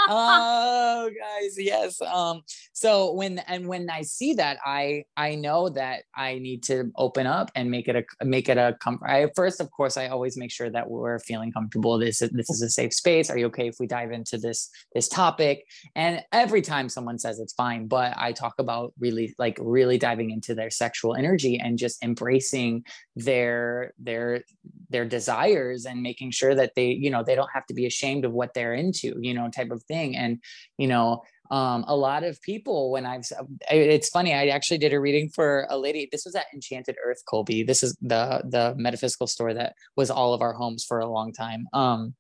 oh 0.10 1.10
guys 1.10 1.56
yes 1.58 2.02
um 2.02 2.42
so 2.74 3.14
when 3.14 3.40
and 3.48 3.68
when 3.68 3.90
i 3.90 4.02
see 4.02 4.34
that 4.34 4.58
i 4.66 5.04
i 5.18 5.36
know 5.36 5.70
that 5.70 6.04
i 6.16 6.38
need 6.40 6.64
to 6.64 6.92
open 6.98 7.26
up 7.26 7.52
and 7.56 7.70
make 7.70 7.88
it 7.88 7.96
a 7.96 8.26
make 8.26 8.50
it 8.50 8.58
a 8.58 8.76
comfort 8.82 9.10
i 9.10 9.28
first 9.36 9.60
of 9.62 9.70
course 9.72 9.98
i 9.98 10.08
always 10.08 10.38
make 10.38 10.52
sure 10.52 10.70
that 10.70 10.90
we're 10.90 11.20
feeling 11.20 11.52
comfortable. 11.52 11.98
This 11.98 12.22
is 12.22 12.30
this 12.32 12.50
is 12.50 12.62
a 12.62 12.70
safe 12.70 12.94
space. 12.94 13.30
Are 13.30 13.38
you 13.38 13.48
okay 13.48 13.68
if 13.68 13.76
we 13.80 13.88
dive 13.88 14.12
into 14.12 14.38
this 14.38 14.70
this 14.94 15.08
topic? 15.08 15.66
And 15.96 16.24
every 16.32 16.62
time 16.62 16.90
someone 16.90 17.20
says 17.20 17.40
it's 17.40 17.54
fine 17.54 17.88
but 17.88 18.14
i 18.18 18.32
talk 18.32 18.56
about 18.60 18.94
really 19.00 19.34
like 19.38 19.58
really 19.62 19.98
diving 19.98 20.32
into 20.32 20.56
their 20.56 20.70
sexual 20.70 21.16
energy 21.16 21.60
and 21.60 21.78
just 21.78 22.04
embracing 22.04 22.84
their 23.16 23.94
their 24.00 24.42
their 24.90 25.06
desires 25.06 25.86
and 25.86 26.02
making 26.02 26.32
sure 26.32 26.56
that 26.56 26.74
they 26.76 26.88
you 26.88 27.10
know 27.10 27.24
they 27.24 27.36
don't 27.36 27.50
have 27.54 27.66
to 27.66 27.74
be 27.74 27.86
ashamed 27.86 28.26
of 28.26 28.32
what 28.42 28.54
they're 28.56 28.74
into 28.74 29.10
you 29.22 29.34
know 29.34 29.50
type 29.50 29.72
of 29.72 29.84
thing. 29.84 30.18
And 30.18 30.40
you 30.78 30.88
know 30.88 31.22
um, 31.52 31.84
a 31.88 31.96
lot 31.96 32.24
of 32.24 32.42
people 32.42 32.92
when 32.92 33.06
I've 33.06 33.26
it's 33.70 34.10
funny 34.10 34.34
I 34.34 34.48
actually 34.48 34.80
did 34.80 34.94
a 34.94 35.00
reading 35.00 35.30
for 35.30 35.68
a 35.70 35.78
lady. 35.78 36.10
This 36.12 36.26
was 36.26 36.36
at 36.36 36.48
Enchanted 36.54 36.96
Earth 37.06 37.22
Colby. 37.30 37.64
This 37.64 37.84
is 37.84 37.96
the 38.02 38.42
the 38.56 38.74
metaphysical 38.78 39.28
store 39.28 39.54
that 39.54 39.74
was 39.96 40.10
all 40.10 40.34
of 40.34 40.42
our 40.42 40.54
homes 40.54 40.84
for 40.84 41.00
a 41.00 41.12
long 41.18 41.32
time. 41.34 41.68
Um 41.74 42.16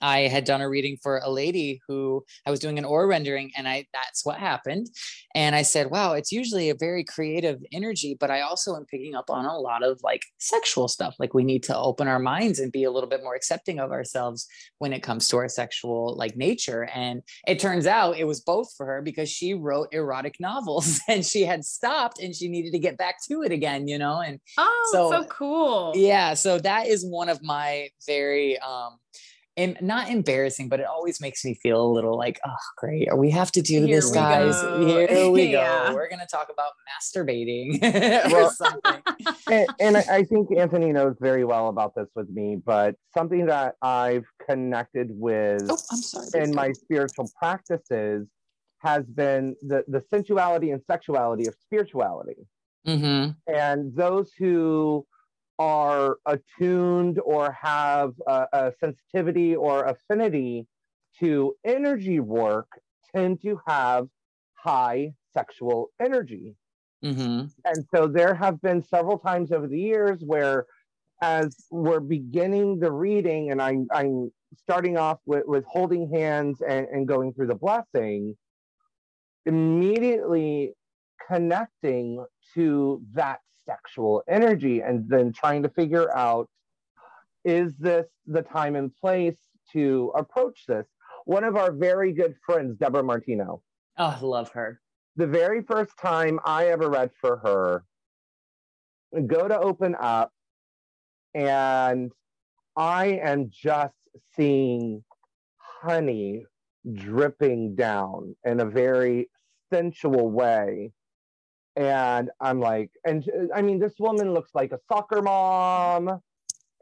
I 0.00 0.20
had 0.20 0.44
done 0.44 0.60
a 0.60 0.68
reading 0.68 0.96
for 1.02 1.18
a 1.18 1.30
lady 1.30 1.80
who 1.86 2.24
I 2.46 2.50
was 2.50 2.60
doing 2.60 2.78
an 2.78 2.84
aura 2.84 3.06
rendering 3.06 3.50
and 3.56 3.68
I 3.68 3.86
that's 3.92 4.24
what 4.24 4.38
happened. 4.38 4.88
And 5.34 5.54
I 5.54 5.62
said, 5.62 5.90
wow, 5.90 6.12
it's 6.14 6.32
usually 6.32 6.70
a 6.70 6.74
very 6.74 7.04
creative 7.04 7.60
energy, 7.72 8.16
but 8.18 8.30
I 8.30 8.40
also 8.40 8.74
am 8.76 8.84
picking 8.86 9.14
up 9.14 9.30
on 9.30 9.44
a 9.44 9.58
lot 9.58 9.82
of 9.82 10.00
like 10.02 10.22
sexual 10.38 10.88
stuff. 10.88 11.14
Like 11.18 11.34
we 11.34 11.44
need 11.44 11.62
to 11.64 11.76
open 11.76 12.08
our 12.08 12.18
minds 12.18 12.58
and 12.58 12.72
be 12.72 12.84
a 12.84 12.90
little 12.90 13.08
bit 13.08 13.22
more 13.22 13.34
accepting 13.34 13.78
of 13.78 13.90
ourselves 13.90 14.46
when 14.78 14.92
it 14.92 15.02
comes 15.02 15.28
to 15.28 15.36
our 15.36 15.48
sexual 15.48 16.16
like 16.16 16.36
nature. 16.36 16.88
And 16.94 17.22
it 17.46 17.58
turns 17.58 17.86
out 17.86 18.18
it 18.18 18.24
was 18.24 18.40
both 18.40 18.74
for 18.76 18.86
her 18.86 19.02
because 19.02 19.28
she 19.28 19.54
wrote 19.54 19.88
erotic 19.92 20.36
novels 20.40 21.00
and 21.08 21.24
she 21.24 21.42
had 21.42 21.64
stopped 21.64 22.20
and 22.20 22.34
she 22.34 22.48
needed 22.48 22.72
to 22.72 22.78
get 22.78 22.96
back 22.96 23.16
to 23.30 23.42
it 23.42 23.52
again, 23.52 23.86
you 23.86 23.98
know? 23.98 24.20
And 24.20 24.40
oh, 24.58 24.90
so, 24.92 25.10
so 25.10 25.24
cool. 25.24 25.92
Yeah. 25.94 26.34
So 26.34 26.58
that 26.58 26.86
is 26.86 27.04
one 27.04 27.28
of 27.28 27.42
my 27.42 27.88
very 28.06 28.58
um 28.58 28.98
and 29.56 29.76
not 29.80 30.08
embarrassing, 30.08 30.68
but 30.68 30.80
it 30.80 30.86
always 30.86 31.20
makes 31.20 31.44
me 31.44 31.54
feel 31.54 31.82
a 31.82 31.90
little 31.90 32.16
like, 32.16 32.40
oh, 32.46 32.54
great. 32.78 33.08
We 33.16 33.30
have 33.30 33.50
to 33.52 33.62
do 33.62 33.84
Here 33.84 33.96
this, 33.96 34.10
guys. 34.10 34.60
Go. 34.60 34.86
Here 34.86 35.30
we 35.30 35.44
yeah. 35.44 35.88
go. 35.88 35.94
We're 35.94 36.08
going 36.08 36.20
to 36.20 36.26
talk 36.26 36.48
about 36.52 36.72
masturbating 36.88 37.82
or 38.32 38.50
something. 38.52 39.02
and, 39.50 39.66
and 39.80 39.96
I 39.96 40.22
think 40.24 40.56
Anthony 40.56 40.92
knows 40.92 41.16
very 41.20 41.44
well 41.44 41.68
about 41.68 41.94
this 41.94 42.08
with 42.14 42.30
me, 42.30 42.56
but 42.64 42.94
something 43.12 43.46
that 43.46 43.74
I've 43.82 44.26
connected 44.46 45.08
with 45.10 45.62
oh, 45.68 45.78
I'm 45.90 45.98
sorry, 45.98 46.44
in 46.44 46.54
my 46.54 46.72
spiritual 46.72 47.30
practices 47.38 48.28
has 48.78 49.04
been 49.04 49.56
the, 49.62 49.84
the 49.88 50.02
sensuality 50.08 50.70
and 50.70 50.82
sexuality 50.86 51.46
of 51.46 51.54
spirituality. 51.60 52.46
Mm-hmm. 52.86 53.52
And 53.52 53.94
those 53.94 54.32
who 54.38 55.06
are 55.60 56.16
attuned 56.24 57.20
or 57.22 57.52
have 57.52 58.14
a, 58.26 58.46
a 58.54 58.72
sensitivity 58.80 59.54
or 59.54 59.84
affinity 59.84 60.66
to 61.18 61.54
energy 61.66 62.18
work 62.18 62.66
tend 63.14 63.42
to 63.42 63.60
have 63.66 64.08
high 64.54 65.12
sexual 65.34 65.90
energy. 66.00 66.56
Mm-hmm. 67.04 67.44
And 67.66 67.84
so 67.94 68.06
there 68.06 68.34
have 68.34 68.62
been 68.62 68.82
several 68.82 69.18
times 69.18 69.52
over 69.52 69.66
the 69.66 69.78
years 69.78 70.22
where, 70.24 70.64
as 71.20 71.54
we're 71.70 72.00
beginning 72.00 72.80
the 72.80 72.90
reading, 72.90 73.50
and 73.50 73.60
I'm, 73.60 73.86
I'm 73.92 74.32
starting 74.56 74.96
off 74.96 75.18
with, 75.26 75.44
with 75.46 75.64
holding 75.66 76.10
hands 76.10 76.62
and, 76.66 76.86
and 76.90 77.06
going 77.06 77.34
through 77.34 77.48
the 77.48 77.54
blessing, 77.54 78.34
immediately 79.44 80.72
connecting 81.28 82.24
to 82.54 83.02
that 83.12 83.40
sexual 83.70 84.22
energy 84.28 84.80
and 84.80 85.08
then 85.08 85.32
trying 85.32 85.62
to 85.62 85.68
figure 85.68 86.14
out 86.16 86.48
is 87.44 87.74
this 87.78 88.06
the 88.26 88.42
time 88.42 88.76
and 88.76 88.94
place 88.96 89.38
to 89.72 90.12
approach 90.16 90.64
this? 90.66 90.86
One 91.24 91.44
of 91.44 91.56
our 91.56 91.72
very 91.72 92.12
good 92.12 92.34
friends, 92.44 92.76
Deborah 92.76 93.02
Martino. 93.02 93.62
Oh, 93.98 94.16
I 94.18 94.20
love 94.20 94.50
her. 94.52 94.80
The 95.16 95.26
very 95.26 95.62
first 95.62 95.92
time 95.98 96.38
I 96.44 96.66
ever 96.66 96.88
read 96.88 97.10
for 97.20 97.38
her, 97.38 97.84
go 99.26 99.48
to 99.48 99.58
open 99.58 99.96
up, 99.98 100.32
and 101.34 102.12
I 102.76 103.06
am 103.22 103.50
just 103.50 103.94
seeing 104.36 105.04
honey 105.58 106.44
dripping 106.94 107.74
down 107.74 108.36
in 108.44 108.60
a 108.60 108.64
very 108.64 109.28
sensual 109.72 110.30
way 110.30 110.92
and 111.80 112.30
I'm 112.40 112.60
like, 112.60 112.90
and 113.06 113.24
I 113.54 113.62
mean, 113.62 113.78
this 113.78 113.94
woman 113.98 114.34
looks 114.34 114.50
like 114.54 114.72
a 114.72 114.78
soccer 114.86 115.22
mom. 115.22 116.20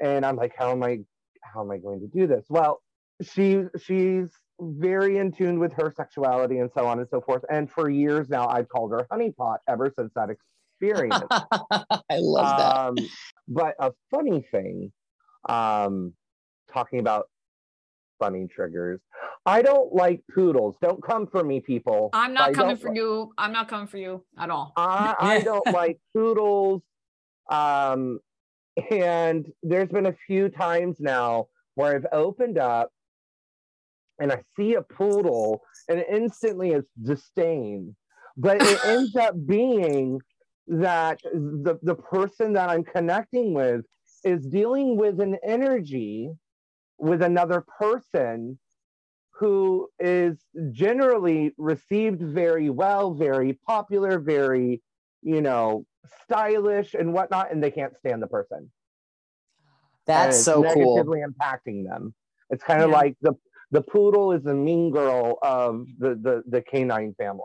and 0.01 0.27
I'm 0.27 0.35
like, 0.35 0.55
how 0.59 0.73
am 0.73 0.83
I, 0.83 0.99
how 1.41 1.63
am 1.63 1.71
I 1.71 1.79
going 1.79 2.01
to 2.01 2.09
do 2.09 2.27
this? 2.27 2.45
Well, 2.49 2.83
she 3.23 3.63
she's 3.81 4.29
very 4.61 5.19
in 5.19 5.31
tune 5.31 5.61
with 5.61 5.73
her 5.75 5.93
sexuality 5.97 6.59
and 6.59 6.69
so 6.77 6.85
on 6.85 6.99
and 6.99 7.09
so 7.09 7.21
forth. 7.21 7.45
And 7.49 7.71
for 7.71 7.89
years 7.89 8.29
now, 8.29 8.49
I've 8.49 8.69
called 8.69 8.91
her 8.91 9.07
honeypot 9.11 9.59
ever 9.69 9.93
since 9.97 10.11
that 10.17 10.31
experience. 10.31 11.25
I 11.31 12.17
love 12.19 12.59
that. 12.59 12.77
Um, 12.77 12.97
but 13.47 13.77
a 13.79 13.93
funny 14.11 14.45
thing, 14.51 14.93
um, 15.49 16.13
talking 16.73 16.99
about 16.99 17.29
funny 18.19 18.47
triggers. 18.47 19.01
I 19.47 19.63
don't 19.63 19.93
like 19.95 20.23
poodles. 20.35 20.77
Don't 20.83 21.03
come 21.03 21.27
for 21.27 21.43
me, 21.43 21.61
people. 21.61 22.11
I'm 22.13 22.35
not 22.35 22.51
I 22.51 22.53
coming 22.53 22.77
for 22.77 22.91
li- 22.91 22.97
you. 22.97 23.33
I'm 23.39 23.53
not 23.53 23.69
coming 23.69 23.87
for 23.87 23.99
you 23.99 24.25
at 24.39 24.51
all. 24.51 24.73
I, 24.77 25.15
I 25.19 25.41
don't 25.45 25.67
like 25.73 25.99
poodles. 26.15 26.83
Um, 27.51 28.21
and 28.91 29.47
there's 29.63 29.89
been 29.89 30.07
a 30.07 30.17
few 30.27 30.49
times 30.49 30.97
now 31.01 31.49
where 31.75 31.95
I've 31.95 32.07
opened 32.13 32.59
up 32.59 32.91
and 34.21 34.33
I 34.33 34.43
see 34.57 34.75
a 34.75 34.83
poodle 34.83 35.63
and 35.89 36.05
instantly 36.11 36.73
it's 36.73 36.91
disdain. 37.03 37.97
But 38.37 38.63
it 38.63 38.81
ends 38.85 39.17
up 39.17 39.35
being 39.47 40.21
that 40.69 41.21
the, 41.23 41.79
the 41.83 41.95
person 41.95 42.53
that 42.53 42.69
I'm 42.69 42.85
connecting 42.85 43.55
with 43.55 43.85
is 44.25 44.45
dealing 44.47 44.97
with 44.97 45.21
an 45.21 45.39
energy 45.43 46.31
with 46.99 47.23
another 47.23 47.65
person 47.79 48.59
who 49.33 49.89
is 50.01 50.37
generally 50.73 51.53
received 51.57 52.21
very 52.21 52.71
well, 52.71 53.15
very 53.15 53.53
popular, 53.67 54.19
very, 54.19 54.83
you 55.23 55.41
know, 55.41 55.87
stylish 56.25 56.95
and 56.95 57.13
whatnot, 57.13 57.53
and 57.53 57.63
they 57.63 57.71
can't 57.71 57.97
stand 57.97 58.21
the 58.21 58.27
person. 58.27 58.71
That's 60.07 60.43
so 60.45 60.63
cool. 60.63 60.63
negatively 60.63 61.21
impacting 61.21 61.85
them. 61.85 62.15
It's 62.51 62.65
kind 62.65 62.83
of 62.83 62.91
Yeah. 62.91 62.97
like 62.97 63.17
the 63.21 63.35
the 63.71 63.83
poodle 63.83 64.33
is 64.33 64.43
the 64.43 64.55
mean 64.55 64.91
girl 64.91 65.39
of 65.43 65.87
the 65.99 66.15
the, 66.15 66.43
the 66.49 66.63
canine 66.63 67.15
family. 67.15 67.43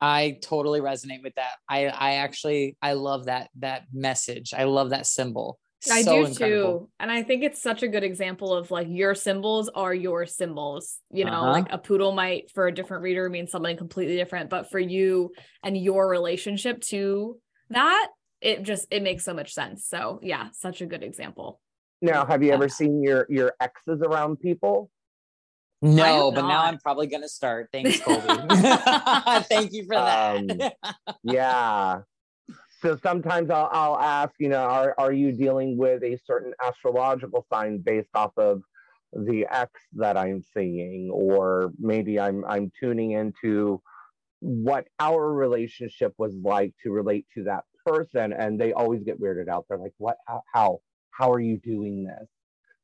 I 0.00 0.38
totally 0.42 0.80
resonate 0.80 1.22
with 1.22 1.34
that. 1.34 1.52
I 1.68 1.86
I 1.88 2.12
actually 2.14 2.76
I 2.80 2.94
love 2.94 3.26
that 3.26 3.50
that 3.58 3.84
message. 3.92 4.54
I 4.54 4.64
love 4.64 4.90
that 4.90 5.06
symbol. 5.06 5.58
I 5.90 6.02
So 6.02 6.12
do 6.22 6.26
incredible. 6.26 6.78
too. 6.80 6.90
And 6.98 7.10
I 7.10 7.22
think 7.22 7.42
it's 7.42 7.62
such 7.62 7.82
a 7.82 7.88
good 7.88 8.04
example 8.04 8.52
of 8.52 8.70
like 8.70 8.86
your 8.90 9.14
symbols 9.14 9.68
are 9.74 9.94
your 9.94 10.26
symbols. 10.26 10.98
You 11.10 11.24
know, 11.24 11.32
Uh-huh. 11.42 11.50
like 11.52 11.72
a 11.72 11.78
poodle 11.78 12.12
might 12.12 12.50
for 12.50 12.66
a 12.66 12.74
different 12.74 13.02
reader 13.02 13.28
mean 13.30 13.46
something 13.46 13.76
completely 13.76 14.16
different, 14.16 14.50
but 14.50 14.70
for 14.70 14.78
you 14.78 15.32
and 15.62 15.76
your 15.76 16.08
relationship 16.08 16.80
to 16.82 17.38
that, 17.70 18.08
it 18.40 18.62
just 18.62 18.88
it 18.90 19.02
makes 19.02 19.24
so 19.24 19.32
much 19.32 19.52
sense. 19.54 19.86
So 19.86 20.18
yeah, 20.22 20.48
such 20.52 20.80
a 20.82 20.86
good 20.86 21.02
example. 21.02 21.60
Now, 22.02 22.24
have 22.26 22.42
you 22.42 22.52
ever 22.52 22.64
Yeah. 22.64 22.68
seen 22.68 23.02
your 23.02 23.26
your 23.30 23.52
exes 23.60 24.00
around 24.02 24.40
people? 24.40 24.90
No, 25.82 26.26
have 26.26 26.34
but 26.34 26.46
now. 26.46 26.62
I'm 26.62 26.78
probably 26.78 27.06
gonna 27.06 27.28
start. 27.28 27.68
Thanks, 27.72 28.00
Colby. 28.00 28.26
Thank 29.48 29.72
you 29.72 29.84
for 29.84 29.94
that. 29.96 30.74
yeah. 31.22 32.00
So 32.80 32.98
sometimes 33.02 33.50
I'll, 33.50 33.68
I'll 33.72 33.98
ask, 33.98 34.32
you 34.38 34.48
know, 34.48 34.62
are, 34.62 34.94
are 34.96 35.12
you 35.12 35.32
dealing 35.32 35.76
with 35.76 36.02
a 36.02 36.18
certain 36.26 36.54
astrological 36.64 37.46
sign 37.52 37.78
based 37.78 38.10
off 38.14 38.32
of 38.36 38.62
the 39.12 39.46
X 39.50 39.72
that 39.94 40.16
I'm 40.16 40.42
seeing? 40.54 41.10
Or 41.12 41.72
maybe 41.78 42.18
I'm, 42.18 42.44
I'm 42.46 42.72
tuning 42.80 43.12
into 43.12 43.82
what 44.40 44.86
our 44.98 45.32
relationship 45.32 46.14
was 46.16 46.34
like 46.42 46.72
to 46.82 46.90
relate 46.90 47.26
to 47.34 47.44
that 47.44 47.64
person. 47.84 48.32
And 48.32 48.58
they 48.58 48.72
always 48.72 49.02
get 49.02 49.20
weirded 49.20 49.48
out. 49.48 49.66
They're 49.68 49.78
like, 49.78 49.94
what, 49.98 50.16
how, 50.26 50.42
how, 50.52 50.80
how 51.10 51.32
are 51.32 51.40
you 51.40 51.58
doing 51.58 52.04
this? 52.04 52.28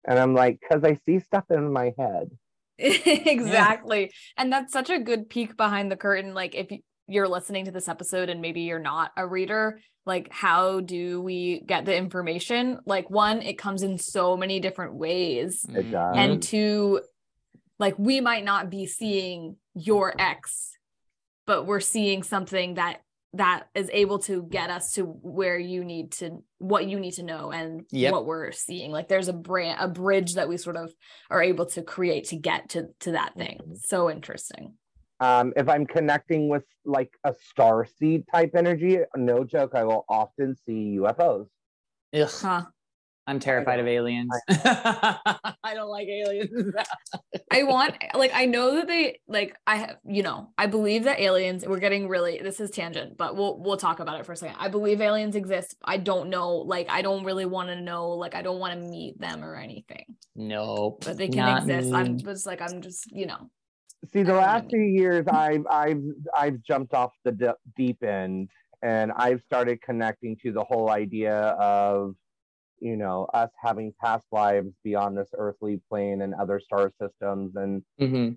And 0.07 0.19
I'm 0.19 0.35
like, 0.35 0.61
because 0.61 0.85
I 0.85 0.99
see 1.07 1.21
stuff 1.21 1.45
in 1.51 1.73
my 1.73 1.95
head. 1.99 2.31
exactly. 2.79 4.13
And 4.37 4.53
that's 4.53 4.73
such 4.73 4.91
a 4.91 4.99
good 4.99 5.31
peek 5.31 5.57
behind 5.57 5.91
the 5.91 5.97
curtain. 5.97 6.35
Like 6.35 6.55
if 6.55 6.67
y- 6.71 6.83
you're 7.09 7.29
listening 7.29 7.65
to 7.67 7.71
this 7.71 7.89
episode 7.89 8.29
and 8.29 8.41
maybe 8.41 8.63
you're 8.63 8.79
not 8.79 9.13
a 9.17 9.27
reader, 9.27 9.81
like 10.05 10.33
how 10.33 10.81
do 10.81 11.21
we 11.21 11.61
get 11.67 11.85
the 11.85 11.97
information? 11.97 12.79
Like 12.87 13.11
one, 13.11 13.43
it 13.43 13.59
comes 13.59 13.83
in 13.83 13.99
so 13.99 14.37
many 14.37 14.61
different 14.61 14.95
ways. 14.95 15.65
It 15.69 15.91
does. 15.91 16.15
And 16.17 16.43
two, 16.43 17.01
like 17.79 17.99
we 17.99 18.21
might 18.21 18.45
not 18.45 18.71
be 18.71 18.87
seeing 18.87 19.57
your 19.75 20.15
ex, 20.19 20.73
but 21.47 21.65
we're 21.67 21.81
seeing 21.81 22.23
something 22.23 22.75
that 22.75 23.03
that 23.35 23.65
is 23.75 23.91
able 23.93 24.19
to 24.21 24.45
get 24.45 24.71
us 24.71 24.93
to 24.95 25.03
where 25.05 25.59
you 25.59 25.85
need 25.85 26.11
to 26.13 26.43
what 26.59 26.87
you 26.87 26.99
need 26.99 27.13
to 27.13 27.23
know 27.23 27.53
and 27.53 27.85
Yep. 27.91 28.13
what 28.13 28.25
we're 28.25 28.51
seeing 28.53 28.93
like 28.93 29.09
there's 29.09 29.29
a 29.29 29.35
brand 29.35 29.79
a 29.79 29.89
bridge 29.89 30.37
that 30.37 30.49
we 30.49 30.57
sort 30.57 30.77
of 30.77 30.91
are 31.29 31.43
able 31.43 31.67
to 31.67 31.83
create 31.83 32.27
to 32.29 32.37
get 32.37 32.71
to 32.71 32.87
to 33.01 33.11
that 33.13 33.35
thing 33.37 33.59
Mhm. 33.63 33.77
so 33.85 34.11
interesting 34.11 34.75
um, 35.21 35.53
if 35.57 35.69
I'm 35.69 35.87
connecting 35.87 36.49
with 36.49 36.65
like 36.85 37.13
a 37.25 37.35
star 37.51 37.87
seed 37.87 38.25
type 38.33 38.51
energy, 38.55 38.99
no 39.17 39.45
joke, 39.45 39.75
I 39.75 39.85
will 39.85 40.05
often 40.09 40.55
see 40.55 40.99
UFOs. 40.99 41.47
Ugh, 42.15 42.29
huh 42.31 42.65
I'm 43.29 43.41
terrified 43.41 43.81
of 43.81 43.89
aliens. 43.89 44.31
I 44.49 45.49
don't 45.75 45.89
like 45.89 46.07
aliens. 46.07 46.75
i 47.51 47.63
want 47.63 47.95
like 48.15 48.31
i 48.35 48.45
know 48.45 48.77
that 48.77 48.87
they 48.87 49.21
like 49.29 49.57
i 49.67 49.77
have 49.77 49.97
you 50.05 50.23
know 50.23 50.51
i 50.59 50.67
believe 50.67 51.05
that 51.05 51.21
aliens 51.21 51.65
we're 51.67 51.79
getting 51.79 52.09
really 52.09 52.41
this 52.43 52.61
is 52.61 52.71
tangent 52.71 53.17
but 53.17 53.37
we'll 53.37 53.59
we'll 53.61 53.77
talk 53.77 54.01
about 54.01 54.19
it 54.19 54.27
for 54.27 54.33
a 54.33 54.37
second 54.37 54.57
i 54.59 54.69
believe 54.69 55.01
aliens 55.01 55.37
exist 55.37 55.77
i 55.85 55.97
don't 55.97 56.29
know 56.29 56.57
like 56.57 56.89
i 56.91 57.03
don't 57.03 57.25
really 57.25 57.45
want 57.45 57.69
to 57.69 57.81
know 57.81 58.11
like 58.11 58.35
i 58.35 58.43
don't 58.43 58.59
want 58.59 58.75
to 58.75 58.89
meet 58.89 59.19
them 59.21 59.45
or 59.45 59.57
anything 59.57 60.05
nope. 60.35 61.03
but 61.05 61.17
they 61.17 61.29
can 61.29 61.59
exist 61.59 61.91
me. 61.91 61.97
i'm 61.97 62.19
just 62.19 62.47
like 62.47 62.61
i'm 62.61 62.81
just 62.81 63.11
you 63.13 63.27
know 63.27 63.51
See, 64.13 64.23
the 64.23 64.35
last 64.35 64.65
know. 64.65 64.71
few 64.71 64.81
years, 64.83 65.27
I've 65.27 65.67
I've 65.69 66.03
I've 66.37 66.63
jumped 66.63 66.95
off 66.95 67.13
the 67.25 67.33
d- 67.33 67.49
deep 67.77 68.03
end, 68.03 68.51
and 68.83 69.11
I've 69.13 69.43
started 69.43 69.83
connecting 69.83 70.37
to 70.43 70.53
the 70.53 70.63
whole 70.65 70.91
idea 70.91 71.35
of, 71.35 72.15
you 72.79 72.97
know, 72.97 73.25
us 73.35 73.51
having 73.61 73.93
past 74.01 74.27
lives 74.31 74.73
beyond 74.85 75.17
this 75.19 75.31
earthly 75.37 75.81
plane 75.89 76.23
and 76.23 76.35
other 76.35 76.61
star 76.61 76.93
systems, 77.01 77.57
and 77.57 77.85
Mhm. 77.99 78.37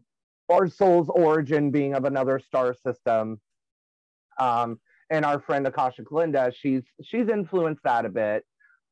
our 0.50 0.68
soul's 0.68 1.10
origin 1.10 1.72
being 1.72 1.94
of 1.94 2.06
another 2.06 2.40
star 2.40 2.74
system. 2.74 3.42
Um, 4.40 4.80
and 5.12 5.26
our 5.26 5.40
friend 5.42 5.68
Akasha 5.68 6.04
Kalinda, 6.04 6.54
she's 6.56 6.84
she's 7.04 7.28
influenced 7.28 7.84
that 7.84 8.06
a 8.06 8.10
bit, 8.10 8.46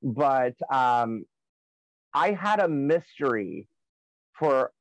but 0.04 0.56
um, 0.72 1.26
I 2.14 2.32
had 2.34 2.60
a 2.60 2.68
mystery 2.68 3.70
for 4.38 4.74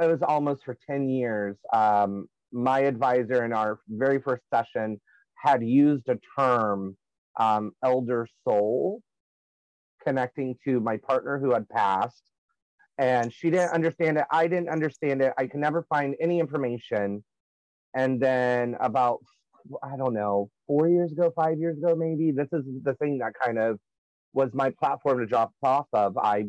it 0.00 0.06
was 0.06 0.22
almost 0.22 0.64
for 0.64 0.76
10 0.88 1.08
years. 1.08 1.56
Um, 1.72 2.28
my 2.52 2.80
advisor 2.80 3.44
in 3.44 3.52
our 3.52 3.80
very 3.88 4.20
first 4.20 4.42
session 4.52 5.00
had 5.34 5.62
used 5.62 6.08
a 6.08 6.18
term, 6.38 6.96
um, 7.38 7.72
elder 7.82 8.26
soul, 8.44 9.00
connecting 10.04 10.56
to 10.64 10.80
my 10.80 10.96
partner 10.96 11.38
who 11.38 11.52
had 11.52 11.68
passed. 11.68 12.22
And 12.96 13.32
she 13.32 13.50
didn't 13.50 13.70
understand 13.70 14.18
it. 14.18 14.24
I 14.30 14.48
didn't 14.48 14.70
understand 14.70 15.22
it. 15.22 15.32
I 15.38 15.46
could 15.46 15.60
never 15.60 15.86
find 15.88 16.16
any 16.20 16.40
information. 16.40 17.22
And 17.94 18.20
then 18.20 18.76
about, 18.80 19.20
I 19.82 19.96
don't 19.96 20.14
know, 20.14 20.50
four 20.66 20.88
years 20.88 21.12
ago, 21.12 21.32
five 21.34 21.58
years 21.58 21.78
ago, 21.78 21.94
maybe, 21.94 22.32
this 22.32 22.48
is 22.52 22.64
the 22.82 22.94
thing 22.94 23.18
that 23.18 23.32
kind 23.42 23.58
of 23.58 23.78
was 24.32 24.50
my 24.52 24.70
platform 24.70 25.18
to 25.20 25.26
drop 25.26 25.52
off 25.62 25.86
of. 25.92 26.16
I 26.18 26.46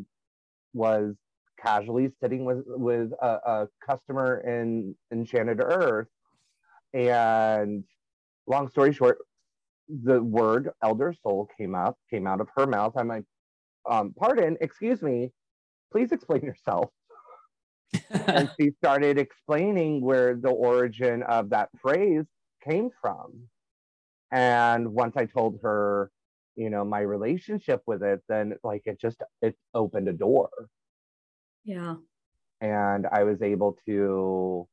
was 0.73 1.15
casually 1.62 2.12
sitting 2.22 2.45
with 2.45 2.64
with 2.66 3.12
a, 3.22 3.28
a 3.28 3.68
customer 3.86 4.41
in 4.45 4.95
Enchanted 5.12 5.60
Earth, 5.62 6.07
and 6.93 7.84
long 8.47 8.70
story 8.70 8.93
short, 8.93 9.20
the 9.88 10.22
word 10.22 10.70
elder 10.84 11.14
soul 11.24 11.47
came 11.57 11.76
up, 11.76 11.97
came 12.10 12.28
out 12.28 12.41
of 12.41 12.47
her 12.55 12.68
mouth. 12.68 12.93
I'm 12.97 13.07
like, 13.07 13.26
um, 13.89 14.14
pardon, 14.18 14.57
excuse 14.62 15.01
me, 15.01 15.32
please 15.91 16.12
explain 16.12 16.41
yourself. 16.41 16.91
and 18.28 18.49
she 18.60 18.72
started 18.78 19.18
explaining 19.18 20.01
where 20.01 20.36
the 20.36 20.49
origin 20.49 21.24
of 21.24 21.49
that 21.49 21.70
phrase 21.82 22.26
came 22.68 22.89
from. 23.01 23.34
And 24.32 24.93
once 24.93 25.16
I 25.18 25.26
told 25.26 25.60
her, 25.64 26.12
you 26.55 26.70
know, 26.70 26.86
my 26.86 26.99
relationship 26.99 27.82
with 27.88 28.03
it, 28.03 28.22
then 28.30 28.53
like 28.64 28.84
it 28.86 28.99
just 29.01 29.18
it 29.41 29.55
opened 29.74 30.07
a 30.07 30.14
door 30.14 30.49
yeah 31.64 31.95
and 32.62 33.07
I 33.12 33.24
was 33.24 33.41
able 33.41 33.78
to 33.86 34.68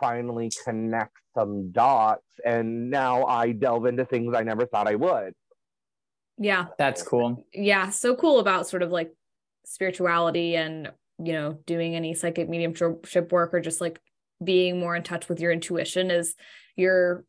finally 0.00 0.50
connect 0.64 1.16
some 1.34 1.70
dots. 1.70 2.24
And 2.44 2.90
now 2.90 3.24
I 3.24 3.52
delve 3.52 3.86
into 3.86 4.04
things 4.04 4.34
I 4.36 4.42
never 4.42 4.66
thought 4.66 4.88
I 4.88 4.94
would. 4.94 5.34
yeah 6.38 6.66
That's 6.78 7.02
cool. 7.02 7.44
yeah 7.52 7.90
so 7.90 8.14
cool 8.16 8.38
about 8.40 8.68
sort 8.68 8.82
of 8.82 8.90
like 8.90 9.12
spirituality 9.64 10.56
and 10.56 10.90
you 11.18 11.32
know 11.32 11.58
doing 11.66 11.94
any 11.94 12.14
psychic 12.14 12.48
mediumship 12.48 13.32
work 13.32 13.52
or 13.54 13.60
just 13.60 13.80
like 13.80 14.00
being 14.42 14.78
more 14.80 14.94
in 14.96 15.02
touch 15.02 15.28
with 15.28 15.40
your 15.40 15.52
intuition 15.52 16.10
is 16.10 16.34
you're 16.76 17.24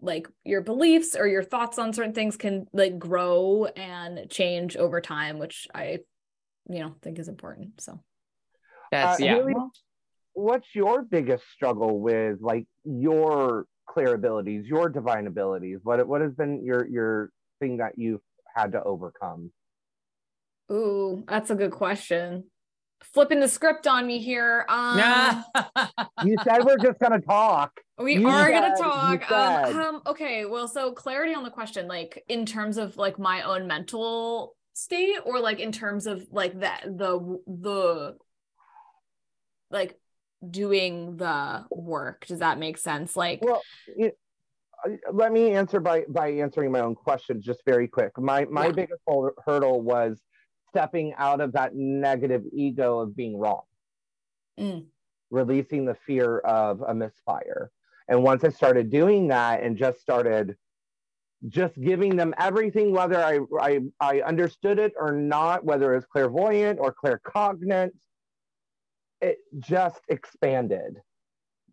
like 0.00 0.28
your 0.44 0.60
beliefs 0.60 1.16
or 1.16 1.26
your 1.26 1.42
thoughts 1.42 1.78
on 1.78 1.92
certain 1.94 2.12
things 2.12 2.36
can 2.36 2.66
like 2.74 2.98
grow 2.98 3.64
and 3.74 4.28
change 4.30 4.76
over 4.76 5.00
time 5.00 5.38
which 5.38 5.66
i 5.74 5.98
you 6.68 6.80
know 6.80 6.94
think 7.02 7.18
is 7.18 7.28
important 7.28 7.80
so 7.80 8.00
that's 8.90 9.20
uh, 9.20 9.24
yeah 9.24 9.34
Haley, 9.34 9.54
what's 10.34 10.68
your 10.74 11.02
biggest 11.02 11.44
struggle 11.54 12.00
with 12.00 12.38
like 12.40 12.66
your 12.84 13.66
clair 13.88 14.14
abilities 14.14 14.66
your 14.66 14.88
divine 14.88 15.26
abilities 15.26 15.78
what 15.82 16.06
what 16.06 16.20
has 16.20 16.32
been 16.34 16.64
your 16.64 16.86
your 16.86 17.30
thing 17.60 17.78
that 17.78 17.92
you've 17.96 18.20
had 18.54 18.72
to 18.72 18.82
overcome 18.82 19.50
ooh 20.70 21.24
that's 21.26 21.50
a 21.50 21.54
good 21.54 21.70
question 21.70 22.44
flipping 23.12 23.40
the 23.40 23.48
script 23.48 23.86
on 23.86 24.06
me 24.06 24.18
here. 24.18 24.66
Um, 24.68 25.44
you 26.24 26.36
said 26.44 26.64
we're 26.64 26.78
just 26.78 26.98
gonna 26.98 27.20
talk. 27.20 27.80
We 27.98 28.14
you 28.14 28.28
are 28.28 28.46
said, 28.46 28.60
gonna 28.60 28.76
talk. 28.76 29.30
Um, 29.30 29.80
um, 29.80 30.02
okay, 30.06 30.44
well, 30.44 30.68
so 30.68 30.92
clarity 30.92 31.34
on 31.34 31.44
the 31.44 31.50
question, 31.50 31.88
like 31.88 32.24
in 32.28 32.46
terms 32.46 32.76
of 32.76 32.96
like 32.96 33.18
my 33.18 33.42
own 33.42 33.66
mental 33.66 34.54
state, 34.76 35.16
or 35.24 35.40
like 35.40 35.58
in 35.58 35.72
terms 35.72 36.06
of 36.06 36.26
like 36.30 36.60
that 36.60 36.82
the 36.84 37.40
the 37.46 38.16
like 39.70 39.98
doing 40.48 41.16
the 41.16 41.64
work. 41.70 42.26
Does 42.26 42.40
that 42.40 42.58
make 42.58 42.78
sense? 42.78 43.16
Like, 43.16 43.40
well. 43.42 43.62
It, 43.88 44.18
let 45.10 45.32
me 45.32 45.52
answer 45.52 45.80
by 45.80 46.04
by 46.08 46.28
answering 46.28 46.70
my 46.70 46.80
own 46.80 46.94
question 46.94 47.40
just 47.40 47.60
very 47.64 47.88
quick. 47.88 48.12
My 48.18 48.44
my 48.44 48.66
yeah. 48.66 48.72
biggest 48.72 49.00
hurdle 49.44 49.80
was 49.80 50.20
stepping 50.68 51.14
out 51.16 51.40
of 51.40 51.52
that 51.52 51.74
negative 51.74 52.42
ego 52.52 53.00
of 53.00 53.16
being 53.16 53.38
wrong, 53.38 53.62
mm. 54.60 54.84
releasing 55.30 55.86
the 55.86 55.96
fear 56.06 56.38
of 56.40 56.82
a 56.82 56.94
misfire. 56.94 57.70
And 58.08 58.22
once 58.22 58.44
I 58.44 58.50
started 58.50 58.90
doing 58.90 59.28
that 59.28 59.62
and 59.62 59.76
just 59.76 59.98
started 60.00 60.56
just 61.48 61.74
giving 61.80 62.16
them 62.16 62.34
everything, 62.38 62.92
whether 62.92 63.22
I, 63.22 63.40
I, 63.60 63.80
I 64.00 64.20
understood 64.20 64.78
it 64.78 64.92
or 64.98 65.12
not, 65.12 65.64
whether 65.64 65.92
it 65.92 65.96
was 65.96 66.06
clairvoyant 66.06 66.78
or 66.80 66.94
claircognate, 66.94 67.90
it 69.20 69.38
just 69.58 70.00
expanded. 70.08 70.96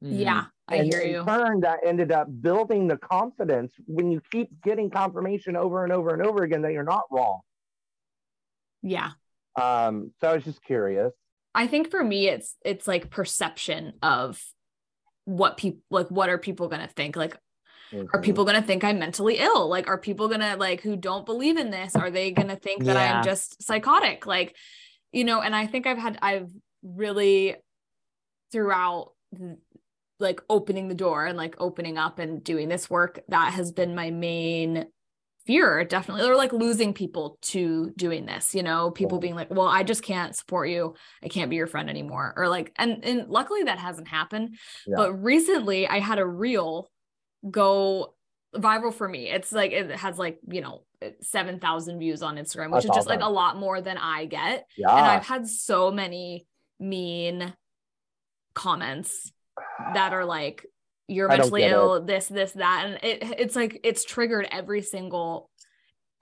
Mm-hmm. 0.03 0.19
Yeah, 0.19 0.45
I 0.67 0.77
and 0.77 0.93
hear 0.93 1.01
in 1.01 1.11
you. 1.11 1.25
Turn 1.25 1.61
that 1.61 1.79
ended 1.85 2.11
up 2.11 2.27
building 2.41 2.87
the 2.87 2.97
confidence 2.97 3.73
when 3.85 4.11
you 4.11 4.21
keep 4.31 4.49
getting 4.61 4.89
confirmation 4.89 5.55
over 5.55 5.83
and 5.83 5.93
over 5.93 6.13
and 6.13 6.21
over 6.21 6.43
again 6.43 6.61
that 6.63 6.73
you're 6.73 6.83
not 6.83 7.03
wrong. 7.09 7.39
Yeah. 8.81 9.11
Um, 9.59 10.11
so 10.19 10.29
I 10.29 10.35
was 10.35 10.43
just 10.43 10.63
curious. 10.63 11.13
I 11.55 11.67
think 11.67 11.89
for 11.91 12.03
me, 12.03 12.27
it's 12.27 12.55
it's 12.65 12.87
like 12.87 13.09
perception 13.09 13.93
of 14.01 14.43
what 15.25 15.57
people 15.57 15.81
like. 15.89 16.09
What 16.09 16.29
are 16.29 16.37
people 16.37 16.67
gonna 16.67 16.87
think? 16.87 17.15
Like, 17.15 17.37
mm-hmm. 17.93 18.07
are 18.13 18.21
people 18.21 18.45
gonna 18.45 18.61
think 18.61 18.83
I'm 18.83 18.99
mentally 18.99 19.37
ill? 19.37 19.69
Like, 19.69 19.87
are 19.87 19.97
people 19.97 20.27
gonna 20.27 20.55
like 20.57 20.81
who 20.81 20.95
don't 20.95 21.25
believe 21.25 21.57
in 21.57 21.69
this? 21.69 21.95
Are 21.95 22.11
they 22.11 22.31
gonna 22.31 22.55
think 22.55 22.83
that 22.85 22.95
yeah. 22.95 23.17
I'm 23.17 23.23
just 23.23 23.61
psychotic? 23.61 24.25
Like, 24.25 24.55
you 25.11 25.23
know. 25.23 25.41
And 25.41 25.55
I 25.55 25.67
think 25.67 25.87
I've 25.87 25.97
had 25.97 26.17
I've 26.21 26.49
really 26.81 27.55
throughout 28.51 29.11
like 30.19 30.41
opening 30.49 30.87
the 30.87 30.95
door 30.95 31.25
and 31.25 31.37
like 31.37 31.55
opening 31.59 31.97
up 31.97 32.19
and 32.19 32.43
doing 32.43 32.69
this 32.69 32.89
work 32.89 33.21
that 33.27 33.53
has 33.53 33.71
been 33.71 33.95
my 33.95 34.09
main 34.11 34.85
fear 35.45 35.83
definitely 35.83 36.25
or 36.25 36.37
like 36.37 36.53
losing 36.53 36.93
people 36.93 37.37
to 37.41 37.91
doing 37.97 38.25
this 38.25 38.55
you 38.55 38.63
know 38.63 38.91
people 38.91 39.19
being 39.19 39.35
like 39.35 39.51
well 39.51 39.67
i 39.67 39.83
just 39.83 40.01
can't 40.01 40.35
support 40.37 40.69
you 40.69 40.93
i 41.21 41.27
can't 41.27 41.49
be 41.49 41.57
your 41.57 41.67
friend 41.67 41.89
anymore 41.89 42.33
or 42.37 42.47
like 42.47 42.71
and 42.77 43.03
and 43.03 43.27
luckily 43.27 43.63
that 43.63 43.77
hasn't 43.77 44.07
happened 44.07 44.55
yeah. 44.87 44.95
but 44.95 45.13
recently 45.21 45.85
i 45.85 45.99
had 45.99 46.17
a 46.17 46.25
reel 46.25 46.89
go 47.49 48.13
viral 48.55 48.93
for 48.93 49.07
me 49.07 49.29
it's 49.29 49.51
like 49.51 49.71
it 49.71 49.91
has 49.91 50.17
like 50.17 50.39
you 50.47 50.61
know 50.61 50.83
7000 51.21 51.99
views 51.99 52.21
on 52.21 52.37
instagram 52.37 52.71
which 52.71 52.83
That's 52.83 52.85
is 52.85 52.89
just 52.89 53.07
awesome. 53.07 53.19
like 53.19 53.27
a 53.27 53.31
lot 53.31 53.57
more 53.57 53.81
than 53.81 53.97
i 53.97 54.25
get 54.25 54.67
yeah. 54.77 54.91
and 54.91 55.05
i've 55.05 55.25
had 55.25 55.47
so 55.47 55.91
many 55.91 56.45
mean 56.79 57.53
comments 58.53 59.31
that 59.93 60.13
are 60.13 60.25
like 60.25 60.65
you're 61.07 61.27
mentally 61.27 61.63
ill, 61.63 61.95
it. 61.95 62.07
this, 62.07 62.27
this, 62.27 62.53
that. 62.53 62.85
And 62.85 62.99
it 63.03 63.39
it's 63.39 63.55
like 63.55 63.79
it's 63.83 64.05
triggered 64.05 64.47
every 64.51 64.81
single 64.81 65.49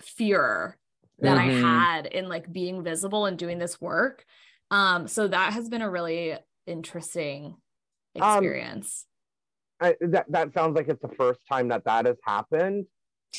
fear 0.01 0.78
that 1.19 1.38
mm-hmm. 1.38 1.65
I 1.65 1.69
had 1.69 2.05
in 2.07 2.28
like 2.28 2.51
being 2.51 2.84
visible 2.84 3.26
and 3.26 3.38
doing 3.38 3.59
this 3.59 3.80
work. 3.80 4.26
Um, 4.72 5.07
so 5.07 5.28
that 5.28 5.53
has 5.53 5.69
been 5.69 5.82
a 5.82 5.89
really 5.89 6.36
interesting 6.65 7.55
um, 8.19 8.38
experience. 8.38 9.05
Um, 9.05 9.11
I, 9.82 9.95
that 10.01 10.25
that 10.29 10.53
sounds 10.53 10.75
like 10.75 10.88
it's 10.88 11.01
the 11.01 11.15
first 11.17 11.39
time 11.51 11.67
that 11.69 11.84
that 11.86 12.05
has 12.05 12.17
happened. 12.23 12.86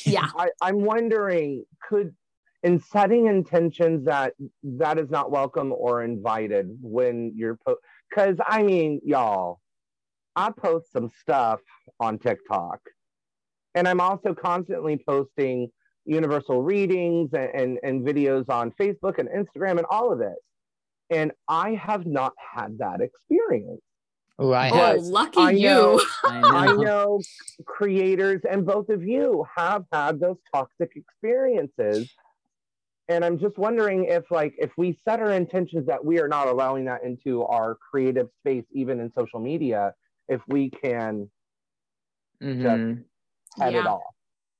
Yeah, 0.05 0.27
I, 0.37 0.49
I'm 0.61 0.83
wondering 0.83 1.65
could 1.87 2.13
in 2.63 2.79
setting 2.79 3.27
intentions 3.27 4.05
that 4.05 4.33
that 4.63 4.97
is 4.97 5.09
not 5.09 5.31
welcome 5.31 5.71
or 5.71 6.03
invited 6.03 6.77
when 6.81 7.33
you're 7.35 7.57
because 8.09 8.37
po- 8.37 8.43
I 8.47 8.63
mean 8.63 9.01
y'all 9.05 9.59
I 10.35 10.51
post 10.51 10.91
some 10.91 11.09
stuff 11.09 11.59
on 11.99 12.17
TikTok. 12.17 12.79
And 13.75 13.87
I'm 13.87 13.99
also 13.99 14.33
constantly 14.33 15.01
posting 15.07 15.69
universal 16.05 16.61
readings 16.61 17.31
and, 17.33 17.49
and, 17.53 17.79
and, 17.83 18.05
videos 18.05 18.49
on 18.49 18.71
Facebook 18.71 19.19
and 19.19 19.29
Instagram 19.29 19.77
and 19.77 19.85
all 19.89 20.11
of 20.11 20.21
it. 20.21 20.35
And 21.09 21.31
I 21.47 21.75
have 21.75 22.05
not 22.05 22.33
had 22.37 22.77
that 22.79 23.01
experience. 23.01 23.81
Oh, 24.39 24.51
I 24.51 24.67
have. 24.67 24.97
Oh, 24.97 25.01
lucky 25.01 25.39
I 25.39 25.51
know, 25.51 25.99
you. 25.99 26.07
I 26.23 26.41
know. 26.41 26.47
I 26.49 26.73
know 26.73 27.21
creators 27.65 28.41
and 28.49 28.65
both 28.65 28.89
of 28.89 29.03
you 29.03 29.45
have 29.55 29.85
had 29.91 30.19
those 30.19 30.37
toxic 30.53 30.91
experiences. 30.95 32.11
And 33.09 33.23
I'm 33.23 33.37
just 33.37 33.57
wondering 33.57 34.05
if 34.05 34.31
like 34.31 34.53
if 34.57 34.71
we 34.77 34.97
set 35.03 35.19
our 35.19 35.31
intentions 35.31 35.85
that 35.87 36.03
we 36.03 36.19
are 36.19 36.27
not 36.27 36.47
allowing 36.47 36.85
that 36.85 37.03
into 37.03 37.43
our 37.43 37.75
creative 37.75 38.29
space, 38.39 38.65
even 38.71 38.99
in 38.99 39.11
social 39.11 39.39
media, 39.39 39.93
if 40.29 40.41
we 40.47 40.69
can 40.69 41.29
mm-hmm. 42.41 42.61
just 42.61 43.01
head 43.59 43.73
yeah. 43.73 43.81
it 43.81 43.87
off. 43.87 44.01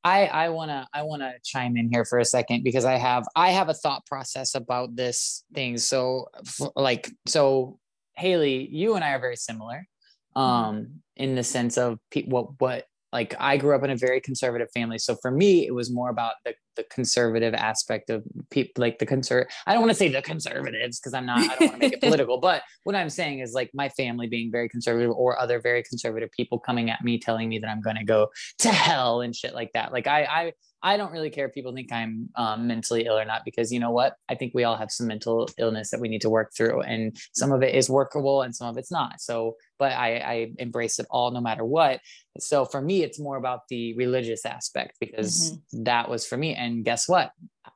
I 0.04 0.26
I 0.26 0.50
want 0.50 0.70
to 0.70 0.86
I 0.94 1.04
want 1.04 1.22
to 1.22 1.34
chime 1.44 1.78
in 1.78 1.90
here 1.90 2.04
for 2.04 2.20
a 2.20 2.26
second 2.26 2.64
because 2.64 2.84
I 2.84 2.98
have 2.98 3.24
I 3.36 3.52
have 3.52 3.70
a 3.70 3.74
thought 3.74 4.06
process 4.06 4.54
about 4.54 4.96
this 4.96 5.46
thing. 5.54 5.78
So 5.78 6.28
like 6.76 7.10
so 7.26 7.80
Haley, 8.16 8.68
you 8.72 8.96
and 8.96 9.04
I 9.04 9.12
are 9.12 9.20
very 9.20 9.36
similar 9.36 9.88
mm-hmm. 10.36 10.42
um 10.42 10.88
in 11.16 11.36
the 11.36 11.44
sense 11.44 11.78
of 11.78 12.00
pe- 12.12 12.26
what 12.26 12.60
what 12.60 12.86
like 13.14 13.36
I 13.40 13.58
grew 13.58 13.76
up 13.76 13.84
in 13.84 13.92
a 13.92 13.96
very 13.96 14.20
conservative 14.20 14.70
family. 14.74 14.98
So 14.98 15.16
for 15.22 15.30
me, 15.30 15.68
it 15.68 15.72
was 15.74 15.92
more 15.92 16.10
about 16.10 16.34
the, 16.46 16.56
the 16.76 16.84
conservative 16.86 17.54
aspect 17.54 18.10
of 18.10 18.24
people, 18.50 18.82
like 18.82 18.98
the 18.98 19.06
conserv. 19.06 19.46
I 19.68 19.74
don't 19.74 19.84
want 19.84 19.92
to 19.92 19.98
say 19.98 20.08
the 20.08 20.24
conservatives 20.24 21.00
because 21.00 21.14
I'm 21.14 21.28
not, 21.28 21.38
I 21.42 21.56
don't 21.56 21.60
want 21.60 21.74
to 21.74 21.78
make 21.78 21.94
it 21.94 22.02
political, 22.02 22.40
but 22.40 22.64
what 22.86 22.96
I'm 22.96 23.12
saying 23.12 23.40
is 23.40 23.54
like 23.54 23.70
my 23.76 23.88
family 23.90 24.26
being 24.26 24.52
very 24.52 24.68
conservative 24.68 25.12
or 25.12 25.40
other 25.40 25.62
very 25.62 25.84
conservative 25.84 26.32
people 26.32 26.58
coming 26.58 26.90
at 26.90 27.04
me, 27.04 27.20
telling 27.20 27.50
me 27.50 27.60
that 27.60 27.70
I'm 27.70 27.82
going 27.82 27.98
to 27.98 28.04
go 28.04 28.30
to 28.60 28.70
hell 28.70 29.22
and 29.22 29.36
shit 29.36 29.54
like 29.54 29.72
that. 29.74 29.94
Like 29.94 30.08
I, 30.08 30.24
I, 30.24 30.54
I 30.84 30.98
don't 30.98 31.14
really 31.14 31.30
care 31.30 31.48
if 31.48 31.54
people 31.54 31.74
think 31.74 31.92
I'm 31.92 32.30
um, 32.36 32.68
mentally 32.68 33.06
ill 33.06 33.18
or 33.18 33.24
not, 33.24 33.44
because 33.46 33.72
you 33.72 33.80
know 33.80 33.92
what? 33.92 34.16
I 34.30 34.36
think 34.36 34.52
we 34.54 34.66
all 34.66 34.76
have 34.76 34.92
some 34.92 35.08
mental 35.08 35.50
illness 35.58 35.90
that 35.92 36.02
we 36.02 36.10
need 36.10 36.22
to 36.22 36.30
work 36.30 36.52
through, 36.56 36.82
and 36.82 37.18
some 37.34 37.54
of 37.54 37.64
it 37.64 37.74
is 37.74 37.90
workable 37.90 38.42
and 38.42 38.54
some 38.54 38.68
of 38.68 38.78
it's 38.78 38.92
not. 38.92 39.22
So, 39.22 39.56
but 39.80 39.92
I, 39.92 40.18
I 40.18 40.52
embrace 40.60 41.00
it 41.00 41.08
all 41.10 41.32
no 41.32 41.42
matter 41.42 41.66
what. 41.66 42.00
So 42.40 42.66
for 42.66 42.82
me, 42.82 43.04
it's 43.04 43.20
more 43.20 43.38
about 43.38 43.68
the 43.70 43.94
religious 43.96 44.46
aspect 44.46 44.98
because 45.00 45.52
mm-hmm. 45.52 45.84
that 45.84 46.10
was 46.10 46.26
for 46.26 46.38
me. 46.38 46.56
And 46.56 46.84
guess 46.84 47.08
what? 47.08 47.32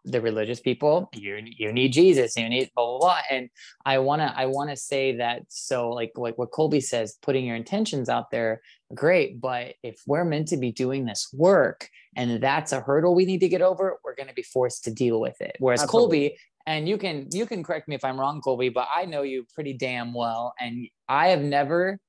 The 0.06 0.22
religious 0.22 0.60
people, 0.60 1.10
you 1.14 1.42
you 1.44 1.72
need 1.74 1.92
Jesus, 1.92 2.38
you 2.38 2.48
need 2.48 2.72
blah 2.76 2.86
blah 2.86 3.00
blah. 3.00 3.20
And 3.30 3.50
I 3.86 4.00
wanna 4.00 4.34
I 4.36 4.46
wanna 4.46 4.78
say 4.78 5.18
that 5.18 5.44
so 5.50 5.90
like 5.90 6.12
like 6.16 6.38
what 6.38 6.52
Colby 6.52 6.82
says, 6.82 7.18
putting 7.22 7.46
your 7.46 7.56
intentions 7.56 8.08
out 8.08 8.32
there 8.32 8.62
great. 8.94 9.42
But 9.42 9.76
if 9.84 10.02
we're 10.08 10.26
meant 10.26 10.48
to 10.50 10.58
be 10.58 10.72
doing 10.72 11.06
this 11.06 11.30
work 11.34 11.90
and 12.16 12.42
that's 12.42 12.72
a 12.72 12.82
hurdle 12.82 13.16
we 13.16 13.26
need 13.26 13.40
to 13.40 13.50
get 13.50 13.62
over, 13.62 14.00
we're 14.04 14.16
going 14.16 14.30
to 14.30 14.34
be 14.34 14.44
forced 14.44 14.86
to 14.86 14.92
deal 14.94 15.20
with 15.20 15.40
it. 15.42 15.56
Whereas 15.60 15.84
Absolutely. 15.84 16.30
Colby, 16.30 16.38
and 16.68 16.88
you 16.88 16.98
can 16.98 17.28
you 17.32 17.48
can 17.48 17.64
correct 17.64 17.88
me 17.88 17.96
if 17.96 18.06
I'm 18.06 18.20
wrong, 18.20 18.42
Colby, 18.42 18.70
but 18.70 18.88
I 18.94 19.06
know 19.06 19.24
you 19.24 19.46
pretty 19.56 19.74
damn 19.74 20.14
well, 20.14 20.54
and 20.60 20.88
I 21.10 21.30
have 21.30 21.42
never 21.42 22.00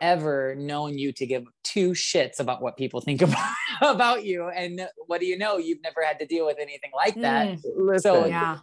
ever 0.00 0.54
known 0.54 0.96
you 0.96 1.12
to 1.12 1.26
give 1.26 1.44
two 1.64 1.90
shits 1.90 2.38
about 2.38 2.62
what 2.62 2.76
people 2.76 3.00
think 3.00 3.20
about 3.28 3.52
about 3.82 4.24
you. 4.24 4.48
And 4.48 4.88
what 5.06 5.20
do 5.20 5.26
you 5.26 5.36
know? 5.36 5.58
You've 5.58 5.82
never 5.82 6.02
had 6.02 6.18
to 6.20 6.26
deal 6.26 6.46
with 6.46 6.58
anything 6.58 6.92
like 6.94 7.16
that. 7.16 7.58
Mm. 7.58 8.00
So 8.00 8.24
yeah, 8.26 8.58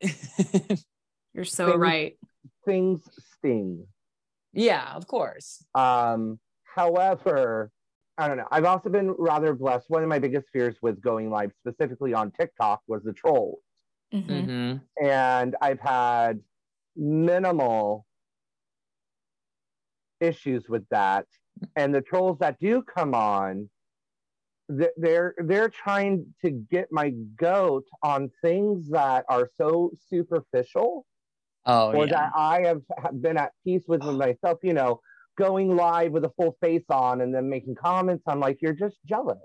you're 1.34 1.44
so 1.44 1.66
things, 1.66 1.78
right. 1.78 2.18
Things 2.64 3.00
sting. 3.38 3.86
Yeah, 4.52 4.92
of 4.94 5.06
course. 5.06 5.64
Um, 5.74 6.40
However, 6.74 7.70
I 8.16 8.28
don't 8.28 8.36
know. 8.36 8.48
I've 8.50 8.64
also 8.64 8.88
been 8.88 9.14
rather 9.18 9.54
blessed. 9.54 9.86
One 9.88 10.02
of 10.02 10.08
my 10.08 10.18
biggest 10.18 10.48
fears 10.52 10.76
with 10.80 11.02
going 11.02 11.30
live, 11.30 11.50
specifically 11.60 12.14
on 12.14 12.30
TikTok, 12.30 12.80
was 12.86 13.02
the 13.02 13.12
trolls. 13.12 13.58
Mm-hmm. 14.12 14.30
mm-hmm. 14.32 15.04
And 15.04 15.56
I've 15.60 15.80
had 15.80 16.40
minimal 16.96 18.06
issues 20.20 20.68
with 20.68 20.86
that. 20.90 21.26
And 21.76 21.94
the 21.94 22.00
trolls 22.00 22.38
that 22.40 22.58
do 22.60 22.82
come 22.82 23.14
on, 23.14 23.68
they're 24.96 25.34
they're 25.38 25.68
trying 25.68 26.26
to 26.40 26.50
get 26.50 26.88
my 26.90 27.10
goat 27.36 27.84
on 28.02 28.30
things 28.40 28.88
that 28.90 29.24
are 29.28 29.48
so 29.56 29.90
superficial 30.08 31.04
oh, 31.66 31.92
or 31.92 32.06
yeah. 32.06 32.12
that 32.12 32.32
i 32.36 32.62
have 32.62 32.80
been 33.20 33.36
at 33.36 33.52
peace 33.64 33.84
with 33.86 34.02
myself 34.02 34.58
you 34.62 34.72
know 34.72 35.00
going 35.36 35.74
live 35.74 36.12
with 36.12 36.24
a 36.24 36.30
full 36.36 36.56
face 36.60 36.84
on 36.90 37.20
and 37.20 37.34
then 37.34 37.48
making 37.48 37.74
comments 37.74 38.22
i'm 38.26 38.40
like 38.40 38.58
you're 38.62 38.72
just 38.72 38.96
jealous 39.04 39.38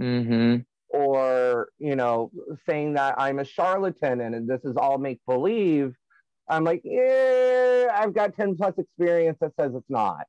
mm-hmm. 0.00 0.58
Or 0.90 1.68
you 1.78 1.96
know 1.96 2.30
saying 2.68 2.94
that 2.94 3.14
i'm 3.18 3.38
a 3.38 3.44
charlatan 3.44 4.20
and 4.20 4.48
this 4.48 4.60
is 4.64 4.76
all 4.76 4.98
make 4.98 5.20
believe 5.26 5.94
i'm 6.48 6.64
like 6.64 6.80
yeah 6.84 7.88
i've 7.94 8.12
got 8.14 8.34
10 8.36 8.56
plus 8.56 8.74
experience 8.78 9.38
that 9.40 9.52
says 9.60 9.72
it's 9.74 9.88
not 9.88 10.26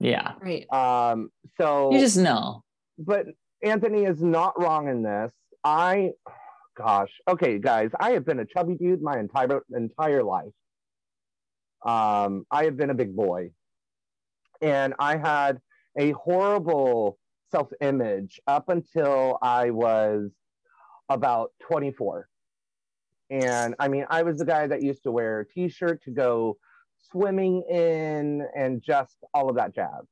yeah 0.00 0.32
Right. 0.40 0.66
um 0.72 1.30
so 1.60 1.92
you 1.92 1.98
just 2.00 2.16
know 2.16 2.62
but 2.98 3.26
Anthony 3.62 4.04
is 4.04 4.22
not 4.22 4.60
wrong 4.60 4.88
in 4.88 5.02
this. 5.02 5.32
I, 5.64 6.10
gosh, 6.76 7.10
okay, 7.26 7.58
guys, 7.58 7.90
I 7.98 8.10
have 8.10 8.26
been 8.26 8.38
a 8.38 8.44
chubby 8.44 8.74
dude 8.74 9.00
my 9.02 9.18
entire 9.18 9.62
entire 9.74 10.22
life. 10.22 10.52
Um, 11.84 12.44
I 12.50 12.64
have 12.64 12.76
been 12.76 12.90
a 12.90 12.94
big 12.94 13.16
boy, 13.16 13.50
and 14.60 14.94
I 14.98 15.16
had 15.16 15.60
a 15.98 16.12
horrible 16.12 17.18
self 17.54 17.70
image 17.80 18.40
up 18.46 18.68
until 18.68 19.38
I 19.40 19.70
was 19.70 20.30
about 21.08 21.52
24. 21.68 22.28
And 23.30 23.74
I 23.78 23.88
mean, 23.88 24.06
I 24.10 24.22
was 24.22 24.38
the 24.38 24.44
guy 24.44 24.66
that 24.66 24.82
used 24.82 25.04
to 25.04 25.12
wear 25.12 25.40
a 25.40 25.46
t 25.46 25.68
shirt 25.68 26.02
to 26.04 26.10
go 26.10 26.56
swimming 27.10 27.62
in 27.70 28.46
and 28.56 28.82
just 28.82 29.16
all 29.32 29.48
of 29.48 29.56
that 29.56 29.74
jazz. 29.74 30.04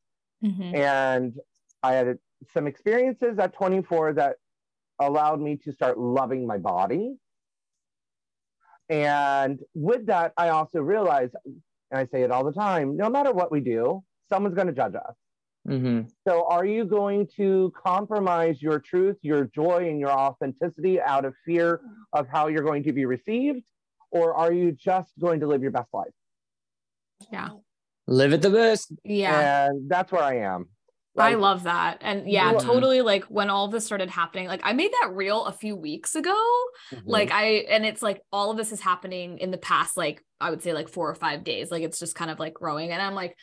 Mhm. 0.45 0.75
And 0.75 1.41
I 1.83 1.95
had 1.95 2.19
some 2.55 2.67
experiences 2.67 3.39
at 3.39 3.53
24 3.55 4.15
that 4.15 4.37
allowed 5.01 5.41
me 5.41 5.57
to 5.65 5.73
start 5.73 5.99
loving 5.99 6.47
my 6.47 6.59
body. 6.59 7.17
And 8.89 9.59
with 9.75 10.07
that, 10.07 10.33
I 10.37 10.51
also 10.51 10.81
realized, 10.81 11.35
and 11.45 11.63
I 11.93 12.07
say 12.07 12.23
it 12.23 12.31
all 12.31 12.45
the 12.45 12.53
time 12.53 12.97
no 12.97 13.09
matter 13.11 13.33
what 13.33 13.51
we 13.51 13.61
do, 13.61 14.05
someone's 14.29 14.55
going 14.55 14.69
to 14.69 14.73
judge 14.73 14.95
us. 14.95 15.17
Mm-hmm. 15.69 16.09
So, 16.27 16.47
are 16.49 16.65
you 16.65 16.85
going 16.85 17.29
to 17.37 17.73
compromise 17.77 18.61
your 18.61 18.79
truth, 18.79 19.17
your 19.23 19.45
joy, 19.47 19.89
and 19.89 19.99
your 20.01 20.11
authenticity 20.11 21.01
out 21.01 21.25
of 21.25 21.35
fear 21.45 21.81
of 22.13 22.27
how 22.29 22.49
you're 22.49 22.65
going 22.65 22.83
to 22.85 22.93
be 22.93 23.05
received? 23.05 23.63
Or 24.11 24.35
are 24.35 24.53
you 24.53 24.73
just 24.73 25.13
going 25.19 25.41
to 25.41 25.47
live 25.47 25.63
your 25.63 25.71
best 25.71 25.89
life? 25.93 26.13
Yeah. 27.31 27.51
live 28.07 28.33
it 28.33 28.43
the 28.43 28.51
best 28.51 28.93
Yeah. 29.05 29.69
And 29.69 29.89
that's 29.89 30.11
where 30.13 30.23
I 30.23 30.39
am. 30.39 30.69
I 31.17 31.35
love 31.35 31.65
that. 31.65 31.99
And 32.01 32.29
yeah, 32.29 32.53
Yeah. 32.53 32.59
totally 32.59 33.01
like 33.03 33.25
when 33.25 33.49
all 33.51 33.69
this 33.69 33.85
started 33.87 34.11
happening, 34.11 34.49
like 34.49 34.63
I 34.65 34.73
made 34.73 34.91
that 35.01 35.13
reel 35.13 35.45
a 35.45 35.53
few 35.53 35.77
weeks 35.77 36.15
ago. 36.15 36.37
mhm. 36.91 37.03
Like 37.05 37.31
I 37.31 37.45
and 37.71 37.85
it's 37.85 38.03
like 38.03 38.23
all 38.33 38.51
of 38.51 38.57
this 38.57 38.73
is 38.73 38.81
happening 38.81 39.39
in 39.39 39.51
the 39.51 39.59
past 39.59 39.97
like 39.97 40.25
I 40.41 40.51
would 40.51 40.63
say 40.63 40.73
like 40.73 40.89
4 40.89 41.11
or 41.11 41.15
5 41.15 41.45
days. 41.45 41.71
Like 41.71 41.83
it's 41.83 41.99
just 41.99 42.15
kind 42.15 42.31
of 42.31 42.39
like 42.39 42.55
growing 42.55 42.91
and 42.91 43.01
I'm 43.01 43.15
like 43.15 43.37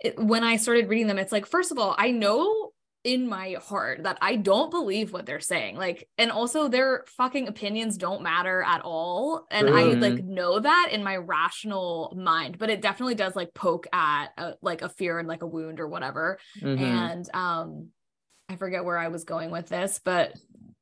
it, 0.00 0.18
when 0.18 0.42
I 0.44 0.56
started 0.56 0.88
reading 0.88 1.06
them 1.06 1.18
it's 1.18 1.32
like 1.32 1.46
first 1.46 1.70
of 1.72 1.78
all, 1.78 1.94
I 1.98 2.10
know 2.10 2.72
in 3.02 3.26
my 3.26 3.56
heart 3.62 4.02
that 4.02 4.18
I 4.20 4.36
don't 4.36 4.70
believe 4.70 5.10
what 5.10 5.24
they're 5.24 5.40
saying. 5.40 5.76
Like 5.76 6.06
and 6.18 6.30
also 6.30 6.68
their 6.68 7.04
fucking 7.16 7.48
opinions 7.48 7.96
don't 7.96 8.22
matter 8.22 8.62
at 8.62 8.82
all 8.82 9.46
and 9.50 9.70
I 9.70 9.84
like 9.84 10.22
know 10.22 10.58
that 10.58 10.90
in 10.92 11.02
my 11.02 11.16
rational 11.16 12.14
mind, 12.14 12.58
but 12.58 12.68
it 12.68 12.82
definitely 12.82 13.14
does 13.14 13.34
like 13.34 13.54
poke 13.54 13.86
at 13.92 14.26
a, 14.36 14.54
like 14.60 14.82
a 14.82 14.90
fear 14.90 15.18
and 15.18 15.26
like 15.26 15.42
a 15.42 15.46
wound 15.46 15.80
or 15.80 15.88
whatever 15.88 16.38
Mhm. 16.60 16.78
and 16.78 17.34
um 17.34 17.88
i 18.50 18.56
forget 18.56 18.84
where 18.84 18.98
i 18.98 19.08
was 19.08 19.24
going 19.24 19.50
with 19.52 19.68
this 19.68 20.00
but 20.04 20.34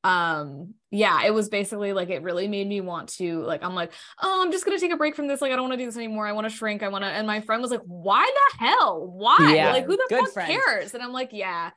um 0.04 0.74
yeah 0.90 1.24
it 1.24 1.34
was 1.34 1.48
basically 1.48 1.92
like 1.92 2.08
it 2.08 2.22
really 2.22 2.46
made 2.46 2.66
me 2.68 2.80
want 2.80 3.08
to 3.08 3.42
like 3.42 3.64
i'm 3.64 3.74
like 3.74 3.92
oh 4.22 4.42
i'm 4.44 4.52
just 4.52 4.64
gonna 4.64 4.78
take 4.78 4.92
a 4.92 4.96
break 4.96 5.16
from 5.16 5.26
this 5.26 5.40
like 5.42 5.50
i 5.50 5.56
don't 5.56 5.64
want 5.68 5.72
to 5.72 5.76
do 5.76 5.84
this 5.86 5.96
anymore 5.96 6.26
i 6.26 6.32
want 6.32 6.48
to 6.48 6.54
shrink 6.54 6.82
i 6.84 6.88
want 6.88 7.02
to 7.02 7.08
and 7.08 7.26
my 7.26 7.40
friend 7.40 7.60
was 7.60 7.70
like 7.72 7.80
why 7.84 8.24
the 8.24 8.64
hell 8.64 9.04
why 9.06 9.54
Yeah, 9.56 9.72
like 9.72 9.86
who 9.86 9.96
the 9.96 10.06
fuck 10.08 10.30
friend. 10.32 10.52
cares 10.64 10.94
and 10.94 11.02
i'm 11.02 11.12
like 11.12 11.30
yeah 11.32 11.70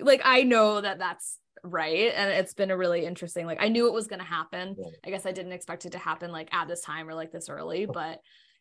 like 0.00 0.20
i 0.24 0.42
know 0.44 0.80
that 0.80 0.98
that's 1.00 1.38
right 1.64 2.12
and 2.14 2.30
it's 2.30 2.54
been 2.54 2.70
a 2.70 2.76
really 2.76 3.04
interesting 3.04 3.44
like 3.44 3.60
i 3.60 3.68
knew 3.68 3.88
it 3.88 3.92
was 3.92 4.06
gonna 4.06 4.22
happen 4.22 4.76
Yeah. 4.78 4.90
i 5.04 5.10
guess 5.10 5.26
i 5.26 5.32
didn't 5.32 5.52
expect 5.52 5.84
it 5.84 5.90
to 5.92 5.98
happen 5.98 6.30
like 6.30 6.54
at 6.54 6.68
this 6.68 6.80
time 6.82 7.08
or 7.08 7.14
like 7.14 7.32
this 7.32 7.48
early 7.48 7.86
but 7.92 8.20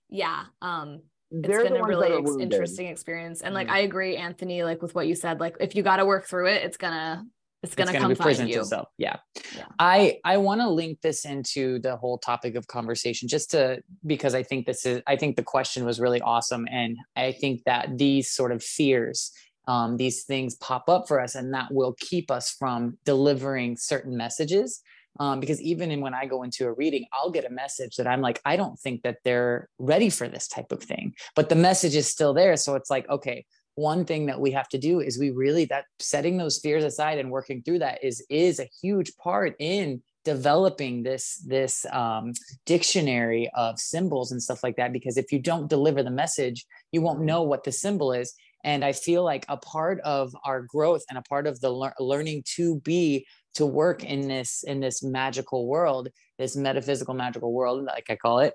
yeah 0.09 0.45
um 0.61 1.01
it's 1.29 1.47
They're 1.47 1.63
been 1.63 1.77
a 1.77 1.83
really 1.83 2.11
ex- 2.13 2.35
interesting 2.39 2.87
experience 2.87 3.41
and 3.41 3.53
like 3.53 3.67
Mhm. 3.67 3.71
i 3.73 3.79
agree 3.79 4.17
anthony 4.17 4.63
like 4.63 4.81
with 4.81 4.95
what 4.95 5.07
you 5.07 5.13
said 5.15 5.39
like 5.39 5.57
if 5.59 5.75
you 5.75 5.83
got 5.83 5.97
to 5.97 6.05
work 6.05 6.25
through 6.25 6.47
it 6.47 6.63
it's 6.63 6.77
gonna 6.77 7.23
it's 7.63 7.75
gonna 7.75 7.91
it's 7.91 7.99
come 7.99 8.15
present 8.15 8.49
you 8.49 8.59
itself. 8.59 8.89
Yeah. 8.97 9.17
Yeah. 9.55 9.65
I 9.79 10.19
I 10.25 10.37
want 10.37 10.61
to 10.61 10.69
link 10.69 10.99
this 11.01 11.25
into 11.25 11.79
the 11.79 11.95
whole 11.95 12.17
topic 12.17 12.55
of 12.55 12.67
conversation 12.67 13.27
just 13.27 13.51
to 13.51 13.81
because 14.05 14.35
I 14.35 14.43
think 14.43 14.65
this 14.65 14.85
is 14.85 15.01
I 15.07 15.15
think 15.15 15.37
the 15.37 15.43
question 15.43 15.85
was 15.85 15.99
really 15.99 16.21
awesome 16.21 16.67
and 16.69 16.97
I 17.15 17.31
think 17.31 17.63
that 17.65 17.97
these 17.97 18.29
sort 18.29 18.51
of 18.51 18.61
fears 18.61 19.31
um, 19.65 19.95
these 19.95 20.23
things 20.23 20.55
pop 20.55 20.89
up 20.89 21.07
for 21.07 21.21
us 21.21 21.35
and 21.35 21.53
that 21.53 21.73
will 21.73 21.95
keep 21.97 22.29
us 22.29 22.51
from 22.51 22.97
delivering 23.05 23.77
certain 23.77 24.17
messages 24.17 24.81
um, 25.19 25.39
because 25.39 25.61
even 25.61 25.91
in 25.91 26.01
when 26.01 26.13
I 26.13 26.25
go 26.25 26.43
into 26.43 26.65
a 26.65 26.73
reading, 26.73 27.05
I'll 27.13 27.29
get 27.29 27.45
a 27.45 27.49
message 27.49 27.97
that 27.97 28.07
I'm 28.07 28.21
like, 28.21 28.41
I 28.45 28.55
don't 28.55 28.79
think 28.79 29.03
that 29.03 29.17
they're 29.23 29.69
ready 29.77 30.09
for 30.09 30.27
this 30.27 30.47
type 30.47 30.71
of 30.71 30.81
thing, 30.81 31.13
but 31.35 31.49
the 31.49 31.55
message 31.55 31.95
is 31.95 32.07
still 32.07 32.33
there. 32.33 32.57
So 32.57 32.75
it's 32.75 32.89
like, 32.89 33.07
okay, 33.09 33.45
one 33.75 34.05
thing 34.05 34.27
that 34.27 34.39
we 34.39 34.51
have 34.51 34.69
to 34.69 34.77
do 34.77 34.99
is 34.99 35.17
we 35.17 35.31
really 35.31 35.65
that 35.65 35.85
setting 35.99 36.37
those 36.37 36.59
fears 36.59 36.83
aside 36.83 37.17
and 37.17 37.31
working 37.31 37.61
through 37.63 37.79
that 37.79 38.03
is 38.03 38.23
is 38.29 38.59
a 38.59 38.69
huge 38.81 39.15
part 39.17 39.55
in 39.59 40.01
developing 40.25 41.03
this 41.03 41.43
this 41.47 41.85
um, 41.91 42.33
dictionary 42.65 43.49
of 43.55 43.79
symbols 43.79 44.31
and 44.31 44.41
stuff 44.41 44.63
like 44.63 44.75
that 44.75 44.93
because 44.93 45.17
if 45.17 45.31
you 45.31 45.39
don't 45.39 45.69
deliver 45.69 46.03
the 46.03 46.11
message 46.11 46.65
you 46.91 47.01
won't 47.01 47.21
know 47.21 47.41
what 47.41 47.63
the 47.63 47.71
symbol 47.71 48.13
is. 48.13 48.33
And 48.65 48.85
i 48.85 48.93
feel 48.93 49.25
like 49.25 49.45
a 49.49 49.57
part 49.57 49.99
of 50.01 50.33
our 50.45 50.61
growth 50.61 51.03
and 51.09 51.17
a 51.17 51.23
part 51.23 51.47
of 51.47 51.59
the 51.59 51.69
lear- 51.69 51.95
learning 51.99 52.43
to 52.55 52.79
be 52.79 53.25
to 53.55 53.65
work 53.65 54.05
in 54.05 54.27
this 54.29 54.63
in 54.63 54.79
this 54.79 55.03
magical 55.03 55.67
world 55.67 56.07
this 56.39 56.55
metaphysical 56.55 57.13
magical 57.13 57.51
world 57.51 57.83
like 57.83 58.09
i 58.09 58.15
call 58.15 58.39
it 58.39 58.53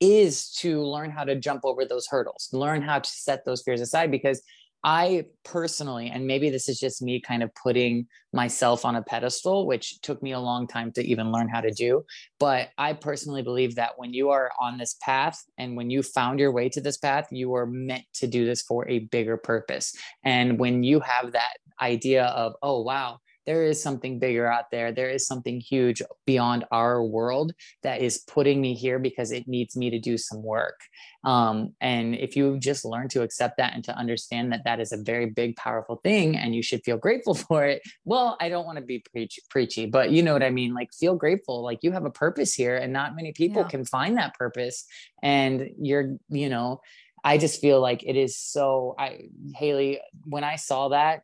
is 0.00 0.50
to 0.50 0.82
learn 0.82 1.10
how 1.10 1.24
to 1.24 1.36
jump 1.36 1.62
over 1.64 1.84
those 1.84 2.06
hurdles 2.08 2.48
learn 2.52 2.82
how 2.82 2.98
to 2.98 3.10
set 3.10 3.44
those 3.44 3.62
fears 3.62 3.80
aside 3.80 4.10
because 4.10 4.42
I 4.82 5.26
personally, 5.44 6.08
and 6.08 6.26
maybe 6.26 6.48
this 6.48 6.68
is 6.68 6.78
just 6.78 7.02
me 7.02 7.20
kind 7.20 7.42
of 7.42 7.50
putting 7.54 8.06
myself 8.32 8.84
on 8.84 8.96
a 8.96 9.02
pedestal, 9.02 9.66
which 9.66 10.00
took 10.00 10.22
me 10.22 10.32
a 10.32 10.40
long 10.40 10.66
time 10.66 10.90
to 10.92 11.04
even 11.04 11.30
learn 11.30 11.48
how 11.48 11.60
to 11.60 11.70
do. 11.70 12.04
But 12.38 12.70
I 12.78 12.94
personally 12.94 13.42
believe 13.42 13.74
that 13.74 13.92
when 13.98 14.14
you 14.14 14.30
are 14.30 14.50
on 14.60 14.78
this 14.78 14.96
path 15.02 15.38
and 15.58 15.76
when 15.76 15.90
you 15.90 16.02
found 16.02 16.38
your 16.38 16.52
way 16.52 16.68
to 16.70 16.80
this 16.80 16.96
path, 16.96 17.28
you 17.30 17.54
are 17.54 17.66
meant 17.66 18.04
to 18.14 18.26
do 18.26 18.46
this 18.46 18.62
for 18.62 18.88
a 18.88 19.00
bigger 19.00 19.36
purpose. 19.36 19.94
And 20.24 20.58
when 20.58 20.82
you 20.82 21.00
have 21.00 21.32
that 21.32 21.58
idea 21.80 22.24
of, 22.24 22.54
oh, 22.62 22.80
wow, 22.80 23.18
there 23.50 23.64
is 23.64 23.82
something 23.82 24.20
bigger 24.20 24.46
out 24.46 24.70
there, 24.70 24.92
there 24.92 25.10
is 25.10 25.26
something 25.26 25.58
huge 25.60 26.00
beyond 26.24 26.64
our 26.70 27.02
world 27.02 27.52
that 27.82 28.00
is 28.00 28.18
putting 28.28 28.60
me 28.60 28.74
here 28.74 29.00
because 29.00 29.32
it 29.32 29.48
needs 29.48 29.76
me 29.76 29.90
to 29.90 29.98
do 29.98 30.16
some 30.16 30.40
work. 30.40 30.78
Um, 31.24 31.74
and 31.80 32.14
if 32.14 32.36
you 32.36 32.60
just 32.60 32.84
learn 32.84 33.08
to 33.08 33.22
accept 33.22 33.56
that 33.56 33.74
and 33.74 33.82
to 33.86 33.96
understand 33.96 34.52
that 34.52 34.62
that 34.66 34.78
is 34.78 34.92
a 34.92 35.02
very 35.02 35.26
big, 35.26 35.56
powerful 35.56 35.96
thing 36.04 36.36
and 36.36 36.54
you 36.54 36.62
should 36.62 36.84
feel 36.84 36.96
grateful 36.96 37.34
for 37.48 37.66
it, 37.66 37.82
well, 38.04 38.36
I 38.40 38.50
don't 38.50 38.66
want 38.66 38.78
to 38.78 38.84
be 38.84 39.02
preach- 39.10 39.40
preachy, 39.50 39.86
but 39.86 40.12
you 40.12 40.22
know 40.22 40.32
what 40.32 40.44
I 40.44 40.50
mean? 40.50 40.72
Like, 40.72 40.90
feel 40.92 41.16
grateful. 41.16 41.60
Like, 41.64 41.80
you 41.82 41.90
have 41.90 42.04
a 42.04 42.10
purpose 42.24 42.54
here, 42.54 42.76
and 42.76 42.92
not 42.92 43.16
many 43.16 43.32
people 43.32 43.62
Yeah. 43.62 43.68
can 43.68 43.84
find 43.84 44.16
that 44.16 44.34
purpose. 44.34 44.84
And 45.24 45.70
you're, 45.76 46.18
you 46.28 46.48
know, 46.48 46.82
I 47.24 47.36
just 47.36 47.60
feel 47.60 47.80
like 47.80 48.04
it 48.04 48.16
is 48.16 48.38
so. 48.38 48.94
I, 48.96 49.28
Haley, 49.56 50.00
when 50.24 50.44
I 50.44 50.56
saw 50.56 50.90
that, 50.90 51.22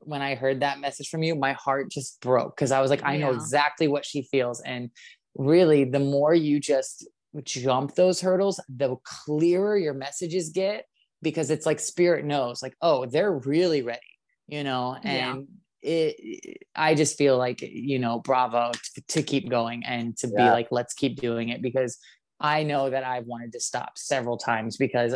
when 0.00 0.22
I 0.22 0.34
heard 0.34 0.60
that 0.60 0.80
message 0.80 1.08
from 1.08 1.22
you, 1.22 1.34
my 1.34 1.52
heart 1.52 1.90
just 1.90 2.20
broke 2.20 2.56
because 2.56 2.72
I 2.72 2.80
was 2.80 2.90
like, 2.90 3.04
I 3.04 3.16
know 3.16 3.32
exactly 3.32 3.88
what 3.88 4.04
she 4.04 4.22
feels. 4.22 4.60
And 4.60 4.90
really, 5.36 5.84
the 5.84 6.00
more 6.00 6.34
you 6.34 6.58
just 6.60 7.06
jump 7.44 7.94
those 7.94 8.20
hurdles, 8.20 8.60
the 8.68 8.96
clearer 9.04 9.76
your 9.76 9.94
messages 9.94 10.50
get 10.50 10.86
because 11.22 11.50
it's 11.50 11.66
like 11.66 11.78
spirit 11.78 12.24
knows, 12.24 12.62
like, 12.62 12.74
oh, 12.80 13.06
they're 13.06 13.32
really 13.32 13.82
ready, 13.82 14.00
you 14.48 14.64
know, 14.64 14.96
Yeah. 15.04 15.32
and 15.34 15.48
it, 15.82 16.58
I 16.74 16.94
just 16.94 17.16
feel 17.16 17.38
like, 17.38 17.60
you 17.62 17.98
know, 17.98 18.18
bravo 18.18 18.72
to, 18.94 19.02
to 19.08 19.22
keep 19.22 19.48
going 19.48 19.84
and 19.84 20.16
to 20.18 20.28
be 20.28 20.42
like, 20.50 20.68
let's 20.70 20.94
keep 20.94 21.20
doing 21.20 21.50
it 21.50 21.62
because 21.62 21.98
I 22.40 22.62
know 22.62 22.90
that 22.90 23.04
I've 23.04 23.26
wanted 23.26 23.52
to 23.52 23.60
stop 23.60 23.92
several 23.96 24.38
times 24.38 24.76
because 24.76 25.14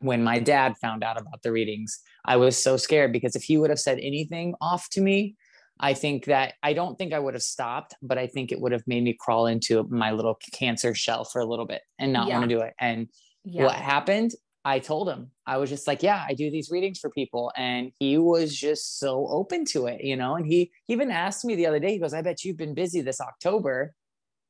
when 0.00 0.22
my 0.22 0.38
dad 0.38 0.76
found 0.78 1.02
out 1.02 1.20
about 1.20 1.42
the 1.42 1.52
readings, 1.52 2.00
I 2.26 2.36
was 2.36 2.60
so 2.62 2.76
scared 2.76 3.12
because 3.12 3.36
if 3.36 3.44
he 3.44 3.56
would 3.56 3.70
have 3.70 3.80
said 3.80 3.98
anything 3.98 4.54
off 4.60 4.88
to 4.90 5.00
me, 5.00 5.36
I 5.78 5.94
think 5.94 6.24
that 6.26 6.54
I 6.62 6.72
don't 6.72 6.96
think 6.96 7.12
I 7.12 7.18
would 7.18 7.34
have 7.34 7.42
stopped, 7.42 7.94
but 8.02 8.18
I 8.18 8.26
think 8.26 8.50
it 8.50 8.60
would 8.60 8.72
have 8.72 8.84
made 8.86 9.04
me 9.04 9.16
crawl 9.18 9.46
into 9.46 9.86
my 9.90 10.10
little 10.10 10.38
cancer 10.52 10.94
shell 10.94 11.24
for 11.24 11.40
a 11.40 11.46
little 11.46 11.66
bit 11.66 11.82
and 11.98 12.12
not 12.12 12.28
want 12.28 12.42
to 12.42 12.48
do 12.48 12.60
it. 12.62 12.74
And 12.80 13.08
yeah 13.44 13.64
what 13.64 13.76
happened, 13.76 14.32
I 14.64 14.80
told 14.80 15.08
him, 15.08 15.30
I 15.46 15.58
was 15.58 15.70
just 15.70 15.86
like, 15.86 16.02
yeah, 16.02 16.24
I 16.28 16.34
do 16.34 16.50
these 16.50 16.70
readings 16.72 16.98
for 16.98 17.08
people. 17.10 17.52
And 17.56 17.92
he 18.00 18.18
was 18.18 18.56
just 18.56 18.98
so 18.98 19.28
open 19.28 19.64
to 19.66 19.86
it, 19.86 20.02
you 20.02 20.16
know. 20.16 20.34
And 20.34 20.44
he 20.44 20.72
even 20.88 21.12
asked 21.12 21.44
me 21.44 21.54
the 21.54 21.66
other 21.66 21.78
day, 21.78 21.92
he 21.92 22.00
goes, 22.00 22.12
I 22.12 22.22
bet 22.22 22.42
you've 22.42 22.56
been 22.56 22.74
busy 22.74 23.02
this 23.02 23.20
October. 23.20 23.92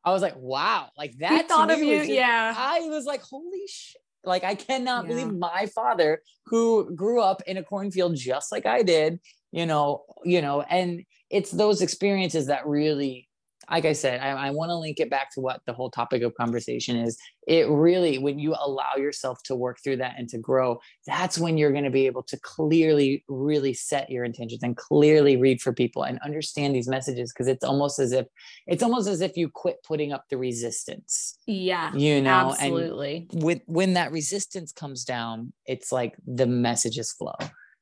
I 0.04 0.12
was 0.12 0.22
like, 0.22 0.36
wow, 0.38 0.88
like 0.96 1.18
that. 1.18 1.32
He 1.32 1.42
thought 1.42 1.70
of 1.70 1.80
you, 1.80 1.98
just, 1.98 2.10
yeah. 2.10 2.54
I 2.56 2.88
was 2.88 3.04
like, 3.04 3.20
holy 3.20 3.66
shit. 3.68 4.00
Like, 4.26 4.44
I 4.44 4.54
cannot 4.54 5.04
yeah. 5.04 5.08
believe 5.08 5.32
my 5.32 5.66
father, 5.74 6.22
who 6.46 6.94
grew 6.94 7.20
up 7.20 7.42
in 7.46 7.56
a 7.56 7.64
cornfield 7.64 8.16
just 8.16 8.52
like 8.52 8.66
I 8.66 8.82
did, 8.82 9.20
you 9.52 9.66
know, 9.66 10.04
you 10.24 10.42
know, 10.42 10.62
and 10.62 11.04
it's 11.30 11.50
those 11.50 11.82
experiences 11.82 12.46
that 12.46 12.66
really 12.66 13.28
like 13.70 13.84
I 13.84 13.92
said, 13.92 14.20
I, 14.20 14.30
I 14.30 14.50
want 14.50 14.70
to 14.70 14.76
link 14.76 15.00
it 15.00 15.10
back 15.10 15.32
to 15.34 15.40
what 15.40 15.60
the 15.66 15.72
whole 15.72 15.90
topic 15.90 16.22
of 16.22 16.34
conversation 16.34 16.96
is. 16.96 17.16
It 17.46 17.68
really, 17.68 18.18
when 18.18 18.38
you 18.38 18.54
allow 18.58 18.94
yourself 18.96 19.42
to 19.44 19.56
work 19.56 19.78
through 19.82 19.96
that 19.98 20.14
and 20.18 20.28
to 20.30 20.38
grow, 20.38 20.78
that's 21.06 21.38
when 21.38 21.58
you're 21.58 21.72
going 21.72 21.84
to 21.84 21.90
be 21.90 22.06
able 22.06 22.22
to 22.24 22.38
clearly, 22.40 23.24
really 23.28 23.74
set 23.74 24.10
your 24.10 24.24
intentions 24.24 24.62
and 24.62 24.76
clearly 24.76 25.36
read 25.36 25.60
for 25.60 25.72
people 25.72 26.02
and 26.04 26.18
understand 26.24 26.74
these 26.74 26.88
messages. 26.88 27.32
Cause 27.32 27.48
it's 27.48 27.64
almost 27.64 27.98
as 27.98 28.12
if, 28.12 28.26
it's 28.66 28.82
almost 28.82 29.08
as 29.08 29.20
if 29.20 29.36
you 29.36 29.48
quit 29.48 29.76
putting 29.86 30.12
up 30.12 30.24
the 30.30 30.38
resistance. 30.38 31.38
Yeah. 31.46 31.94
You 31.94 32.20
know, 32.20 32.50
absolutely. 32.50 33.28
And 33.32 33.42
with, 33.42 33.60
when 33.66 33.94
that 33.94 34.12
resistance 34.12 34.72
comes 34.72 35.04
down, 35.04 35.52
it's 35.66 35.92
like 35.92 36.14
the 36.26 36.46
messages 36.46 37.12
flow. 37.12 37.36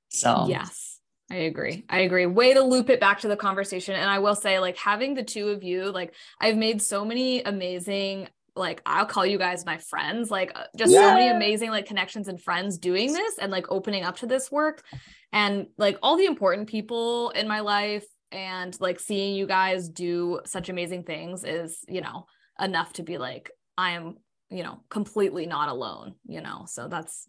So, 0.08 0.46
yes 0.48 0.93
I 1.34 1.38
agree. 1.38 1.84
I 1.88 2.00
agree. 2.02 2.26
Way 2.26 2.54
to 2.54 2.62
loop 2.62 2.88
it 2.90 3.00
back 3.00 3.18
to 3.20 3.28
the 3.28 3.36
conversation. 3.36 3.96
And 3.96 4.08
I 4.08 4.20
will 4.20 4.36
say, 4.36 4.60
like, 4.60 4.76
having 4.76 5.14
the 5.14 5.24
two 5.24 5.48
of 5.48 5.64
you, 5.64 5.90
like, 5.90 6.14
I've 6.40 6.56
made 6.56 6.80
so 6.80 7.04
many 7.04 7.42
amazing, 7.42 8.28
like, 8.54 8.80
I'll 8.86 9.04
call 9.04 9.26
you 9.26 9.36
guys 9.36 9.66
my 9.66 9.78
friends, 9.78 10.30
like, 10.30 10.52
uh, 10.54 10.66
just 10.76 10.92
yeah. 10.92 11.00
so 11.00 11.14
many 11.14 11.28
amazing, 11.28 11.70
like, 11.70 11.86
connections 11.86 12.28
and 12.28 12.40
friends 12.40 12.78
doing 12.78 13.12
this 13.12 13.38
and, 13.38 13.50
like, 13.50 13.66
opening 13.68 14.04
up 14.04 14.18
to 14.18 14.26
this 14.26 14.52
work. 14.52 14.84
And, 15.32 15.66
like, 15.76 15.98
all 16.04 16.16
the 16.16 16.26
important 16.26 16.68
people 16.68 17.30
in 17.30 17.48
my 17.48 17.60
life 17.60 18.06
and, 18.30 18.76
like, 18.80 19.00
seeing 19.00 19.34
you 19.34 19.48
guys 19.48 19.88
do 19.88 20.38
such 20.46 20.68
amazing 20.68 21.02
things 21.02 21.42
is, 21.42 21.80
you 21.88 22.00
know, 22.00 22.26
enough 22.60 22.92
to 22.92 23.02
be 23.02 23.18
like, 23.18 23.50
I 23.76 23.90
am, 23.90 24.18
you 24.50 24.62
know, 24.62 24.78
completely 24.88 25.46
not 25.46 25.68
alone, 25.68 26.14
you 26.26 26.40
know? 26.40 26.66
So 26.68 26.86
that's, 26.86 27.26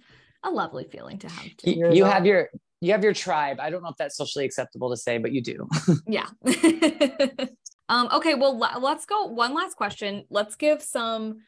a 0.47 0.51
lovely 0.51 0.83
feeling 0.83 1.17
to 1.17 1.27
have. 1.27 1.57
Too. 1.57 1.71
You, 1.71 1.91
you 1.91 2.05
have 2.05 2.23
your 2.23 2.49
you 2.81 2.91
have 2.91 3.03
your 3.03 3.13
tribe. 3.13 3.59
I 3.59 3.69
don't 3.69 3.81
know 3.81 3.89
if 3.89 3.97
that's 3.97 4.17
socially 4.17 4.45
acceptable 4.45 4.89
to 4.89 4.97
say, 4.97 5.17
but 5.17 5.31
you 5.31 5.41
do. 5.41 5.67
yeah. 6.07 6.27
um, 7.89 8.09
okay, 8.13 8.35
well, 8.35 8.57
let's 8.57 9.05
go. 9.05 9.25
One 9.25 9.53
last 9.53 9.75
question. 9.75 10.25
Let's 10.29 10.55
give 10.55 10.81
some 10.81 11.39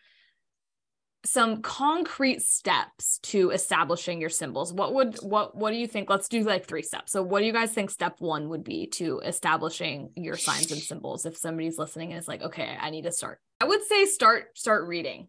some 1.25 1.61
concrete 1.61 2.41
steps 2.41 3.19
to 3.21 3.49
establishing 3.49 4.21
your 4.21 4.29
symbols. 4.29 4.71
What 4.71 4.93
would 4.93 5.17
what 5.17 5.55
what 5.55 5.71
do 5.71 5.77
you 5.77 5.87
think? 5.87 6.09
Let's 6.09 6.29
do 6.29 6.43
like 6.43 6.65
three 6.65 6.83
steps. 6.83 7.11
So 7.11 7.21
what 7.21 7.39
do 7.39 7.45
you 7.45 7.53
guys 7.53 7.71
think 7.71 7.89
step 7.89 8.15
1 8.19 8.47
would 8.49 8.63
be 8.63 8.87
to 8.91 9.19
establishing 9.19 10.11
your 10.15 10.37
signs 10.37 10.71
and 10.71 10.79
symbols 10.79 11.25
if 11.25 11.35
somebody's 11.35 11.77
listening 11.77 12.11
and 12.11 12.19
is 12.19 12.27
like, 12.27 12.41
"Okay, 12.43 12.77
I 12.79 12.89
need 12.91 13.03
to 13.03 13.11
start." 13.11 13.39
I 13.59 13.65
would 13.65 13.83
say 13.83 14.05
start 14.05 14.57
start 14.57 14.87
reading. 14.87 15.27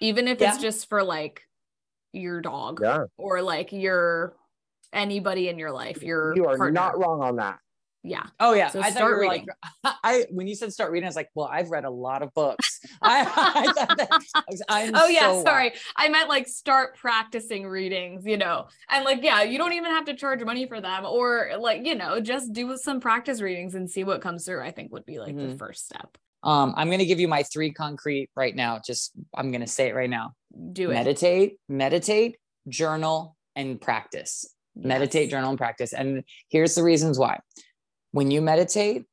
Even 0.00 0.28
if 0.28 0.40
yeah. 0.40 0.52
it's 0.52 0.62
just 0.62 0.88
for 0.88 1.02
like 1.02 1.42
your 2.12 2.40
dog 2.40 2.80
yeah. 2.82 3.04
or 3.18 3.42
like 3.42 3.72
your 3.72 4.36
anybody 4.94 5.48
in 5.48 5.58
your 5.58 5.72
life. 5.72 6.02
Your 6.02 6.34
you 6.36 6.46
are 6.46 6.56
partner. 6.56 6.72
not 6.72 6.98
wrong 6.98 7.22
on 7.22 7.36
that. 7.36 7.58
Yeah. 8.06 8.24
Oh 8.38 8.52
yeah. 8.52 8.68
So 8.68 8.82
I 8.82 8.90
start 8.90 9.18
reading. 9.18 9.46
Like, 9.82 9.96
I 10.04 10.26
when 10.30 10.46
you 10.46 10.54
said 10.54 10.74
start 10.74 10.92
reading, 10.92 11.06
I 11.06 11.08
was 11.08 11.16
like, 11.16 11.30
well, 11.34 11.48
I've 11.50 11.70
read 11.70 11.86
a 11.86 11.90
lot 11.90 12.22
of 12.22 12.34
books. 12.34 12.80
I, 13.02 13.22
I 13.22 13.94
that 13.94 14.62
I'm 14.68 14.94
oh 14.94 15.08
yeah, 15.08 15.32
so 15.32 15.42
sorry. 15.42 15.72
I 15.96 16.10
meant 16.10 16.28
like 16.28 16.46
start 16.46 16.98
practicing 16.98 17.66
readings, 17.66 18.26
you 18.26 18.36
know, 18.36 18.68
and 18.90 19.06
like 19.06 19.22
yeah, 19.22 19.42
you 19.42 19.56
don't 19.56 19.72
even 19.72 19.90
have 19.90 20.04
to 20.04 20.14
charge 20.14 20.44
money 20.44 20.66
for 20.66 20.82
them, 20.82 21.06
or 21.06 21.52
like 21.58 21.86
you 21.86 21.94
know, 21.94 22.20
just 22.20 22.52
do 22.52 22.76
some 22.76 23.00
practice 23.00 23.40
readings 23.40 23.74
and 23.74 23.90
see 23.90 24.04
what 24.04 24.20
comes 24.20 24.44
through. 24.44 24.60
I 24.60 24.70
think 24.70 24.92
would 24.92 25.06
be 25.06 25.18
like 25.18 25.34
mm-hmm. 25.34 25.52
the 25.52 25.56
first 25.56 25.86
step. 25.86 26.18
Um, 26.42 26.74
I'm 26.76 26.90
gonna 26.90 27.06
give 27.06 27.20
you 27.20 27.28
my 27.28 27.42
three 27.42 27.72
concrete 27.72 28.28
right 28.36 28.54
now. 28.54 28.80
Just 28.84 29.12
I'm 29.34 29.50
gonna 29.50 29.66
say 29.66 29.88
it 29.88 29.94
right 29.94 30.10
now. 30.10 30.34
Do 30.72 30.90
it. 30.90 30.94
Meditate, 30.94 31.56
meditate, 31.70 32.36
journal, 32.68 33.34
and 33.56 33.80
practice 33.80 34.53
yes. 34.74 34.84
meditate, 34.86 35.30
journal, 35.30 35.50
and 35.50 35.58
practice. 35.58 35.92
And 35.92 36.24
here's 36.48 36.74
the 36.74 36.82
reasons 36.82 37.18
why. 37.18 37.40
When 38.12 38.30
you 38.30 38.40
meditate 38.40 39.04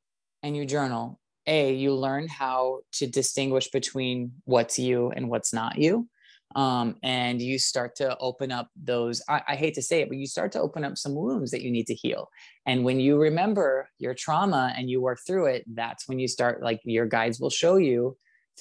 and 0.43 0.55
you 0.55 0.66
journal, 0.66 1.20
A, 1.47 1.74
you 1.74 1.93
learn 1.93 2.28
how 2.28 2.82
to 2.93 3.07
distinguish 3.07 3.70
between 3.70 4.34
what's 4.45 4.78
you 4.78 5.12
and 5.12 5.30
what's 5.30 5.53
not 5.53 5.78
you. 5.78 6.07
Um, 6.53 6.97
and 7.01 7.41
you 7.41 7.57
start 7.57 7.95
to 7.95 8.18
open 8.18 8.51
up 8.51 8.68
those, 8.76 9.22
I, 9.30 9.41
I 9.47 9.55
hate 9.55 9.76
to 9.76 9.82
say 9.82 10.01
it, 10.01 10.09
but 10.09 10.18
you 10.18 10.28
start 10.28 10.51
to 10.51 10.59
open 10.59 10.84
up 10.84 10.97
some 10.97 11.16
wounds 11.16 11.51
that 11.51 11.62
you 11.62 11.72
need 11.72 11.88
to 11.88 11.93
heal. 11.93 12.28
And 12.66 12.84
when 12.84 12.99
you 12.99 13.18
remember 13.18 13.89
your 13.99 14.14
trauma 14.14 14.74
and 14.76 14.89
you 14.89 15.01
work 15.01 15.20
through 15.26 15.45
it, 15.45 15.64
that's 15.74 16.09
when 16.09 16.20
you 16.20 16.28
start, 16.28 16.62
like 16.62 16.82
your 16.84 17.05
guides 17.05 17.39
will 17.39 17.49
show 17.49 17.78
you 17.78 18.18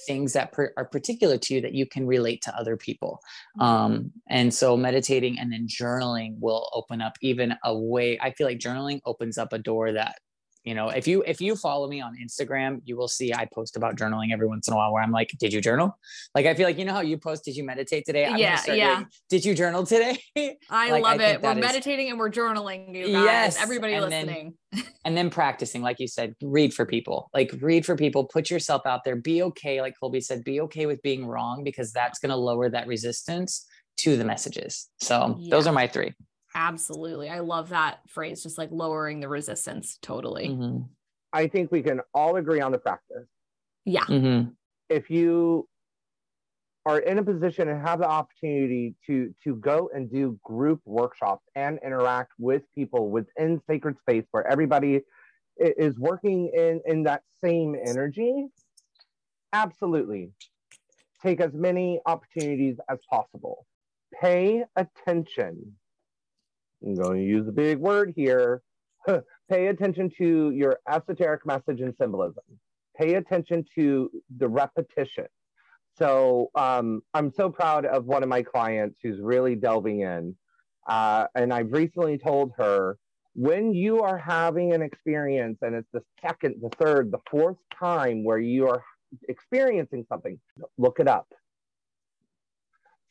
things 0.07 0.33
that 0.33 0.53
per, 0.53 0.73
are 0.77 0.85
particular 0.85 1.39
to 1.39 1.55
you 1.55 1.61
that 1.61 1.75
you 1.75 1.87
can 1.87 2.07
relate 2.07 2.43
to 2.43 2.57
other 2.57 2.77
people. 2.77 3.21
Mm-hmm. 3.59 3.67
Um, 3.67 4.13
and 4.29 4.53
so 4.53 4.77
meditating 4.77 5.39
and 5.39 5.53
then 5.53 5.67
journaling 5.67 6.37
will 6.39 6.69
open 6.73 7.01
up 7.01 7.15
even 7.21 7.55
a 7.65 7.77
way. 7.77 8.19
I 8.21 8.33
feel 8.33 8.47
like 8.47 8.59
journaling 8.59 9.01
opens 9.05 9.39
up 9.39 9.53
a 9.53 9.59
door 9.59 9.93
that 9.93 10.17
you 10.65 10.75
know 10.75 10.89
if 10.89 11.07
you 11.07 11.23
if 11.27 11.41
you 11.41 11.57
follow 11.57 11.89
me 11.89 12.01
on 12.01 12.17
instagram 12.23 12.81
you 12.85 12.97
will 12.97 13.09
see 13.09 13.33
i 13.33 13.47
post 13.53 13.77
about 13.77 13.97
journaling 13.97 14.33
every 14.33 14.47
once 14.47 14.69
in 14.69 14.75
a 14.75 14.77
while 14.77 14.93
where 14.93 15.03
i'm 15.03 15.11
like 15.11 15.31
did 15.39 15.53
you 15.53 15.61
journal? 15.61 15.99
Like 16.35 16.47
i 16.47 16.55
feel 16.55 16.67
like 16.67 16.79
you 16.79 16.85
know 16.85 16.93
how 16.93 17.01
you 17.01 17.19
post 17.19 17.45
did 17.45 17.57
you 17.57 17.65
meditate 17.65 18.05
today? 18.05 18.27
I'm 18.27 18.37
yeah 18.37 18.61
yeah. 18.69 18.95
doing, 18.97 19.07
did 19.29 19.45
you 19.45 19.55
journal 19.55 19.85
today? 19.87 20.23
I 20.71 20.91
like, 20.91 21.03
love 21.03 21.21
I 21.21 21.25
it. 21.25 21.43
we're 21.43 21.55
meditating 21.55 22.07
is, 22.07 22.11
and 22.11 22.19
we're 22.19 22.31
journaling 22.31 22.95
you 22.95 23.07
guys. 23.07 23.25
Yes 23.25 23.63
everybody 23.63 23.95
and 23.95 24.05
listening. 24.05 24.55
then, 24.73 24.85
and 25.05 25.17
then 25.17 25.31
practicing 25.31 25.83
like 25.83 25.99
you 25.99 26.09
said 26.09 26.35
read 26.43 26.75
for 26.75 26.87
people. 26.87 27.31
Like 27.33 27.55
read 27.61 27.87
for 27.87 27.97
people. 27.97 28.25
Put 28.25 28.51
yourself 28.51 28.83
out 28.87 29.05
there. 29.05 29.17
Be 29.17 29.43
okay 29.43 29.81
like 29.81 29.95
colby 29.99 30.21
said 30.21 30.45
be 30.45 30.61
okay 30.63 30.87
with 30.87 31.03
being 31.03 31.27
wrong 31.27 31.65
because 31.65 31.93
that's 31.93 32.19
going 32.19 32.31
to 32.31 32.37
lower 32.37 32.69
that 32.69 32.87
resistance 32.87 33.67
to 33.99 34.17
the 34.17 34.25
messages. 34.25 34.89
So 35.01 35.37
yeah. 35.39 35.51
those 35.51 35.67
are 35.67 35.73
my 35.73 35.87
three 35.87 36.15
Absolutely. 36.55 37.29
I 37.29 37.41
love 37.41 37.69
that 37.69 38.01
phrase, 38.09 38.43
just 38.43 38.59
like 38.59 38.71
lowering 38.73 39.21
the 39.21 39.29
resistance. 39.29 39.99
Totally. 40.03 40.49
Mm-hmm. 40.49 40.83
I 41.33 41.47
think 41.47 41.71
we 41.71 41.83
can 41.83 42.01
all 42.13 42.37
agree 42.37 42.61
on 42.61 42.73
the 42.73 42.79
practice. 42.79 43.29
Yeah. 43.85 44.05
Mm-hmm. 44.05 44.51
If 44.89 45.11
you 45.11 45.69
are 46.87 46.99
in 46.99 47.19
a 47.19 47.23
position 47.23 47.69
and 47.69 47.87
have 47.87 47.99
the 48.01 48.09
opportunity 48.09 48.95
to 49.07 49.35
to 49.45 49.57
go 49.57 49.91
and 49.95 50.11
do 50.11 50.39
group 50.45 50.81
workshops 50.85 51.45
and 51.55 51.79
interact 51.85 52.33
with 52.39 52.63
people 52.75 53.11
within 53.11 53.61
sacred 53.69 53.97
space 54.01 54.25
where 54.31 54.47
everybody 54.47 55.01
is 55.59 55.99
working 55.99 56.51
in 56.55 56.81
in 56.87 57.03
that 57.03 57.23
same 57.45 57.77
energy 57.87 58.47
absolutely 59.53 60.31
take 61.23 61.41
as 61.41 61.53
many 61.53 62.01
opportunities 62.07 62.77
as 62.89 62.99
possible 63.11 63.67
pay 64.19 64.65
attention 64.77 65.77
I'm 66.85 66.95
going 66.95 67.19
to 67.19 67.25
use 67.25 67.47
a 67.49 67.53
big 67.53 67.79
word 67.79 68.13
here. 68.17 68.63
Pay 69.51 69.67
attention 69.67 70.11
to 70.19 70.51
your 70.51 70.79
esoteric 70.89 71.45
message 71.45 71.81
and 71.81 71.95
symbolism. 72.01 72.45
Pay 72.97 73.15
attention 73.15 73.65
to 73.75 74.11
the 74.39 74.49
repetition. 74.49 75.27
So 75.99 76.51
um, 76.55 77.03
I'm 77.15 77.33
so 77.33 77.51
proud 77.51 77.85
of 77.85 78.07
one 78.07 78.23
of 78.23 78.29
my 78.29 78.43
clients 78.43 78.99
who's 79.03 79.21
really 79.21 79.55
delving 79.55 80.01
in. 80.01 80.37
Uh, 80.89 81.27
and 81.35 81.53
I've 81.53 81.73
recently 81.73 82.19
told 82.19 82.53
her 82.57 82.97
when 83.35 83.73
you 83.75 84.03
are 84.03 84.19
having 84.19 84.73
an 84.73 84.83
experience 84.83 85.59
and 85.63 85.75
it's 85.75 85.89
the 85.93 86.03
second, 86.21 86.57
the 86.63 86.71
third, 86.79 87.11
the 87.11 87.21
fourth 87.31 87.59
time 87.79 88.25
where 88.25 88.39
you 88.39 88.69
are 88.69 88.83
experiencing 89.29 90.05
something, 90.09 90.39
look 90.79 91.01
it 91.01 91.09
up 91.09 91.29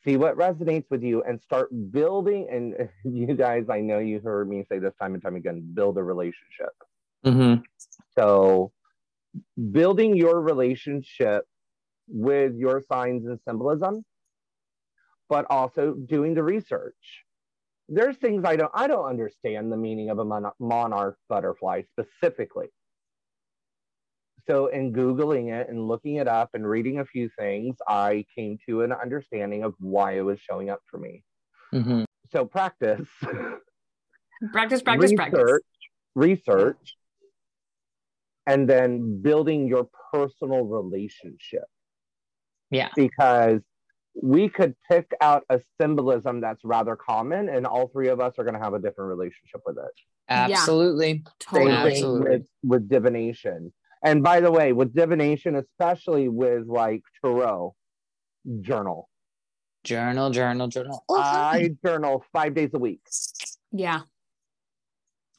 see 0.04 0.18
what 0.18 0.38
resonates 0.38 0.86
with 0.89 1.04
you 1.04 1.24
and 1.24 1.41
start 1.41 1.70
building 1.91 2.47
and 2.52 2.89
you 3.04 3.34
guys 3.36 3.66
i 3.70 3.80
know 3.80 4.00
you 4.00 4.20
heard 4.20 4.50
me 4.50 4.66
say 4.70 4.80
this 4.80 4.93
time 5.00 5.14
and 5.14 5.24
time 5.24 5.36
again 5.36 5.62
build 5.74 5.97
a 5.97 6.04
relationship. 6.04 6.72
Mm-hmm. 7.26 7.62
so 8.18 8.72
building 9.72 10.16
your 10.16 10.39
relationship 10.39 11.45
with 12.08 12.56
your 12.56 12.82
signs 12.89 13.26
and 13.28 13.39
symbolism 13.45 14.06
but 15.28 15.45
also 15.52 15.93
doing 15.93 16.34
the 16.34 16.41
research. 16.41 17.24
There's 17.88 18.18
things 18.18 18.43
i 18.45 18.56
don't 18.56 18.72
i 18.74 18.88
don't 18.88 19.06
understand 19.06 19.72
the 19.72 19.78
meaning 19.78 20.10
of 20.12 20.20
a 20.20 20.26
mon- 20.26 20.52
monarch 20.60 21.18
butterfly 21.28 21.82
specifically 21.91 22.68
so 24.50 24.68
in 24.68 24.91
googling 24.91 25.52
it 25.52 25.70
and 25.70 25.88
looking 25.88 26.16
it 26.16 26.28
up 26.28 26.50
and 26.54 26.68
reading 26.68 27.00
a 27.00 27.06
few 27.06 27.30
things 27.38 27.76
i 27.88 28.26
came 28.36 28.58
to 28.68 28.82
an 28.82 28.91
understanding 28.91 29.64
of 29.64 29.74
why 29.80 30.14
it 30.14 30.22
was 30.22 30.39
showing 30.39 30.70
up 30.70 30.80
for 30.89 30.97
me 30.97 31.24
mm-hmm. 31.74 32.04
so 32.32 32.45
practice 32.45 33.08
practice 34.52 34.82
practice 34.82 35.12
research, 35.12 35.18
practice 35.18 35.60
research 36.16 36.95
and 38.47 38.68
then 38.68 39.22
building 39.22 39.68
your 39.68 39.88
personal 40.12 40.64
relationship 40.64 41.66
yeah 42.72 42.89
because 42.95 43.62
we 44.22 44.50
could 44.50 44.76
pick 44.89 45.12
out 45.22 45.43
a 45.50 45.62
symbolism 45.80 46.41
that's 46.41 46.64
rather 46.64 46.95
common, 46.95 47.50
and 47.50 47.66
all 47.66 47.88
three 47.88 48.10
of 48.10 48.20
us 48.20 48.34
are 48.38 48.43
going 48.43 48.56
to 48.56 48.60
have 48.60 48.74
a 48.74 48.80
different 48.80 49.10
relationship 49.10 49.62
with 49.66 49.78
it. 49.78 49.91
Absolutely. 50.28 51.24
Yeah, 51.26 51.32
totally. 51.39 51.72
Absolutely. 51.72 52.30
With, 52.30 52.47
with 52.64 52.89
divination. 52.89 53.72
And 54.04 54.24
by 54.24 54.39
the 54.39 54.52
way, 54.52 54.72
with 54.72 54.93
divination, 54.93 55.56
especially 55.56 56.30
with 56.30 56.68
like 56.68 57.04
tarot, 57.24 57.76
journal. 58.62 59.10
Journal, 59.84 60.30
journal, 60.30 60.68
journal. 60.68 61.04
Oh, 61.10 61.20
I 61.20 61.72
journal 61.86 62.24
five 62.34 62.54
days 62.54 62.70
a 62.74 62.80
week. 62.80 63.02
Yeah. 63.72 64.02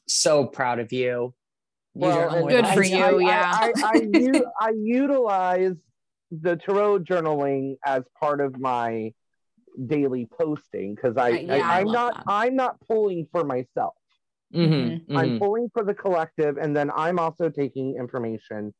So 0.07 0.45
proud 0.45 0.79
of 0.79 0.91
you. 0.91 1.33
Well, 1.93 2.47
good 2.47 2.67
for 2.67 2.83
you. 2.83 2.97
I, 2.97 3.19
yeah. 3.19 3.51
I, 3.53 3.73
I, 3.83 4.01
I, 4.13 4.41
I 4.59 4.73
utilize 4.81 5.75
the 6.31 6.55
tarot 6.55 6.99
journaling 6.99 7.75
as 7.85 8.03
part 8.19 8.39
of 8.41 8.59
my 8.59 9.13
daily 9.87 10.27
posting 10.39 10.95
because 10.95 11.17
I, 11.17 11.29
Yeah, 11.29 11.55
I, 11.55 11.77
I 11.77 11.81
am 11.81 11.87
not 11.87 12.13
that. 12.15 12.23
I'm 12.27 12.55
not 12.55 12.79
pulling 12.87 13.27
for 13.31 13.43
myself. 13.43 13.95
Mhm, 14.53 15.15
I'm 15.15 15.29
mhm. 15.31 15.39
pulling 15.39 15.69
for 15.73 15.83
the 15.83 15.93
collective, 15.93 16.57
and 16.57 16.75
then 16.75 16.91
I'm 16.95 17.19
also 17.19 17.49
taking 17.49 17.95
information 17.95 18.73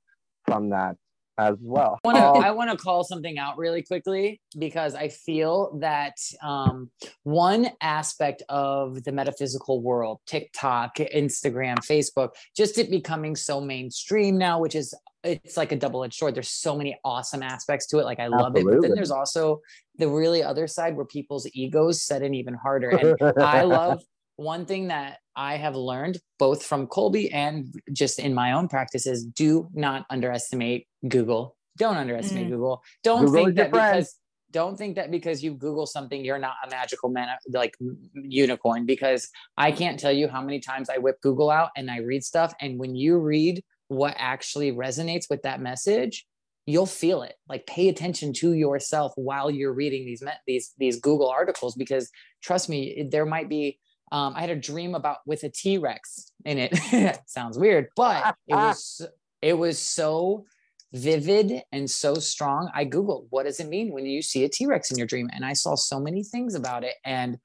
from 0.45 0.69
that 0.69 0.97
as 1.37 1.55
well. 1.61 1.99
I 2.03 2.07
wanna, 2.07 2.31
Oh, 2.31 2.39
I 2.41 2.51
want 2.51 2.71
to 2.71 2.77
call 2.77 3.03
something 3.03 3.37
out 3.37 3.57
really 3.57 3.81
quickly 3.81 4.41
because 4.57 4.95
I 4.95 5.07
feel 5.07 5.77
that 5.79 6.15
um, 6.43 6.91
one 7.23 7.69
aspect 7.81 8.43
of 8.49 9.03
the 9.03 9.11
metaphysical 9.11 9.81
world, 9.81 10.19
TikTok, 10.25 10.95
Instagram, 10.95 11.77
Facebook, 11.77 12.29
just 12.55 12.77
it 12.77 12.89
becoming 12.89 13.35
so 13.35 13.61
mainstream 13.61 14.37
now, 14.37 14.59
which 14.59 14.75
is 14.75 14.93
it's 15.23 15.55
like 15.55 15.71
a 15.71 15.75
double-edged 15.75 16.15
sword. 16.15 16.33
There's 16.33 16.49
so 16.49 16.75
many 16.75 16.99
awesome 17.05 17.43
aspects 17.43 17.85
to 17.87 17.99
it. 17.99 18.05
Like 18.05 18.19
I 18.19 18.27
love 18.27 18.55
it, 18.55 18.65
but 18.65 18.81
then 18.81 18.95
there's 18.95 19.11
also 19.11 19.61
the 19.97 20.07
really 20.07 20.41
other 20.41 20.65
side 20.65 20.95
where 20.95 21.05
people's 21.05 21.47
egos 21.53 22.01
set 22.01 22.23
in 22.23 22.33
even 22.33 22.55
harder. 22.55 22.89
And 22.89 23.15
I 23.39 23.63
love 23.65 24.01
one 24.37 24.65
thing 24.65 24.87
that 24.87 25.19
I 25.35 25.55
have 25.57 25.75
learned 25.75 26.19
both 26.39 26.63
from 26.63 26.87
Colby 26.87 27.31
and 27.31 27.73
just 27.93 28.19
in 28.19 28.33
my 28.33 28.51
own 28.53 28.67
practices 28.67 29.23
do 29.25 29.69
not 29.73 30.05
underestimate 30.09 30.87
Google. 31.07 31.55
Don't 31.77 31.95
underestimate 31.97 32.47
Mm. 32.47 32.51
Google. 32.51 32.83
Don't 33.03 33.25
Google 33.25 33.45
think 33.45 33.55
that 33.57 33.69
friend. 33.71 33.95
because 33.95 34.15
don't 34.51 34.77
think 34.77 34.95
that 34.97 35.09
because 35.11 35.41
you 35.41 35.53
Google 35.53 35.85
something 35.85 36.25
you're 36.25 36.37
not 36.37 36.55
a 36.65 36.69
magical 36.69 37.07
man 37.09 37.29
like 37.53 37.73
unicorn 38.13 38.85
because 38.85 39.29
I 39.57 39.71
can't 39.71 39.97
tell 39.99 40.11
you 40.11 40.27
how 40.27 40.41
many 40.41 40.59
times 40.59 40.89
I 40.89 40.97
whip 40.97 41.21
Google 41.21 41.49
out 41.49 41.69
and 41.77 41.89
I 41.89 41.99
read 41.99 42.23
stuff 42.23 42.53
and 42.59 42.77
when 42.77 42.95
you 42.95 43.17
read 43.17 43.63
what 43.87 44.13
actually 44.17 44.71
resonates 44.73 45.29
with 45.29 45.41
that 45.43 45.61
message 45.61 46.25
you'll 46.65 46.85
feel 46.85 47.23
it 47.23 47.35
like 47.49 47.65
pay 47.65 47.89
attention 47.89 48.31
to 48.33 48.53
yourself 48.53 49.13
while 49.15 49.49
you're 49.49 49.73
reading 49.73 50.05
these 50.05 50.21
me- 50.21 50.31
these 50.45 50.73
these 50.77 50.99
google 50.99 51.27
articles 51.29 51.73
because 51.75 52.09
trust 52.43 52.69
me 52.69 53.07
there 53.09 53.25
might 53.25 53.49
be 53.49 53.79
um, 54.11 54.33
i 54.35 54.41
had 54.41 54.49
a 54.49 54.55
dream 54.55 54.95
about 54.95 55.17
with 55.25 55.43
a 55.43 55.49
t-rex 55.49 56.31
in 56.45 56.57
it. 56.57 57.19
Sounds 57.27 57.57
weird 57.57 57.87
but 57.95 58.35
it 58.47 58.55
was 58.55 59.01
it 59.41 59.57
was 59.57 59.79
so 59.79 60.45
vivid 60.93 61.63
and 61.71 61.89
so 61.89 62.15
strong. 62.15 62.69
I 62.73 62.85
googled 62.85 63.27
what 63.29 63.45
does 63.45 63.59
it 63.59 63.67
mean 63.67 63.91
when 63.91 64.05
you 64.05 64.21
see 64.21 64.43
a 64.43 64.49
t-rex 64.49 64.91
in 64.91 64.97
your 64.97 65.07
dream? 65.07 65.29
And 65.33 65.45
i 65.45 65.53
saw 65.53 65.75
so 65.75 65.99
many 65.99 66.23
things 66.23 66.55
about 66.55 66.83
it. 66.83 66.95
And 67.05 67.37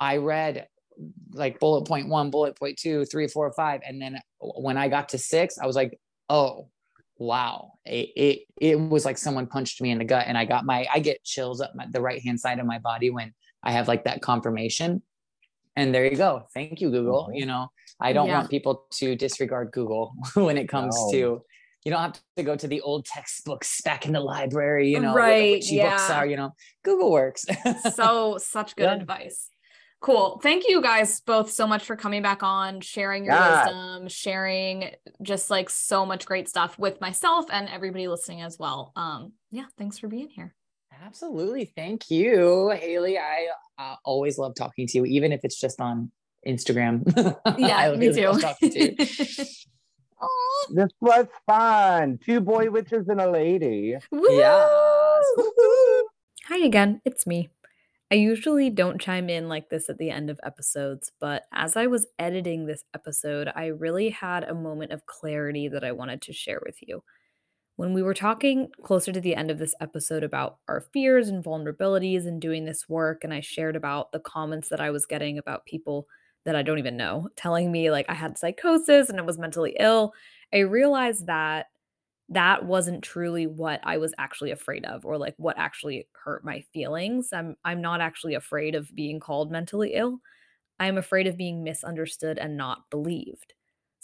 i 0.00 0.16
read 0.16 0.66
like 1.32 1.58
bullet 1.58 1.86
point 1.86 2.08
one 2.08 2.30
bullet 2.30 2.56
point 2.56 2.78
two 2.78 3.04
three 3.06 3.26
four 3.26 3.52
five. 3.52 3.80
And 3.86 4.00
then 4.00 4.20
when 4.40 4.76
i 4.76 4.88
got 4.88 5.10
to 5.10 5.18
six 5.18 5.58
i 5.58 5.66
was 5.66 5.76
like 5.76 5.98
oh 6.28 6.68
wow. 7.18 7.72
It, 7.84 8.10
it 8.16 8.38
it 8.60 8.80
was 8.80 9.04
like 9.04 9.18
someone 9.18 9.46
punched 9.46 9.80
me 9.80 9.90
in 9.90 9.98
the 9.98 10.04
gut. 10.04 10.26
And 10.28 10.38
i 10.38 10.44
got 10.44 10.64
my 10.64 10.86
i 10.92 11.00
get 11.00 11.24
chills 11.24 11.60
up 11.60 11.74
my, 11.74 11.86
the 11.90 12.00
right 12.00 12.22
hand 12.22 12.38
side 12.38 12.60
of 12.60 12.66
my 12.66 12.78
body 12.78 13.10
when 13.10 13.34
i 13.62 13.72
have 13.72 13.88
like 13.88 14.04
that 14.04 14.22
confirmation 14.22 15.02
and 15.76 15.94
there 15.94 16.04
you 16.04 16.16
go 16.16 16.42
thank 16.54 16.80
you 16.80 16.90
google 16.90 17.28
Mhm. 17.30 17.38
you 17.40 17.46
know 17.46 17.68
i 18.00 18.12
don't 18.12 18.28
Yeah. 18.28 18.38
want 18.38 18.50
people 18.50 18.86
to 18.92 19.16
disregard 19.16 19.72
google 19.72 20.14
when 20.34 20.56
it 20.56 20.68
comes 20.68 20.94
No. 20.96 21.10
to 21.12 21.42
you 21.84 21.90
don't 21.92 22.00
have 22.00 22.18
to 22.36 22.42
go 22.42 22.56
to 22.56 22.66
the 22.66 22.80
old 22.80 23.04
textbooks 23.04 23.80
back 23.82 24.06
in 24.06 24.12
the 24.12 24.20
library 24.20 24.90
you 24.90 25.00
know 25.00 25.12
where 25.14 25.34
the 25.34 25.40
Right, 25.40 25.50
witchy 25.52 25.80
books 25.80 26.08
yeah. 26.08 26.18
are 26.18 26.26
you 26.26 26.36
know 26.36 26.50
google 26.84 27.10
works 27.12 27.44
so 27.94 28.38
such 28.38 28.76
good 28.76 28.84
Yeah. 28.84 28.94
advice. 28.94 29.48
Cool. 30.00 30.38
Thank 30.42 30.68
you 30.68 30.82
guys 30.82 31.20
both 31.22 31.50
so 31.50 31.66
much 31.66 31.82
for 31.86 31.96
coming 31.96 32.20
back 32.20 32.42
on, 32.42 32.82
sharing 32.82 33.24
your 33.24 33.32
Yeah. 33.32 33.64
wisdom, 33.64 34.08
sharing 34.08 34.90
just 35.22 35.48
like 35.48 35.70
so 35.70 36.04
much 36.04 36.26
great 36.26 36.46
stuff 36.46 36.78
with 36.78 37.00
myself 37.00 37.46
and 37.50 37.70
everybody 37.70 38.06
listening 38.06 38.42
as 38.42 38.58
well. 38.58 38.92
Um, 38.96 39.32
yeah, 39.50 39.64
thanks 39.78 39.98
for 39.98 40.08
being 40.08 40.28
here. 40.28 40.54
Absolutely. 41.04 41.66
Thank 41.66 42.10
you, 42.10 42.70
Haley. 42.70 43.18
I 43.18 43.48
uh, 43.78 43.96
always 44.04 44.38
love 44.38 44.54
talking 44.54 44.86
to 44.86 44.98
you, 44.98 45.04
even 45.04 45.32
if 45.32 45.40
it's 45.44 45.60
just 45.60 45.80
on 45.80 46.10
Instagram. 46.46 47.02
Yeah, 47.58 47.76
I 47.76 47.96
me 47.96 48.08
really 48.08 48.22
too. 48.22 48.28
love 48.28 48.40
talking 48.40 48.70
to 48.70 48.80
you. 48.80 48.96
This 50.70 50.88
was 50.98 51.26
fun. 51.46 52.18
Two 52.24 52.40
boy 52.40 52.70
witches 52.70 53.08
and 53.08 53.20
a 53.20 53.30
lady. 53.30 53.96
Yes. 54.10 55.24
Hi 56.46 56.58
again, 56.64 57.02
it's 57.04 57.26
me. 57.26 57.50
I 58.10 58.14
usually 58.14 58.70
don't 58.70 58.98
chime 58.98 59.28
in 59.28 59.50
like 59.50 59.68
this 59.68 59.90
at 59.90 59.98
the 59.98 60.08
end 60.08 60.30
of 60.30 60.40
episodes, 60.42 61.12
but 61.20 61.42
as 61.52 61.76
I 61.76 61.86
was 61.86 62.06
editing 62.18 62.64
this 62.64 62.84
episode, 62.94 63.50
I 63.54 63.66
really 63.66 64.08
had 64.08 64.44
a 64.44 64.54
moment 64.54 64.92
of 64.92 65.04
clarity 65.04 65.68
that 65.68 65.84
I 65.84 65.92
wanted 65.92 66.22
to 66.22 66.32
share 66.32 66.62
with 66.64 66.76
you. 66.80 67.02
When 67.76 67.92
we 67.92 68.02
were 68.02 68.14
talking 68.14 68.68
closer 68.82 69.10
to 69.12 69.20
the 69.20 69.34
end 69.34 69.50
of 69.50 69.58
this 69.58 69.74
episode 69.80 70.22
about 70.22 70.58
our 70.68 70.80
fears 70.92 71.28
and 71.28 71.42
vulnerabilities 71.42 72.26
and 72.26 72.40
doing 72.40 72.64
this 72.64 72.88
work, 72.88 73.24
and 73.24 73.34
I 73.34 73.40
shared 73.40 73.74
about 73.74 74.12
the 74.12 74.20
comments 74.20 74.68
that 74.68 74.80
I 74.80 74.90
was 74.90 75.06
getting 75.06 75.38
about 75.38 75.66
people 75.66 76.06
that 76.44 76.54
I 76.54 76.62
don't 76.62 76.78
even 76.78 76.96
know 76.96 77.28
telling 77.36 77.72
me 77.72 77.90
like 77.90 78.06
I 78.08 78.14
had 78.14 78.38
psychosis 78.38 79.08
and 79.08 79.18
I 79.18 79.22
was 79.22 79.38
mentally 79.38 79.76
ill, 79.80 80.12
I 80.52 80.58
realized 80.58 81.26
that 81.26 81.66
that 82.30 82.64
wasn't 82.64 83.04
truly 83.04 83.46
what 83.46 83.80
I 83.84 83.98
was 83.98 84.14
actually 84.18 84.50
afraid 84.52 84.84
of 84.86 85.04
or 85.04 85.18
like 85.18 85.34
what 85.38 85.58
actually 85.58 86.08
hurt 86.24 86.44
my 86.44 86.60
feelings. 86.72 87.32
I'm 87.32 87.56
I'm 87.64 87.80
not 87.82 88.00
actually 88.00 88.34
afraid 88.34 88.74
of 88.74 88.94
being 88.94 89.20
called 89.20 89.50
mentally 89.50 89.94
ill. 89.94 90.20
I'm 90.80 90.98
afraid 90.98 91.26
of 91.26 91.36
being 91.36 91.64
misunderstood 91.64 92.38
and 92.38 92.56
not 92.56 92.90
believed. 92.90 93.54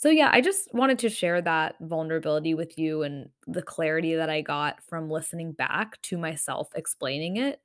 So 0.01 0.09
yeah, 0.09 0.31
I 0.33 0.41
just 0.41 0.67
wanted 0.73 0.97
to 0.99 1.09
share 1.09 1.43
that 1.43 1.75
vulnerability 1.79 2.55
with 2.55 2.75
you 2.79 3.03
and 3.03 3.29
the 3.45 3.61
clarity 3.61 4.15
that 4.15 4.31
I 4.31 4.41
got 4.41 4.83
from 4.83 5.11
listening 5.11 5.51
back 5.51 6.01
to 6.03 6.17
myself 6.17 6.69
explaining 6.75 7.37
it. 7.37 7.61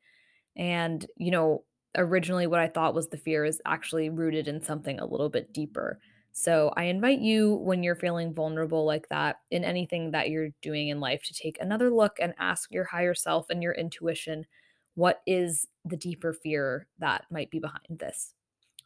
And 0.56 1.06
you 1.16 1.30
know, 1.30 1.64
originally 1.96 2.46
what 2.46 2.60
I 2.60 2.68
thought 2.68 2.94
was 2.94 3.08
the 3.08 3.16
fear 3.18 3.44
is 3.44 3.62
actually 3.66 4.10
rooted 4.10 4.48
in 4.48 4.62
something 4.62 5.00
a 5.00 5.06
little 5.06 5.30
bit 5.30 5.52
deeper. 5.52 6.00
So 6.32 6.72
I 6.76 6.84
invite 6.84 7.20
you 7.20 7.54
when 7.56 7.82
you're 7.82 7.96
feeling 7.96 8.34
vulnerable 8.34 8.84
like 8.84 9.08
that 9.10 9.36
in 9.50 9.64
anything 9.64 10.12
that 10.12 10.30
you're 10.30 10.50
doing 10.62 10.88
in 10.88 11.00
life 11.00 11.22
to 11.24 11.34
take 11.34 11.60
another 11.60 11.90
look 11.90 12.18
and 12.20 12.34
ask 12.38 12.70
your 12.72 12.84
higher 12.84 13.14
self 13.14 13.50
and 13.50 13.62
your 13.62 13.74
intuition 13.74 14.46
what 14.94 15.22
is 15.26 15.66
the 15.84 15.96
deeper 15.96 16.34
fear 16.34 16.88
that 16.98 17.24
might 17.30 17.50
be 17.50 17.60
behind 17.60 17.98
this. 18.00 18.34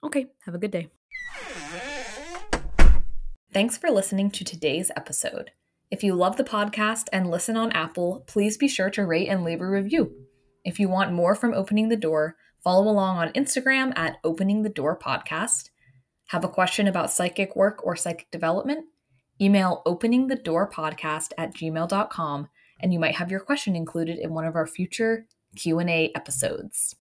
Okay, 0.05 0.27
have 0.45 0.55
a 0.55 0.59
good 0.59 0.73
day. 0.73 0.91
Thanks 3.53 3.77
for 3.77 3.91
listening 3.91 4.31
to 4.31 4.45
today's 4.45 4.93
episode. 4.95 5.51
If 5.91 6.05
you 6.05 6.15
love 6.15 6.37
the 6.37 6.45
podcast 6.45 7.09
and 7.13 7.29
listen 7.29 7.57
on 7.57 7.73
Apple, 7.73 8.23
please 8.29 8.57
be 8.57 8.69
sure 8.69 8.91
to 8.91 9.05
rate 9.05 9.27
and 9.27 9.43
leave 9.43 9.61
a 9.61 9.69
review. 9.69 10.13
If 10.65 10.79
you 10.79 10.89
want 10.89 11.13
more 11.13 11.35
from 11.35 11.53
Opening 11.53 11.89
the 11.89 11.97
Door, 11.97 12.37
follow 12.63 12.89
along 12.89 13.17
on 13.17 13.33
Instagram 13.33 13.93
at 13.99 14.19
Opening 14.23 14.63
the 14.63 14.69
Door 14.69 15.01
Podcast. 15.01 15.71
Have 16.29 16.45
a 16.45 16.49
question 16.49 16.87
about 16.87 17.11
psychic 17.11 17.57
work 17.57 17.85
or 17.85 17.97
psychic 17.97 18.31
development? 18.31 18.85
Email 19.41 19.83
openingthedoorpodcast 19.85 21.33
at 21.37 21.53
gmail.com 21.53 22.49
and 22.79 22.93
you 22.93 23.01
might 23.01 23.17
have 23.17 23.33
your 23.33 23.41
question 23.41 23.75
included 23.75 24.19
in 24.19 24.33
one 24.33 24.45
of 24.45 24.55
our 24.55 24.67
future 24.69 25.27
Q&A 25.57 26.13
episodes. 26.15 26.95